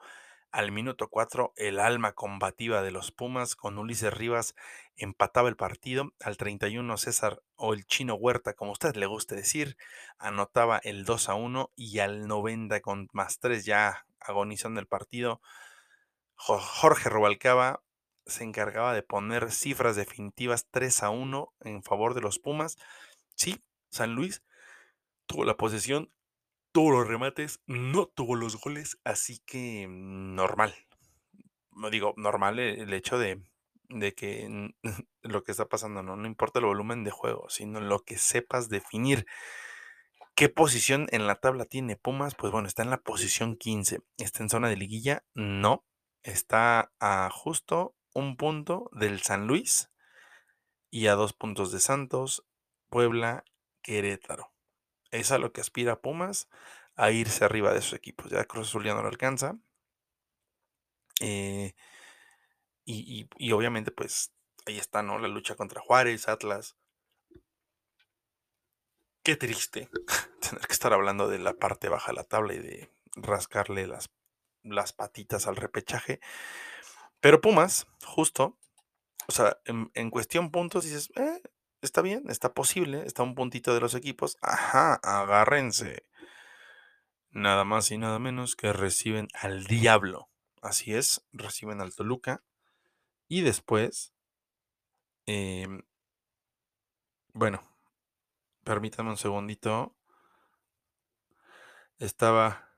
Al 0.51 0.73
minuto 0.73 1.09
4, 1.09 1.53
el 1.57 1.79
alma 1.79 2.13
combativa 2.13 2.81
de 2.81 2.91
los 2.91 3.13
Pumas 3.13 3.55
con 3.55 3.77
Ulises 3.77 4.15
Rivas 4.15 4.55
empataba 4.97 5.51
el 5.51 5.57
partido. 5.57 6.15
Al 6.21 6.39
31, 6.39 6.97
César 6.97 7.43
o 7.57 7.75
el 7.75 7.85
chino 7.85 8.15
Huerta, 8.15 8.55
como 8.55 8.73
usted 8.73 8.97
le 8.97 9.05
guste 9.05 9.37
decir, 9.37 9.77
anotaba 10.19 10.79
el 10.79 11.05
2 11.05 11.29
a 11.29 11.35
1 11.35 11.71
y 11.77 11.99
al 11.99 12.27
90 12.27 12.81
con 12.81 13.09
más 13.13 13.41
3 13.41 13.67
ya 13.67 14.07
agonizando 14.21 14.81
el 14.81 14.87
partido. 14.87 15.43
Jorge 16.35 17.11
Rubalcaba 17.11 17.83
se 18.25 18.45
encargaba 18.45 18.95
de 18.95 19.03
poner 19.03 19.53
cifras 19.53 19.97
definitivas 19.97 20.67
3 20.71 21.03
a 21.03 21.11
1 21.11 21.53
en 21.61 21.83
favor 21.83 22.15
de 22.15 22.23
los 22.23 22.39
Pumas. 22.39 22.79
Sí, 23.35 23.63
San 23.91 24.15
Luis 24.15 24.43
tuvo 25.27 25.45
la 25.45 25.59
posesión, 25.59 26.11
tuvo 26.73 26.93
los 26.93 27.09
remates, 27.09 27.61
no 27.67 28.07
tuvo 28.07 28.37
los 28.37 28.61
goles, 28.61 28.99
así 29.05 29.41
que 29.47 29.87
normal. 29.89 30.75
No 31.73 31.91
digo, 31.91 32.15
normal 32.17 32.59
e, 32.59 32.81
el, 32.83 32.93
hecho 32.93 33.19
de, 33.19 33.43
de 33.89 34.15
que 34.15 34.73
lo 35.23 35.43
que 35.43 35.53
está 35.53 35.69
pasando, 35.69 36.03
¿no? 36.03 36.17
no 36.17 36.27
importa 36.27 36.59
el 36.59 36.67
volumen 36.67 37.05
de 37.05 37.11
juego, 37.11 37.49
sino 37.49 37.81
lo 37.81 38.01
que 38.01 38.19
sepas 38.19 38.69
definir. 38.69 39.27
¿Qué 40.35 40.49
posición 40.49 41.09
en 41.11 41.27
la 41.27 41.35
tabla 41.35 41.65
tiene 41.65 41.97
Pumas? 41.97 42.37
Pues 42.37 42.53
bueno, 42.53 42.69
está 42.69 42.85
en 42.85 42.91
la 42.91 43.01
posición 43.01 43.57
15. 43.57 44.03
¿Está 44.19 44.45
en 44.45 44.49
zona 44.49 44.69
de 44.69 44.77
liguilla? 44.77 45.25
No. 45.35 45.85
Está 46.23 46.93
a 47.01 47.29
justo 47.33 47.97
un 48.15 48.37
punto 48.37 48.89
del 48.93 49.21
San 49.21 49.49
Luis 49.49 49.91
y 50.91 51.09
a 51.09 51.15
dos 51.15 51.33
puntos 51.33 51.73
de 51.73 51.81
Santos, 51.81 52.47
Puebla, 52.89 53.45
Querétaro. 53.83 54.53
Es 55.11 55.33
a 55.33 55.39
lo 55.39 55.53
que 55.53 55.61
aspira 55.61 56.01
Pumas, 56.01 56.49
a 56.97 57.11
irse 57.11 57.45
arriba 57.45 57.73
de 57.73 57.79
esos 57.79 57.95
equipos. 57.95 58.31
Ya 58.31 58.45
Cruz 58.45 58.69
Azul 58.69 58.85
ya 58.85 58.95
no 58.95 59.03
lo 59.03 59.09
alcanza. 59.09 59.59
Eh, 61.21 61.75
y, 62.85 63.53
obviamente, 63.53 63.91
pues 63.91 64.33
ahí 64.67 64.79
está, 64.79 65.03
¿no? 65.03 65.19
La 65.19 65.29
lucha 65.29 65.57
contra 65.57 65.81
Juárez, 65.81 66.27
Atlas. 66.29 66.77
Qué 69.23 69.37
triste 69.37 69.91
tener 70.41 70.67
que 70.67 70.73
estar 70.73 70.95
hablando 70.95 71.29
de 71.29 71.39
la 71.39 71.53
parte 71.53 71.91
baja 71.91 72.13
de 72.13 72.17
la 72.17 72.25
tabla 72.25 72.55
y 72.55 72.59
de 72.59 72.91
rascarle 73.15 73.87
las, 73.87 74.11
las 74.63 74.95
patitas 74.95 75.47
al 75.47 75.57
repechaje. 75.57 76.21
Pero 77.21 77.41
Pumas, 77.43 77.87
justo, 78.05 78.59
o 79.27 79.33
sea, 79.33 79.61
en, 79.67 80.11
cuestión 80.11 80.51
puntos 80.51 80.85
dices, 80.85 81.11
eh, 81.17 81.43
está 81.83 82.03
bien, 82.03 82.25
está 82.29 82.55
posible, 82.55 83.05
está 83.07 83.23
un 83.23 83.35
puntito 83.35 83.75
de 83.75 83.81
los 83.81 83.95
equipos. 83.95 84.37
Ajá, 84.41 84.95
agárrense. 84.95 86.05
Nada 87.31 87.65
más 87.65 87.91
y 87.91 87.99
nada 87.99 88.19
menos 88.19 88.57
que 88.57 88.73
reciben 88.73 89.29
al 89.35 89.65
diablo. 89.65 90.29
Así 90.63 90.95
es, 90.95 91.27
reciben 91.33 91.81
al 91.81 91.95
Toluca. 91.95 92.43
Y 93.29 93.43
después, 93.43 94.13
em, 95.27 95.83
bueno, 97.33 97.63
permítanme 98.65 99.11
un 99.11 99.17
segundito. 99.17 99.95
Estaba, 101.99 102.71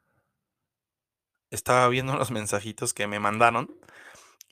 estaba 1.50 1.88
viendo 1.88 2.16
los 2.16 2.30
mensajitos 2.30 2.92
que 2.92 3.06
me 3.06 3.20
mandaron. 3.20 3.74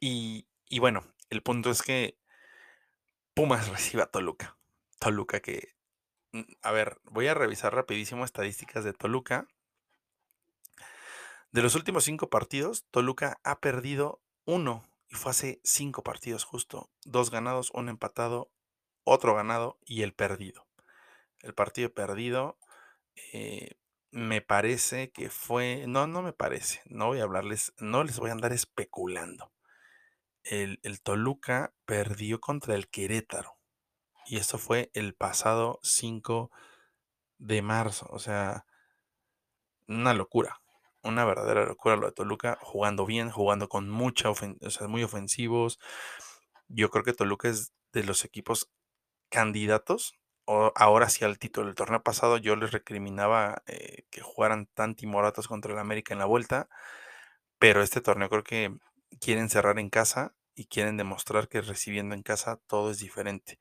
Y, 0.01 0.47
y 0.69 0.79
bueno, 0.79 1.03
el 1.31 1.43
punto 1.43 1.71
es 1.71 1.83
que 1.83 2.19
Pumas 3.39 3.69
recibe 3.69 4.03
a 4.03 4.07
Toluca. 4.07 4.57
Toluca 4.99 5.39
que, 5.39 5.77
mm, 6.33 6.43
a 6.61 6.73
ver, 6.73 7.01
voy 7.05 7.29
a 7.29 7.35
revisar 7.35 7.73
rapidísimo 7.73 8.25
estadísticas 8.25 8.83
de 8.83 8.93
Toluca. 8.93 9.47
De 11.53 11.63
los 11.63 11.77
últimos 11.77 12.03
cinco 12.03 12.31
partidos, 12.31 12.85
Toluca 12.91 13.39
ha 13.45 13.61
perdido 13.61 14.21
uno 14.45 14.83
y 15.09 15.15
fue 15.15 15.31
hace 15.31 15.61
cinco 15.63 16.03
partidos 16.03 16.43
justo. 16.43 16.91
Dos 17.05 17.31
ganados, 17.31 17.71
un 17.75 17.89
empatado, 17.89 18.51
otro 19.05 19.37
ganado 19.37 19.79
y 19.85 20.03
el 20.03 20.15
perdido. 20.15 20.67
El 21.39 21.55
partido 21.55 21.95
perdido 21.95 22.59
eh, 23.33 23.77
me 24.11 24.41
parece 24.41 25.13
que 25.13 25.31
fue, 25.31 25.85
no, 25.87 26.09
no 26.09 26.23
me 26.23 26.33
parece, 26.33 26.81
no 26.87 27.07
voy 27.07 27.21
a 27.21 27.23
hablarles, 27.23 27.73
no 27.79 28.03
les 28.03 28.19
voy 28.19 28.31
a 28.31 28.33
andar 28.33 28.53
especulando 28.53 29.53
el, 30.45 30.79
Toluca 31.03 31.73
perdió 31.85 32.41
contra 32.41 32.75
el 32.75 32.89
Querétaro. 32.89 33.57
Y 34.27 34.37
esto 34.37 34.59
fue 34.59 34.91
el 34.95 35.15
pasado 35.15 35.79
5 35.83 36.51
de 37.39 37.63
marzo. 37.63 38.07
O 38.11 38.19
sea, 38.19 38.67
una 39.87 40.15
locura. 40.15 40.61
Una 41.03 41.25
verdadera 41.25 41.65
locura 41.65 41.97
lo 41.97 42.07
de 42.07 42.13
Toluca. 42.13 42.59
Jugando 42.61 43.07
bien, 43.07 43.31
jugando 43.31 43.69
con 43.69 43.89
mucha 43.89 44.31
o 44.31 44.35
sea, 44.35 44.89
muy 44.89 45.03
ofensivos. 45.03 45.79
Yo 46.69 46.91
creo 46.91 47.05
que 47.05 47.15
Toluca 47.15 47.49
es 47.49 47.73
de 47.93 48.05
los 48.05 48.25
equipos 48.25 48.71
candidatos. 49.31 50.15
O 50.45 50.73
ahora 50.77 51.09
sí 51.09 51.25
al 51.25 51.39
título. 51.39 51.69
El 51.69 51.75
torneo 51.75 52.03
pasado 52.03 52.39
yo 52.39 52.57
les 52.57 52.73
recriminaba 52.73 53.63
eh, 53.67 54.05
que 54.11 54.23
jugaran 54.23 54.67
tan 54.67 54.95
timoratos 54.95 55.49
contra 55.49 55.73
el 55.73 55.79
América 55.79 56.15
en 56.15 56.21
la 56.21 56.27
vuelta. 56.27 56.69
Pero 57.59 57.83
este 57.83 58.01
torneo 58.01 58.29
creo 58.29 58.45
que 58.45 58.79
quieren 59.21 59.49
cerrar 59.51 59.79
en 59.79 59.91
casa 59.91 60.35
y 60.55 60.67
quieren 60.67 60.97
demostrar 60.97 61.49
que 61.49 61.61
recibiendo 61.61 62.15
en 62.15 62.23
casa 62.23 62.61
todo 62.67 62.91
es 62.91 62.99
diferente. 62.99 63.59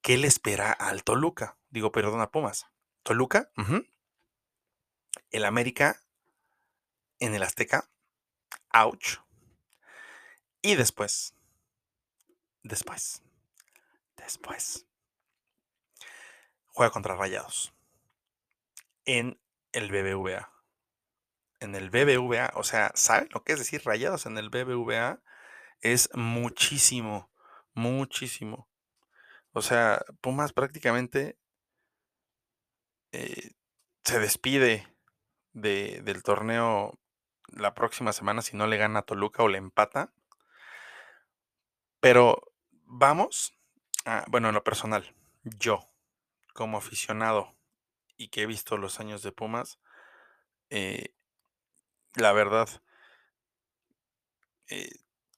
¿Qué 0.00 0.18
le 0.18 0.26
espera 0.26 0.72
al 0.72 1.04
Toluca? 1.04 1.58
Digo, 1.70 1.92
perdona, 1.92 2.30
Pumas. 2.30 2.66
Toluca, 3.02 3.50
el 5.30 5.44
América 5.44 6.02
en 7.18 7.34
el 7.34 7.42
Azteca, 7.42 7.88
ouch. 8.72 9.18
Y 10.62 10.74
después, 10.74 11.34
después, 12.62 13.22
después, 14.16 14.86
juega 16.66 16.90
contra 16.90 17.14
Rayados 17.14 17.72
en 19.04 19.40
el 19.72 19.90
BBVA. 19.90 20.52
En 21.60 21.74
el 21.74 21.90
BBVA, 21.90 22.52
o 22.54 22.64
sea, 22.64 22.90
¿saben 22.94 23.28
lo 23.32 23.44
que 23.44 23.52
es 23.52 23.58
decir 23.58 23.82
Rayados 23.84 24.26
en 24.26 24.38
el 24.38 24.50
BBVA? 24.50 25.20
es 25.80 26.10
muchísimo, 26.14 27.30
muchísimo. 27.74 28.68
O 29.52 29.62
sea, 29.62 30.04
Pumas 30.20 30.52
prácticamente 30.52 31.38
eh, 33.12 33.52
se 34.04 34.18
despide 34.18 34.86
de, 35.52 36.00
del 36.02 36.22
torneo 36.22 36.98
la 37.48 37.74
próxima 37.74 38.12
semana 38.12 38.42
si 38.42 38.56
no 38.56 38.66
le 38.66 38.76
gana 38.76 39.00
a 39.00 39.02
Toluca 39.02 39.42
o 39.42 39.48
le 39.48 39.58
empata. 39.58 40.12
Pero 42.00 42.52
vamos, 42.84 43.58
bueno, 44.28 44.48
en 44.48 44.54
lo 44.54 44.64
personal, 44.64 45.14
yo 45.42 45.90
como 46.54 46.78
aficionado 46.78 47.56
y 48.16 48.28
que 48.28 48.42
he 48.42 48.46
visto 48.46 48.76
los 48.76 49.00
años 49.00 49.22
de 49.22 49.32
Pumas, 49.32 49.80
eh, 50.70 51.14
la 52.16 52.32
verdad, 52.32 52.68
eh, 54.68 54.90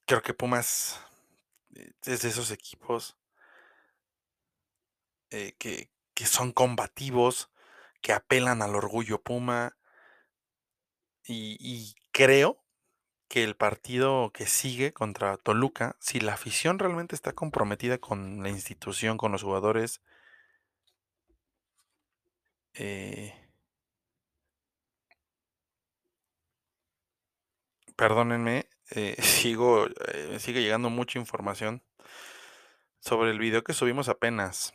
Creo 0.06 0.22
que 0.22 0.34
Pumas 0.34 1.00
eh, 1.74 1.92
es 2.04 2.22
de 2.22 2.28
esos 2.28 2.50
equipos 2.50 3.16
eh, 5.30 5.54
que, 5.58 5.90
son 6.26 6.52
combativos, 6.52 7.50
que 8.02 8.12
apelan 8.12 8.62
al 8.62 8.74
orgullo 8.74 9.22
Puma. 9.22 9.76
Y, 11.24 11.94
creo 12.12 12.62
que 13.28 13.42
el 13.44 13.56
partido 13.56 14.32
que 14.34 14.46
sigue 14.46 14.92
contra 14.92 15.36
Toluca, 15.38 15.96
si 16.00 16.20
la 16.20 16.34
afición 16.34 16.78
realmente 16.78 17.14
está 17.14 17.32
comprometida 17.32 17.98
con 17.98 18.42
la 18.42 18.50
institución, 18.50 19.16
con 19.16 19.32
los 19.32 19.42
jugadores, 19.42 20.02
eh, 22.74 23.41
perdónenme, 27.96 28.68
eh, 28.90 29.16
sigo, 29.22 29.86
eh, 29.86 30.38
sigue 30.38 30.62
llegando 30.62 30.90
mucha 30.90 31.18
información 31.18 31.82
sobre 33.00 33.30
el 33.30 33.38
video 33.38 33.64
que 33.64 33.72
subimos 33.72 34.08
apenas 34.08 34.74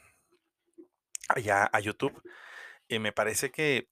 allá 1.30 1.70
a 1.72 1.80
YouTube. 1.80 2.22
Y 2.88 3.00
me 3.00 3.12
parece 3.12 3.52
que 3.52 3.90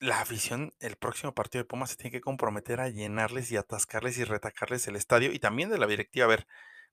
la 0.00 0.20
afición, 0.20 0.74
el 0.80 0.96
próximo 0.96 1.34
partido 1.34 1.62
de 1.62 1.68
Pumas 1.68 1.90
se 1.90 1.96
tiene 1.96 2.12
que 2.12 2.20
comprometer 2.20 2.80
a 2.80 2.88
llenarles 2.88 3.50
y 3.50 3.56
atascarles 3.56 4.18
y 4.18 4.24
retacarles 4.24 4.86
el 4.86 4.96
estadio 4.96 5.32
y 5.32 5.38
también 5.38 5.70
de 5.70 5.78
la 5.78 5.86
directiva. 5.86 6.26
A 6.26 6.28
ver, 6.28 6.46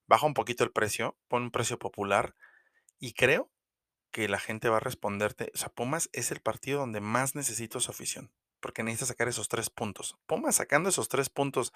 baja 0.08 0.26
un 0.26 0.34
poquito 0.34 0.64
el 0.64 0.72
precio, 0.72 1.18
pon 1.28 1.44
un 1.44 1.52
precio 1.52 1.78
popular 1.80 2.36
y 3.00 3.14
creo 3.14 3.52
que 4.12 4.28
la 4.28 4.40
gente 4.40 4.70
va 4.70 4.78
a 4.78 4.82
responderte. 4.82 5.52
O 5.54 5.58
sea, 5.58 5.70
Pumas 5.70 6.10
es 6.14 6.32
el 6.32 6.42
partido 6.42 6.80
donde 6.80 7.02
más 7.02 7.36
necesito 7.36 7.80
su 7.80 7.92
afición 7.92 8.32
porque 8.66 8.82
necesita 8.82 9.06
sacar 9.06 9.28
esos 9.28 9.48
tres 9.48 9.70
puntos. 9.70 10.18
Pumas 10.26 10.56
sacando 10.56 10.90
esos 10.90 11.08
tres 11.08 11.30
puntos 11.30 11.72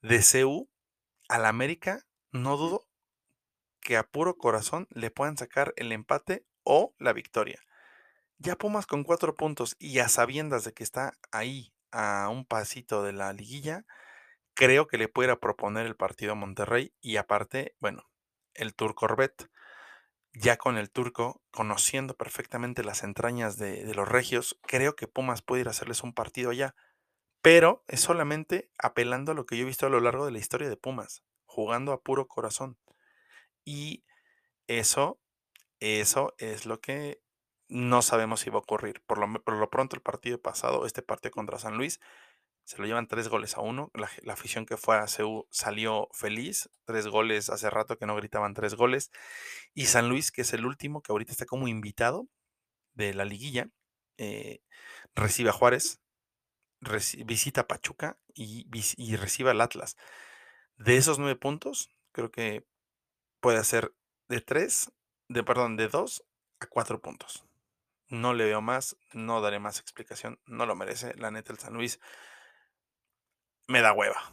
de 0.00 0.22
CU 0.22 0.70
al 1.28 1.44
América, 1.44 2.06
no 2.32 2.56
dudo 2.56 2.88
que 3.82 3.98
a 3.98 4.04
puro 4.04 4.38
corazón 4.38 4.88
le 4.88 5.10
puedan 5.10 5.36
sacar 5.36 5.74
el 5.76 5.92
empate 5.92 6.46
o 6.62 6.94
la 6.96 7.12
victoria. 7.12 7.60
Ya 8.38 8.56
Pumas 8.56 8.86
con 8.86 9.04
cuatro 9.04 9.34
puntos 9.34 9.76
y 9.78 9.98
a 9.98 10.08
sabiendas 10.08 10.64
de 10.64 10.72
que 10.72 10.82
está 10.82 11.12
ahí 11.30 11.74
a 11.90 12.30
un 12.30 12.46
pasito 12.46 13.02
de 13.02 13.12
la 13.12 13.34
liguilla, 13.34 13.84
creo 14.54 14.86
que 14.86 14.96
le 14.96 15.08
pudiera 15.08 15.38
proponer 15.40 15.84
el 15.84 15.94
partido 15.94 16.32
a 16.32 16.36
Monterrey 16.36 16.94
y 17.02 17.18
aparte, 17.18 17.76
bueno, 17.80 18.10
el 18.54 18.74
Tour 18.74 18.94
Corvette, 18.94 19.50
ya 20.34 20.56
con 20.56 20.76
el 20.76 20.90
turco, 20.90 21.40
conociendo 21.50 22.16
perfectamente 22.16 22.82
las 22.82 23.04
entrañas 23.04 23.56
de, 23.56 23.94
los 23.94 24.08
regios, 24.08 24.58
creo 24.62 24.96
que 24.96 25.06
Pumas 25.06 25.42
puede 25.42 25.62
ir 25.62 25.68
a 25.68 25.70
hacerles 25.70 26.02
un 26.02 26.12
partido 26.12 26.50
allá, 26.50 26.74
pero 27.40 27.84
es 27.86 28.00
solamente 28.00 28.70
apelando 28.78 29.32
a 29.32 29.34
lo 29.34 29.46
que 29.46 29.56
yo 29.56 29.62
he 29.62 29.66
visto 29.66 29.86
a 29.86 29.90
lo 29.90 30.00
largo 30.00 30.26
de 30.26 30.32
la 30.32 30.38
historia 30.38 30.68
de 30.68 30.76
Pumas, 30.76 31.22
jugando 31.46 31.92
a 31.92 32.02
puro 32.02 32.26
corazón. 32.26 32.76
Y 33.64 34.04
eso, 34.66 35.20
eso 35.78 36.34
es 36.38 36.66
lo 36.66 36.80
que 36.80 37.22
no 37.68 38.02
sabemos 38.02 38.40
si 38.40 38.50
va 38.50 38.56
a 38.56 38.60
ocurrir. 38.60 39.02
Por 39.06 39.18
lo, 39.18 39.32
por 39.42 39.54
lo 39.54 39.70
pronto, 39.70 39.96
el 39.96 40.02
partido 40.02 40.40
pasado, 40.40 40.86
este 40.86 41.02
partido 41.02 41.32
contra 41.32 41.58
San 41.58 41.76
Luis, 41.76 42.00
se 42.64 42.78
lo 42.78 42.86
llevan 42.86 43.06
tres 43.08 43.28
goles 43.28 43.56
a 43.56 43.60
uno. 43.60 43.90
La, 43.94 44.10
la 44.22 44.32
afición 44.32 44.66
que 44.66 44.76
fue 44.76 44.96
a 44.96 45.06
CEU 45.06 45.46
salió 45.50 46.08
feliz. 46.12 46.70
Tres 46.84 47.06
goles, 47.06 47.50
hace 47.50 47.70
rato 47.70 47.98
que 47.98 48.06
no 48.06 48.16
gritaban 48.16 48.54
tres 48.54 48.74
goles. 48.74 49.10
Y 49.74 49.86
San 49.86 50.08
Luis, 50.08 50.32
que 50.32 50.42
es 50.42 50.52
el 50.52 50.66
último, 50.66 51.02
que 51.02 51.12
ahorita 51.12 51.32
está 51.32 51.46
como 51.46 51.68
invitado 51.68 52.28
de 52.94 53.12
la 53.14 53.24
liguilla, 53.24 53.68
eh, 54.16 54.62
recibe 55.14 55.50
a 55.50 55.52
Juárez, 55.52 56.00
visita 57.24 57.62
a 57.62 57.66
Pachuca 57.66 58.18
y, 58.34 58.66
y 58.96 59.16
recibe 59.16 59.50
al 59.50 59.60
Atlas. 59.60 59.96
De 60.76 60.96
esos 60.96 61.18
nueve 61.18 61.36
puntos, 61.36 61.90
creo 62.12 62.30
que 62.30 62.66
puede 63.40 63.58
hacer 63.58 63.94
de 64.28 64.40
tres, 64.40 64.92
de 65.28 65.42
perdón, 65.42 65.76
de 65.76 65.88
dos 65.88 66.24
a 66.60 66.66
cuatro 66.66 67.00
puntos. 67.00 67.44
No 68.08 68.32
le 68.34 68.44
veo 68.44 68.60
más, 68.60 68.96
no 69.12 69.40
daré 69.40 69.58
más 69.58 69.80
explicación, 69.80 70.40
no 70.46 70.66
lo 70.66 70.76
merece. 70.76 71.14
La 71.16 71.30
neta, 71.30 71.52
el 71.52 71.58
San 71.58 71.74
Luis 71.74 72.00
me 73.68 73.80
da 73.80 73.92
hueva, 73.92 74.32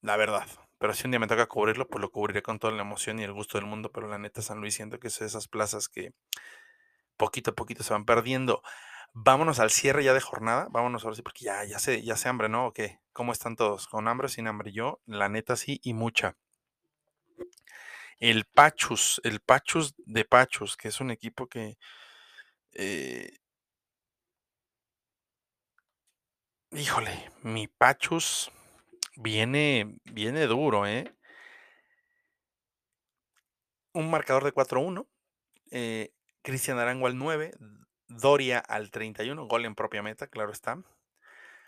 la 0.00 0.16
verdad. 0.16 0.46
Pero 0.78 0.94
si 0.94 1.06
un 1.06 1.12
día 1.12 1.20
me 1.20 1.28
toca 1.28 1.46
cubrirlo, 1.46 1.86
pues 1.88 2.02
lo 2.02 2.10
cubriré 2.10 2.42
con 2.42 2.58
toda 2.58 2.72
la 2.72 2.82
emoción 2.82 3.18
y 3.20 3.22
el 3.24 3.32
gusto 3.32 3.58
del 3.58 3.66
mundo. 3.66 3.92
Pero 3.92 4.08
la 4.08 4.18
neta, 4.18 4.42
San 4.42 4.60
Luis 4.60 4.74
siento 4.74 4.98
que 4.98 5.08
es 5.08 5.18
de 5.20 5.26
esas 5.26 5.48
plazas 5.48 5.88
que 5.88 6.12
poquito 7.16 7.52
a 7.52 7.54
poquito 7.54 7.82
se 7.84 7.92
van 7.92 8.04
perdiendo. 8.04 8.62
Vámonos 9.14 9.60
al 9.60 9.70
cierre 9.70 10.04
ya 10.04 10.14
de 10.14 10.20
jornada. 10.20 10.66
Vámonos 10.70 11.04
ahora 11.04 11.16
sí, 11.16 11.22
porque 11.22 11.44
ya, 11.44 11.64
ya 11.64 11.78
sé, 11.78 12.02
ya 12.02 12.16
sé 12.16 12.28
hambre, 12.28 12.48
¿no? 12.48 12.66
¿O 12.66 12.72
qué? 12.72 13.00
¿Cómo 13.12 13.32
están 13.32 13.56
todos? 13.56 13.86
¿Con 13.86 14.08
hambre 14.08 14.26
o 14.26 14.28
sin 14.28 14.48
hambre? 14.48 14.72
Yo, 14.72 15.00
la 15.06 15.28
neta, 15.28 15.56
sí, 15.56 15.80
y 15.84 15.94
mucha. 15.94 16.36
El 18.18 18.44
Pachus, 18.46 19.20
el 19.24 19.40
Pachus 19.40 19.94
de 19.98 20.24
Pachus, 20.24 20.76
que 20.76 20.88
es 20.88 21.00
un 21.00 21.10
equipo 21.10 21.46
que, 21.46 21.76
eh, 22.74 23.38
híjole, 26.72 27.30
mi 27.42 27.68
Pachus 27.68 28.50
viene, 29.16 29.98
viene 30.04 30.46
duro, 30.46 30.86
¿eh? 30.86 31.14
Un 33.92 34.10
marcador 34.10 34.44
de 34.44 34.52
4-1. 34.52 35.06
eh, 35.70 36.12
Cristian 36.42 36.78
Arango 36.78 37.06
al 37.06 37.18
9, 37.18 37.52
Doria 38.08 38.58
al 38.58 38.90
31, 38.90 39.46
gol 39.46 39.64
en 39.64 39.74
propia 39.74 40.02
meta, 40.02 40.26
claro 40.26 40.50
está. 40.50 40.82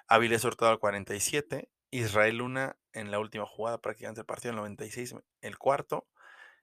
Avilés 0.09 0.45
Hurtado 0.45 0.73
al 0.73 0.79
47, 0.79 1.71
Israel 1.91 2.39
Luna 2.39 2.77
en 2.93 3.11
la 3.11 3.19
última 3.19 3.47
jugada 3.47 3.79
prácticamente 3.81 4.21
del 4.21 4.27
partido, 4.27 4.51
el 4.51 4.57
96, 4.57 5.15
el 5.41 5.59
cuarto. 5.59 6.09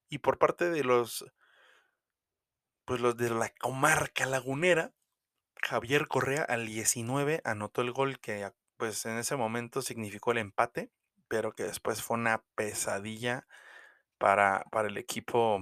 Y 0.10 0.20
por 0.20 0.38
parte 0.38 0.70
de 0.70 0.84
los, 0.84 1.26
pues 2.86 3.00
los 3.00 3.16
de 3.18 3.30
la 3.30 3.50
comarca 3.50 4.26
lagunera, 4.26 4.94
Javier 5.62 6.08
Correa 6.08 6.44
al 6.44 6.66
19 6.68 7.42
anotó 7.46 7.82
el 7.82 7.92
gol 7.92 8.20
que 8.20 8.44
a- 8.44 8.54
pues 8.78 9.06
en 9.06 9.18
ese 9.18 9.36
momento 9.36 9.82
significó 9.82 10.32
el 10.32 10.40
empate, 10.40 10.92
pero 11.28 11.54
que 11.54 11.64
después 11.64 12.02
fue 12.04 12.18
una 12.18 12.44
pesadilla 12.56 13.48
para, 14.20 14.66
para 14.72 14.90
el 14.90 14.98
equipo 14.98 15.62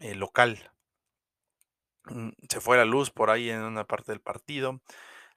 eh, 0.00 0.14
local. 0.16 0.72
Mm, 2.04 2.30
Se 2.48 2.60
fue 2.60 2.76
la 2.76 2.84
luz 2.84 3.10
por 3.10 3.30
ahí 3.30 3.50
en 3.50 3.62
una 3.62 3.84
parte 3.86 4.12
del 4.12 4.20
partido. 4.20 4.80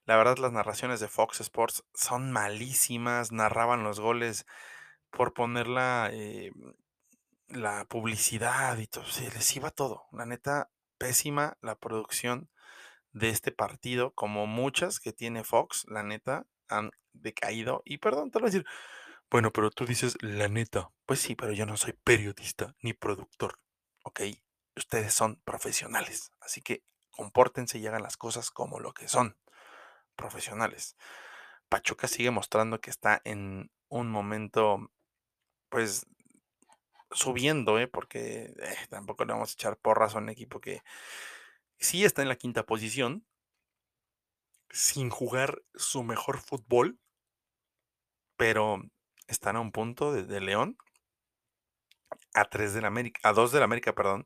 La 0.06 0.16
verdad, 0.16 0.38
las 0.38 0.52
narraciones 0.52 1.00
de 1.00 1.08
Fox 1.08 1.40
Sports 1.40 1.84
son 1.94 2.32
malísimas. 2.32 3.32
Narraban 3.32 3.84
los 3.84 4.00
goles 4.00 4.46
por 5.10 5.34
poner 5.34 5.68
la, 5.68 6.10
eh, 6.12 6.52
la 7.48 7.84
publicidad 7.86 8.78
y 8.78 8.86
todo. 8.86 9.04
Se 9.06 9.30
les 9.30 9.56
iba 9.56 9.70
todo. 9.70 10.04
La 10.12 10.26
neta, 10.26 10.70
pésima 10.98 11.56
la 11.60 11.76
producción 11.76 12.50
de 13.12 13.30
este 13.30 13.52
partido, 13.52 14.12
como 14.12 14.46
muchas 14.46 15.00
que 15.00 15.12
tiene 15.12 15.44
Fox, 15.44 15.84
la 15.88 16.02
neta, 16.02 16.46
han 16.68 16.90
decaído. 17.12 17.82
Y 17.84 17.98
perdón, 17.98 18.30
te 18.30 18.38
lo 18.38 18.44
voy 18.44 18.50
a 18.50 18.52
decir, 18.52 18.66
bueno, 19.30 19.52
pero 19.52 19.70
tú 19.70 19.86
dices 19.86 20.16
la 20.20 20.48
neta. 20.48 20.90
Pues 21.06 21.20
sí, 21.20 21.34
pero 21.34 21.52
yo 21.52 21.66
no 21.66 21.76
soy 21.76 21.92
periodista 21.92 22.74
ni 22.82 22.92
productor, 22.92 23.58
¿ok? 24.04 24.20
Ustedes 24.76 25.14
son 25.14 25.36
profesionales, 25.44 26.32
así 26.40 26.62
que 26.62 26.82
compórtense 27.10 27.78
y 27.78 27.86
hagan 27.86 28.02
las 28.02 28.16
cosas 28.16 28.50
como 28.50 28.80
lo 28.80 28.92
que 28.92 29.08
son, 29.08 29.36
profesionales. 30.16 30.96
Pachuca 31.68 32.08
sigue 32.08 32.30
mostrando 32.30 32.80
que 32.80 32.90
está 32.90 33.20
en 33.24 33.70
un 33.88 34.10
momento, 34.10 34.90
pues, 35.68 36.06
subiendo, 37.10 37.78
¿eh? 37.78 37.88
Porque 37.88 38.54
eh, 38.58 38.76
tampoco 38.88 39.24
le 39.24 39.32
vamos 39.32 39.50
a 39.50 39.52
echar 39.52 39.76
porras 39.76 40.14
a 40.14 40.18
un 40.18 40.28
equipo 40.28 40.60
que 40.60 40.82
sí 41.80 42.04
está 42.04 42.22
en 42.22 42.28
la 42.28 42.36
quinta 42.36 42.66
posición, 42.66 43.26
sin 44.70 45.10
jugar 45.10 45.62
su 45.74 46.04
mejor 46.04 46.38
fútbol, 46.38 47.00
pero 48.36 48.82
están 49.26 49.56
a 49.56 49.60
un 49.60 49.72
punto 49.72 50.12
de, 50.12 50.40
León, 50.40 50.76
a 52.34 52.44
3 52.44 52.74
del 52.74 52.84
América, 52.84 53.20
a 53.24 53.32
2 53.32 53.52
del 53.52 53.62
América, 53.62 53.94
perdón. 53.94 54.24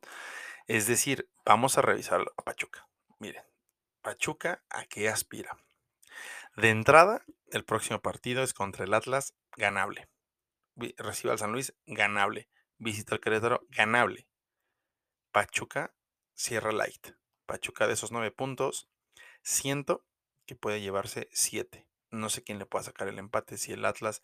Es 0.67 0.87
decir, 0.87 1.29
vamos 1.45 1.77
a 1.77 1.81
revisar 1.81 2.21
a 2.21 2.41
Pachuca. 2.43 2.87
Miren, 3.19 3.43
Pachuca, 4.01 4.63
¿a 4.69 4.85
qué 4.85 5.09
aspira? 5.09 5.57
De 6.55 6.69
entrada, 6.69 7.23
el 7.51 7.65
próximo 7.65 8.01
partido 8.01 8.43
es 8.43 8.53
contra 8.53 8.85
el 8.85 8.93
Atlas, 8.93 9.33
ganable. 9.57 10.09
Recibe 10.75 11.31
al 11.31 11.39
San 11.39 11.51
Luis, 11.51 11.75
ganable. 11.85 12.49
Visita 12.77 13.15
al 13.15 13.21
Querétaro, 13.21 13.65
ganable. 13.69 14.27
Pachuca 15.31 15.93
cierra 16.33 16.71
light. 16.71 17.15
Pachuca 17.45 17.87
de 17.87 17.93
esos 17.93 18.11
nueve 18.11 18.31
puntos, 18.31 18.89
siento 19.41 20.03
que 20.45 20.55
puede 20.55 20.81
llevarse 20.81 21.29
siete. 21.31 21.87
No 22.11 22.29
sé 22.29 22.43
quién 22.43 22.59
le 22.59 22.65
pueda 22.65 22.83
sacar 22.83 23.07
el 23.07 23.19
empate, 23.19 23.57
si 23.57 23.73
el 23.73 23.85
Atlas 23.85 24.21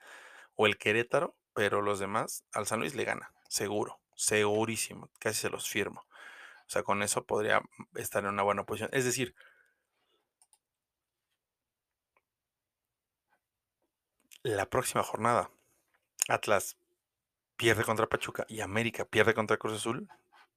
o 0.55 0.65
el 0.65 0.77
Querétaro, 0.77 1.35
pero 1.53 1.81
los 1.81 1.99
demás, 1.99 2.45
al 2.53 2.67
San 2.67 2.79
Luis 2.79 2.95
le 2.95 3.03
gana, 3.03 3.33
seguro, 3.49 3.99
segurísimo, 4.15 5.09
casi 5.19 5.41
se 5.41 5.49
los 5.49 5.69
firmo. 5.69 6.05
O 6.67 6.69
sea, 6.69 6.83
con 6.83 7.03
eso 7.03 7.25
podría 7.25 7.61
estar 7.95 8.23
en 8.23 8.29
una 8.29 8.43
buena 8.43 8.65
posición. 8.65 8.89
Es 8.93 9.03
decir, 9.03 9.35
la 14.43 14.69
próxima 14.69 15.03
jornada, 15.03 15.51
Atlas 16.29 16.77
pierde 17.57 17.83
contra 17.83 18.07
Pachuca 18.07 18.45
y 18.47 18.61
América 18.61 19.05
pierde 19.05 19.33
contra 19.33 19.57
Cruz 19.57 19.73
Azul. 19.75 20.09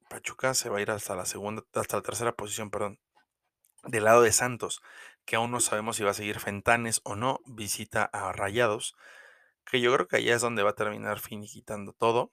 Pachuca 0.09 0.53
se 0.53 0.69
va 0.69 0.77
a 0.77 0.81
ir 0.81 0.91
hasta 0.91 1.15
la 1.15 1.25
segunda, 1.25 1.63
hasta 1.73 1.97
la 1.97 2.03
tercera 2.03 2.35
posición, 2.35 2.69
perdón. 2.69 2.99
Del 3.83 4.05
lado 4.05 4.21
de 4.21 4.31
Santos, 4.31 4.81
que 5.25 5.35
aún 5.35 5.51
no 5.51 5.59
sabemos 5.59 5.97
si 5.97 6.03
va 6.03 6.11
a 6.11 6.15
seguir 6.15 6.39
Fentanes 6.39 7.01
o 7.03 7.15
no, 7.15 7.39
visita 7.45 8.03
a 8.03 8.31
Rayados, 8.31 8.95
que 9.65 9.81
yo 9.81 9.93
creo 9.93 10.07
que 10.07 10.17
allá 10.17 10.35
es 10.35 10.41
donde 10.41 10.63
va 10.63 10.71
a 10.71 10.75
terminar 10.75 11.19
finiquitando 11.19 11.93
todo. 11.93 12.31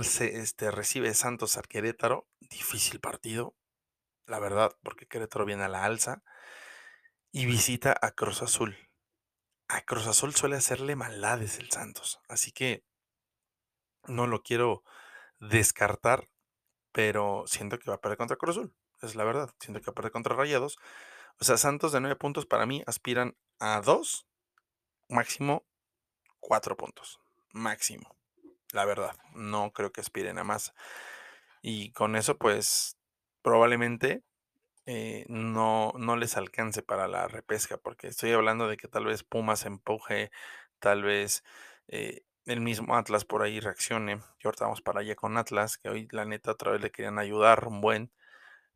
Se, 0.00 0.38
este, 0.38 0.70
recibe 0.70 1.12
Santos 1.14 1.56
al 1.56 1.68
Querétaro, 1.68 2.26
difícil 2.40 3.00
partido, 3.00 3.54
la 4.26 4.38
verdad, 4.38 4.76
porque 4.82 5.06
Querétaro 5.06 5.44
viene 5.44 5.64
a 5.64 5.68
la 5.68 5.84
alza, 5.84 6.22
y 7.30 7.46
visita 7.46 7.96
a 8.00 8.12
Cruz 8.12 8.42
Azul. 8.42 8.76
A 9.68 9.82
Cruz 9.82 10.06
Azul 10.06 10.34
suele 10.34 10.56
hacerle 10.56 10.96
maldades 10.96 11.58
el 11.58 11.70
Santos, 11.70 12.20
así 12.28 12.52
que 12.52 12.84
no 14.06 14.26
lo 14.26 14.42
quiero 14.42 14.84
descartar, 15.38 16.28
pero 16.92 17.44
siento 17.46 17.78
que 17.78 17.90
va 17.90 17.96
a 17.96 18.00
perder 18.00 18.18
contra 18.18 18.36
Cruz 18.36 18.56
Azul, 18.56 18.74
es 19.00 19.14
la 19.14 19.24
verdad, 19.24 19.50
siento 19.58 19.80
que 19.80 19.86
va 19.86 19.92
a 19.92 19.94
perder 19.94 20.12
contra 20.12 20.36
Rayados. 20.36 20.78
O 21.40 21.44
sea, 21.44 21.56
Santos 21.56 21.92
de 21.92 22.00
nueve 22.00 22.16
puntos 22.16 22.46
para 22.46 22.66
mí 22.66 22.82
aspiran 22.86 23.36
a 23.58 23.80
dos, 23.80 24.26
máximo 25.08 25.64
cuatro 26.40 26.76
puntos, 26.76 27.20
máximo, 27.52 28.16
la 28.72 28.84
verdad, 28.84 29.16
no 29.34 29.72
creo 29.72 29.92
que 29.92 30.00
aspiren 30.00 30.38
a 30.38 30.44
más. 30.44 30.74
Y 31.62 31.92
con 31.92 32.16
eso, 32.16 32.36
pues, 32.38 32.96
probablemente 33.42 34.22
eh, 34.86 35.24
no, 35.28 35.92
no 35.96 36.16
les 36.16 36.36
alcance 36.36 36.82
para 36.82 37.08
la 37.08 37.28
repesca, 37.28 37.76
porque 37.76 38.08
estoy 38.08 38.32
hablando 38.32 38.68
de 38.68 38.76
que 38.76 38.88
tal 38.88 39.04
vez 39.06 39.22
Pumas 39.22 39.64
empuje, 39.64 40.30
tal 40.80 41.02
vez 41.02 41.44
eh, 41.88 42.24
el 42.46 42.60
mismo 42.60 42.96
Atlas 42.96 43.24
por 43.24 43.42
ahí 43.42 43.60
reaccione. 43.60 44.20
Y 44.42 44.48
vamos 44.60 44.82
para 44.82 45.00
allá 45.00 45.14
con 45.14 45.36
Atlas, 45.36 45.78
que 45.78 45.88
hoy 45.88 46.08
la 46.10 46.24
neta 46.24 46.52
otra 46.52 46.72
vez 46.72 46.80
le 46.80 46.90
querían 46.90 47.18
ayudar 47.18 47.66
un 47.66 47.80
buen, 47.80 48.12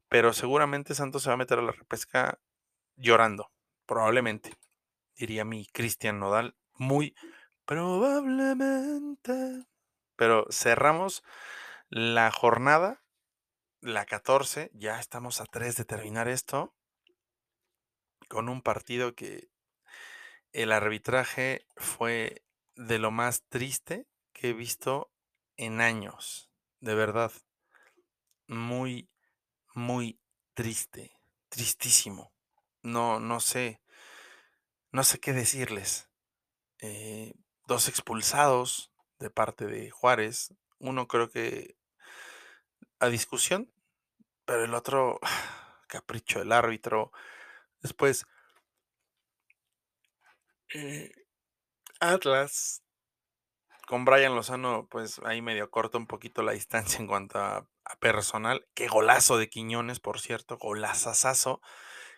pero 0.08 0.32
seguramente 0.32 0.94
Santos 0.94 1.22
se 1.22 1.30
va 1.30 1.34
a 1.34 1.38
meter 1.38 1.58
a 1.58 1.62
la 1.62 1.72
repesca 1.72 2.38
llorando, 2.96 3.50
probablemente, 3.86 4.54
diría 5.16 5.44
mi 5.44 5.66
Cristian 5.66 6.18
Nodal, 6.18 6.56
muy 6.74 7.14
Probablemente. 7.66 9.66
Pero 10.14 10.46
cerramos 10.50 11.24
la 11.88 12.30
jornada, 12.30 13.02
la 13.80 14.06
14, 14.06 14.70
ya 14.72 15.00
estamos 15.00 15.40
a 15.40 15.46
3 15.46 15.76
de 15.76 15.84
terminar 15.84 16.28
esto. 16.28 16.76
Con 18.28 18.48
un 18.48 18.62
partido 18.62 19.16
que 19.16 19.48
el 20.52 20.70
arbitraje 20.70 21.66
fue 21.76 22.44
de 22.76 22.98
lo 22.98 23.10
más 23.10 23.42
triste 23.48 24.06
que 24.32 24.50
he 24.50 24.52
visto 24.52 25.10
en 25.56 25.80
años, 25.80 26.50
de 26.80 26.94
verdad. 26.94 27.32
Muy, 28.46 29.08
muy 29.74 30.20
triste, 30.54 31.18
tristísimo. 31.48 32.32
No, 32.82 33.18
no 33.18 33.40
sé, 33.40 33.80
no 34.92 35.02
sé 35.02 35.18
qué 35.18 35.32
decirles. 35.32 36.08
Eh, 36.78 37.34
dos 37.66 37.88
expulsados 37.88 38.92
de 39.18 39.30
parte 39.30 39.66
de 39.66 39.90
Juárez. 39.90 40.54
Uno 40.78 41.08
creo 41.08 41.30
que 41.30 41.76
a 43.00 43.08
discusión, 43.08 43.72
pero 44.44 44.64
el 44.64 44.74
otro 44.74 45.18
capricho 45.88 46.38
del 46.38 46.52
árbitro. 46.52 47.10
Después, 47.80 48.26
eh, 50.74 51.25
Atlas 52.00 52.82
con 53.86 54.04
Brian 54.04 54.34
Lozano, 54.34 54.88
pues 54.90 55.20
ahí 55.24 55.40
medio 55.42 55.70
corta 55.70 55.96
un 55.96 56.06
poquito 56.06 56.42
la 56.42 56.52
distancia 56.52 56.98
en 56.98 57.06
cuanto 57.06 57.38
a, 57.38 57.68
personal. 58.00 58.66
Qué 58.74 58.88
golazo 58.88 59.38
de 59.38 59.48
Quiñones, 59.48 60.00
por 60.00 60.20
cierto, 60.20 60.58
golazazazo. 60.58 61.60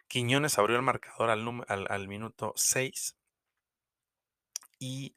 Quiñones 0.08 0.58
abrió 0.58 0.76
el 0.76 0.82
marcador 0.82 1.30
al 1.30 2.08
minuto 2.08 2.54
6 2.56 3.18
y 4.78 5.14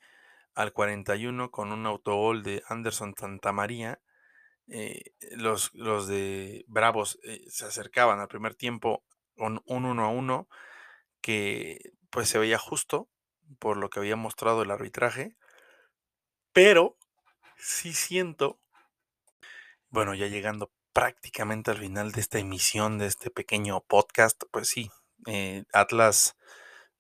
al 0.54 0.74
41 0.74 1.52
con 1.52 1.72
un 1.72 1.86
autogol 1.86 2.44
de 2.44 2.64
Anderson 2.68 3.14
Santamaría. 3.18 4.02
eh, 4.68 5.14
los, 5.32 5.74
los 5.74 6.08
de 6.08 6.66
Bravos 6.68 7.20
eh, 7.24 7.44
se 7.50 7.66
acercaban 7.66 8.20
al 8.20 8.28
primer 8.28 8.56
tiempo 8.56 9.04
con 9.36 9.62
un 9.66 9.86
1 9.86 10.06
a 10.06 10.10
1 10.10 10.48
que 11.22 11.94
pues 12.10 12.30
se 12.30 12.40
veía 12.40 12.58
justo 12.58 13.10
por 13.60 13.78
lo 13.78 13.90
que 13.90 14.00
había 14.00 14.16
mostrado 14.16 14.64
el 14.64 14.72
arbitraje, 14.72 15.36
pero 16.54 16.98
sí 17.58 17.94
siento, 17.94 18.60
bueno, 19.90 20.14
ya 20.14 20.28
llegando 20.28 20.72
prácticamente 20.94 21.72
al 21.72 21.78
final 21.78 22.12
de 22.12 22.22
esta 22.22 22.40
emisión, 22.40 22.98
de 22.98 23.08
este 23.08 23.30
pequeño 23.30 23.82
podcast, 23.82 24.44
pues 24.52 24.68
sí, 24.68 24.92
eh, 25.28 25.64
Atlas 25.74 26.36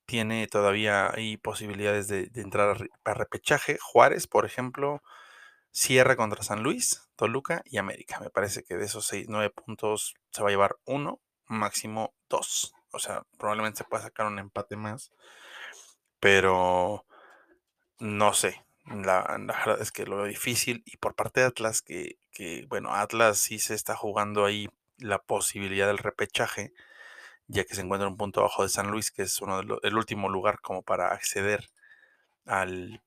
tiene 0.05 0.47
todavía 0.47 1.11
ahí 1.13 1.37
posibilidades 1.37 2.07
de, 2.07 2.29
entrar 2.35 2.77
a, 3.05 3.11
a 3.11 3.13
repechaje. 3.13 3.77
Juárez, 3.81 4.27
por 4.27 4.45
ejemplo, 4.45 5.01
cierra 5.71 6.15
contra 6.15 6.43
San 6.43 6.63
Luis, 6.63 7.09
Toluca 7.15 7.61
y 7.65 7.77
América. 7.77 8.19
Me 8.19 8.29
parece 8.29 8.63
que 8.63 8.77
de 8.77 8.85
esos 8.85 9.05
seis, 9.05 9.27
nueve 9.29 9.49
puntos 9.49 10.15
se 10.31 10.41
va 10.41 10.49
a 10.49 10.51
llevar 10.51 10.77
uno, 10.85 11.21
máximo 11.45 12.13
dos. 12.29 12.73
O 12.91 12.99
sea, 12.99 13.23
probablemente 13.37 13.79
se 13.79 13.83
pueda 13.85 14.03
sacar 14.03 14.27
un 14.27 14.39
empate 14.39 14.75
más, 14.75 15.11
pero 16.21 17.05
no 17.99 18.33
sé. 18.33 18.63
La, 18.87 19.23
verdad 19.39 19.81
es 19.81 19.91
que 19.91 20.05
lo 20.05 20.25
difícil. 20.25 20.83
Y 20.85 20.97
por 20.97 21.15
parte 21.15 21.41
de 21.41 21.47
Atlas, 21.47 21.81
que, 21.81 22.17
que, 22.33 22.65
bueno, 22.69 22.93
Atlas 22.95 23.37
sí 23.39 23.59
se 23.59 23.75
está 23.75 23.95
jugando 23.95 24.45
ahí 24.45 24.69
la 24.97 25.19
posibilidad 25.23 25.87
del 25.87 25.97
repechaje, 25.99 26.73
ya 27.47 27.65
que 27.65 27.75
se 27.75 27.81
encuentra 27.81 28.09
un 28.09 28.17
punto 28.17 28.41
abajo 28.41 28.63
de 28.63 28.69
San 28.69 28.91
Luis, 28.91 29.11
que 29.11 29.23
es 29.23 29.41
uno 29.41 29.59
de 29.59 29.63
lo- 29.65 29.83
el 29.83 29.97
último 29.97 30.29
lugar 30.29 30.61
como 30.61 30.83
para 30.83 31.09
acceder 31.13 31.69
al, 32.45 33.01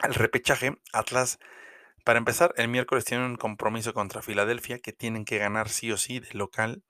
al 0.00 0.14
repechaje. 0.14 0.76
Atlas, 0.92 1.38
para 2.04 2.18
empezar, 2.18 2.54
el 2.58 2.68
miércoles 2.68 3.04
tienen 3.06 3.26
un 3.26 3.36
compromiso 3.36 3.94
contra 3.94 4.22
Filadelfia 4.22 4.80
que 4.80 4.92
tienen 4.92 5.24
que 5.26 5.38
ganar 5.38 5.68
sí 5.70 5.92
o 5.92 5.96
sí 5.98 6.20
de 6.20 6.34
local. 6.34 6.84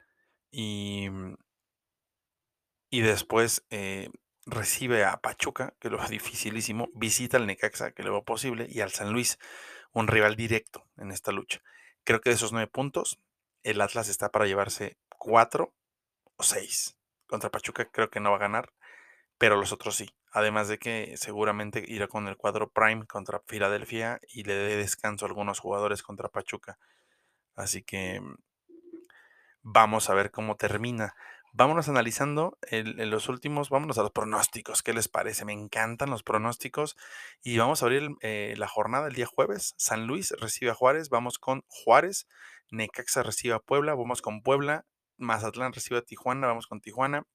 Y, 0.52 1.08
y 2.90 3.00
después 3.00 3.64
eh, 3.70 4.10
recibe 4.46 5.04
a 5.04 5.18
Pachuca, 5.18 5.74
que 5.80 5.90
lo 5.90 5.98
veo 5.98 6.08
dificilísimo, 6.08 6.88
visita 6.94 7.36
al 7.36 7.46
Necaxa, 7.46 7.92
que 7.92 8.02
lo 8.02 8.12
veo 8.12 8.24
posible, 8.24 8.66
y 8.68 8.80
al 8.80 8.90
San 8.90 9.12
Luis, 9.12 9.38
un 9.92 10.08
rival 10.08 10.36
directo 10.36 10.86
en 10.96 11.10
esta 11.10 11.32
lucha. 11.32 11.62
Creo 12.04 12.20
que 12.20 12.30
de 12.30 12.36
esos 12.36 12.52
nueve 12.52 12.66
puntos, 12.68 13.18
el 13.62 13.80
Atlas 13.80 14.08
está 14.08 14.30
para 14.30 14.46
llevarse 14.46 14.96
cuatro 15.18 15.74
o 16.36 16.42
seis. 16.42 16.96
Contra 17.26 17.50
Pachuca 17.50 17.84
creo 17.86 18.10
que 18.10 18.20
no 18.20 18.30
va 18.30 18.36
a 18.36 18.40
ganar, 18.40 18.72
pero 19.38 19.56
los 19.56 19.72
otros 19.72 19.96
sí. 19.96 20.10
Además 20.32 20.68
de 20.68 20.78
que 20.78 21.14
seguramente 21.16 21.84
irá 21.86 22.08
con 22.08 22.28
el 22.28 22.36
cuadro 22.36 22.70
Prime 22.70 23.06
contra 23.06 23.42
Filadelfia 23.46 24.20
y 24.28 24.44
le 24.44 24.54
dé 24.54 24.76
descanso 24.76 25.24
a 25.24 25.28
algunos 25.28 25.58
jugadores 25.58 26.02
contra 26.02 26.28
Pachuca. 26.28 26.78
Así 27.56 27.82
que 27.82 28.20
mm, 28.20 28.36
Vamos 29.62 30.08
a 30.08 30.14
ver 30.14 30.30
cómo 30.30 30.56
termina. 30.56 31.14
Vámonos 31.52 31.88
analizando 31.88 32.56
los 32.70 33.28
últimos, 33.28 33.70
vámonos 33.70 33.98
a 33.98 34.02
los 34.02 34.12
pronósticos. 34.12 34.82
¿Qué 34.84 34.92
les 34.92 35.08
parece? 35.08 35.44
Me 35.44 35.52
encantan 35.52 36.08
los 36.08 36.22
pronósticos. 36.22 36.96
Y 37.42 37.58
vamos 37.58 37.82
a 37.82 37.86
abrir 37.86 38.08
eh, 38.20 38.54
la 38.56 38.68
jornada 38.68 39.08
el 39.08 39.14
día 39.14 39.26
jueves. 39.26 39.74
San 39.76 40.06
Luis 40.06 40.32
recibe 40.40 40.70
a 40.70 40.74
Juárez. 40.74 41.08
Vamos 41.08 41.38
con 41.40 41.64
Juárez. 41.66 42.28
Necaxa 42.70 43.24
recibe 43.24 43.54
a 43.54 43.58
Puebla. 43.58 43.94
Vamos 43.94 44.22
con 44.22 44.42
Puebla. 44.42 44.86
Mazatlán 45.16 45.72
recibe 45.72 45.98
a 45.98 46.02
Tijuana. 46.02 46.46
Vamos 46.46 46.68
con 46.68 46.80
Tijuana. 46.80 47.26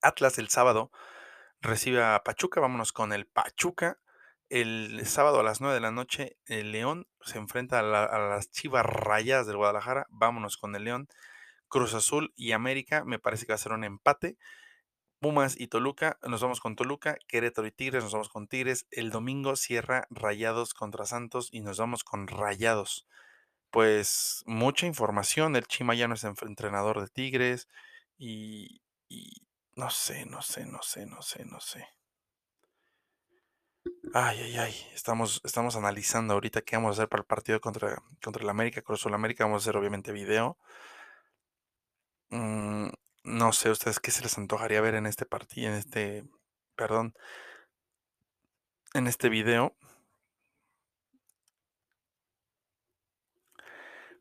Atlas 0.00 0.38
el 0.38 0.48
sábado 0.48 0.90
recibe 1.60 2.02
a 2.02 2.22
Pachuca. 2.24 2.60
Vámonos 2.60 2.92
con 2.92 3.12
el 3.12 3.26
Pachuca. 3.26 3.98
El 4.48 5.04
sábado 5.06 5.40
a 5.40 5.42
las 5.42 5.60
9 5.60 5.74
de 5.74 5.80
la 5.80 5.90
noche, 5.90 6.38
el 6.46 6.72
León 6.72 7.06
se 7.20 7.36
enfrenta 7.36 7.80
a, 7.80 8.04
a 8.04 8.18
las 8.30 8.50
Chivas 8.50 8.86
Rayadas 8.86 9.46
del 9.46 9.56
Guadalajara. 9.56 10.06
Vámonos 10.08 10.56
con 10.56 10.74
el 10.74 10.84
León. 10.84 11.08
Cruz 11.68 11.94
Azul 11.94 12.32
y 12.36 12.52
América, 12.52 13.04
me 13.04 13.18
parece 13.18 13.46
que 13.46 13.52
va 13.52 13.56
a 13.56 13.58
ser 13.58 13.72
un 13.72 13.84
empate. 13.84 14.36
Pumas 15.18 15.58
y 15.58 15.68
Toluca, 15.68 16.18
nos 16.22 16.42
vamos 16.42 16.60
con 16.60 16.76
Toluca. 16.76 17.16
Querétaro 17.26 17.66
y 17.66 17.72
Tigres, 17.72 18.04
nos 18.04 18.12
vamos 18.12 18.28
con 18.28 18.48
Tigres. 18.48 18.86
El 18.90 19.10
domingo 19.10 19.56
cierra 19.56 20.06
Rayados 20.10 20.74
contra 20.74 21.06
Santos 21.06 21.48
y 21.52 21.60
nos 21.60 21.78
vamos 21.78 22.04
con 22.04 22.28
Rayados. 22.28 23.06
Pues 23.70 24.42
mucha 24.46 24.86
información. 24.86 25.56
El 25.56 25.66
Chima 25.66 25.94
ya 25.94 26.06
no 26.06 26.14
es 26.14 26.24
entrenador 26.24 27.00
de 27.00 27.08
Tigres 27.08 27.66
y, 28.18 28.82
no 29.74 29.90
sé, 29.90 30.26
no 30.26 30.42
sé, 30.42 30.66
no 30.66 30.82
sé, 30.82 31.06
no 31.06 31.22
sé, 31.22 31.44
no 31.46 31.60
sé. 31.60 31.88
Ay, 34.12 34.40
ay, 34.40 34.56
ay. 34.58 34.74
Estamos, 34.94 35.40
estamos 35.44 35.76
analizando 35.76 36.34
ahorita 36.34 36.62
qué 36.62 36.76
vamos 36.76 36.90
a 36.90 37.02
hacer 37.02 37.08
para 37.08 37.22
el 37.22 37.26
partido 37.26 37.60
contra, 37.60 38.02
contra 38.22 38.42
el 38.42 38.48
América, 38.48 38.82
Cruz 38.82 39.06
América. 39.06 39.44
Vamos 39.44 39.62
a 39.62 39.64
hacer 39.64 39.76
obviamente 39.76 40.12
video. 40.12 40.58
Mm, 42.30 42.88
no 43.24 43.52
sé 43.52 43.70
ustedes 43.70 44.00
qué 44.00 44.10
se 44.10 44.22
les 44.22 44.38
antojaría 44.38 44.80
ver 44.80 44.94
en 44.94 45.06
este 45.06 45.26
partido, 45.26 45.70
en 45.70 45.76
este, 45.76 46.24
perdón, 46.76 47.14
en 48.94 49.06
este 49.06 49.28
video. 49.28 49.76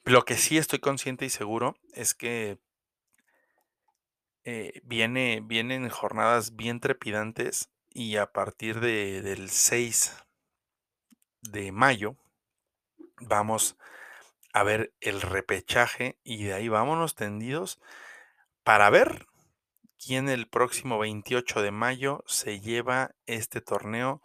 Lo 0.04 0.24
que 0.24 0.36
sí 0.38 0.58
estoy 0.58 0.80
consciente 0.80 1.26
y 1.26 1.30
seguro 1.30 1.78
es 1.94 2.14
que 2.14 2.60
eh, 4.44 4.82
viene, 4.84 5.42
vienen 5.44 5.90
jornadas 5.90 6.56
bien 6.56 6.80
trepidantes 6.80 7.70
y 7.90 8.18
a 8.18 8.32
partir 8.32 8.80
de, 8.80 9.24
del 9.24 9.50
6 9.50 10.16
de 11.42 11.72
mayo 11.72 12.16
vamos 13.22 13.78
a 14.56 14.64
ver 14.64 14.94
el 15.02 15.22
repechaje 15.22 16.18
y 16.24 16.46
de 16.46 16.54
ahí 16.54 16.70
vámonos 16.70 17.14
tendidos 17.14 17.82
para 18.64 18.90
ver 18.90 19.28
quién 20.00 20.30
el 20.30 20.48
próximo 20.48 20.98
28 20.98 21.62
de 21.62 21.72
mayo 21.72 22.24
se 22.26 22.62
lleva 22.62 23.12
este 23.26 23.60
torneo 23.60 24.22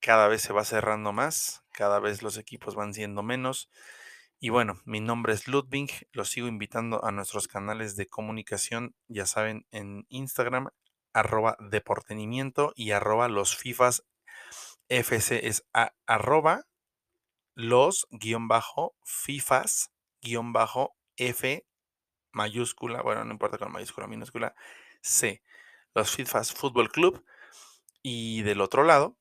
cada 0.00 0.28
vez 0.28 0.40
se 0.40 0.54
va 0.54 0.64
cerrando 0.64 1.12
más, 1.12 1.62
cada 1.72 2.00
vez 2.00 2.22
los 2.22 2.38
equipos 2.38 2.74
van 2.74 2.94
siendo 2.94 3.22
menos. 3.22 3.68
Y 4.38 4.48
bueno, 4.48 4.80
mi 4.86 5.00
nombre 5.00 5.34
es 5.34 5.46
Ludwig, 5.46 6.08
los 6.12 6.30
sigo 6.30 6.48
invitando 6.48 7.04
a 7.04 7.12
nuestros 7.12 7.46
canales 7.46 7.96
de 7.96 8.08
comunicación, 8.08 8.94
ya 9.08 9.26
saben, 9.26 9.66
en 9.72 10.06
Instagram, 10.08 10.70
arroba 11.12 11.58
deportenimiento 11.60 12.72
y 12.74 12.92
arroba 12.92 13.28
los 13.28 13.54
FIFAs 13.54 14.04
FC 14.88 15.46
es 15.46 15.66
arroba 16.06 16.66
los 17.60 18.06
guion 18.10 18.48
bajo 18.48 18.94
FIFAs 19.04 19.92
guion 20.22 20.52
bajo 20.52 20.96
F 21.16 21.66
mayúscula, 22.32 23.02
bueno, 23.02 23.24
no 23.24 23.32
importa 23.32 23.58
con 23.58 23.72
mayúscula, 23.72 24.06
minúscula, 24.06 24.54
C, 25.02 25.42
los 25.94 26.10
FIFAs 26.14 26.52
Fútbol 26.52 26.90
Club. 26.90 27.24
Y 28.02 28.42
del 28.42 28.60
otro 28.60 28.84
lado, 28.84 29.16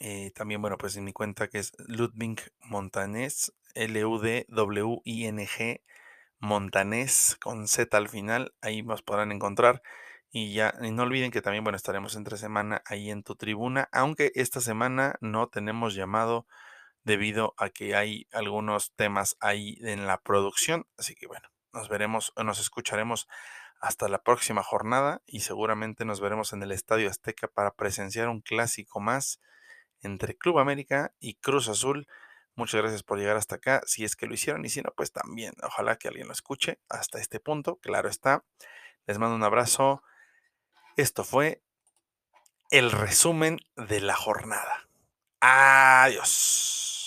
Eh, 0.00 0.30
también, 0.34 0.60
bueno, 0.60 0.76
pues 0.78 0.96
en 0.96 1.04
mi 1.04 1.12
cuenta 1.12 1.48
que 1.48 1.58
es 1.58 1.72
Ludwig 1.78 2.40
Montanés, 2.60 3.52
L-U-D-W-I-N-G 3.74 4.42
Montanés 6.38 7.36
con 7.40 7.66
Z 7.68 7.96
al 7.96 8.08
final, 8.08 8.54
ahí 8.60 8.82
nos 8.82 9.02
podrán 9.02 9.32
encontrar. 9.32 9.82
Y 10.30 10.52
ya, 10.52 10.74
y 10.82 10.90
no 10.92 11.04
olviden 11.04 11.30
que 11.30 11.40
también, 11.42 11.64
bueno, 11.64 11.76
estaremos 11.76 12.14
entre 12.16 12.36
semana 12.36 12.82
ahí 12.86 13.10
en 13.10 13.22
tu 13.22 13.34
tribuna, 13.34 13.88
aunque 13.92 14.30
esta 14.34 14.60
semana 14.60 15.16
no 15.20 15.48
tenemos 15.48 15.94
llamado 15.94 16.46
debido 17.08 17.54
a 17.56 17.70
que 17.70 17.96
hay 17.96 18.28
algunos 18.32 18.92
temas 18.94 19.36
ahí 19.40 19.78
en 19.80 20.06
la 20.06 20.20
producción. 20.20 20.86
Así 20.98 21.14
que 21.14 21.26
bueno, 21.26 21.48
nos 21.72 21.88
veremos, 21.88 22.32
nos 22.36 22.60
escucharemos 22.60 23.26
hasta 23.80 24.08
la 24.08 24.22
próxima 24.22 24.62
jornada 24.62 25.22
y 25.26 25.40
seguramente 25.40 26.04
nos 26.04 26.20
veremos 26.20 26.52
en 26.52 26.62
el 26.62 26.70
Estadio 26.70 27.08
Azteca 27.08 27.48
para 27.48 27.72
presenciar 27.74 28.28
un 28.28 28.42
clásico 28.42 29.00
más 29.00 29.40
entre 30.02 30.36
Club 30.36 30.58
América 30.58 31.14
y 31.18 31.36
Cruz 31.36 31.68
Azul. 31.68 32.06
Muchas 32.54 32.82
gracias 32.82 33.02
por 33.02 33.18
llegar 33.18 33.36
hasta 33.36 33.56
acá. 33.56 33.80
Si 33.86 34.04
es 34.04 34.14
que 34.14 34.26
lo 34.26 34.34
hicieron 34.34 34.64
y 34.66 34.68
si 34.68 34.82
no, 34.82 34.92
pues 34.94 35.10
también. 35.10 35.54
Ojalá 35.62 35.96
que 35.96 36.08
alguien 36.08 36.26
lo 36.26 36.32
escuche 36.34 36.78
hasta 36.90 37.20
este 37.20 37.40
punto. 37.40 37.78
Claro 37.78 38.08
está. 38.08 38.44
Les 39.06 39.18
mando 39.18 39.34
un 39.34 39.44
abrazo. 39.44 40.02
Esto 40.96 41.24
fue 41.24 41.62
el 42.70 42.90
resumen 42.90 43.60
de 43.76 44.00
la 44.00 44.14
jornada. 44.14 44.88
Adiós. 45.40 46.97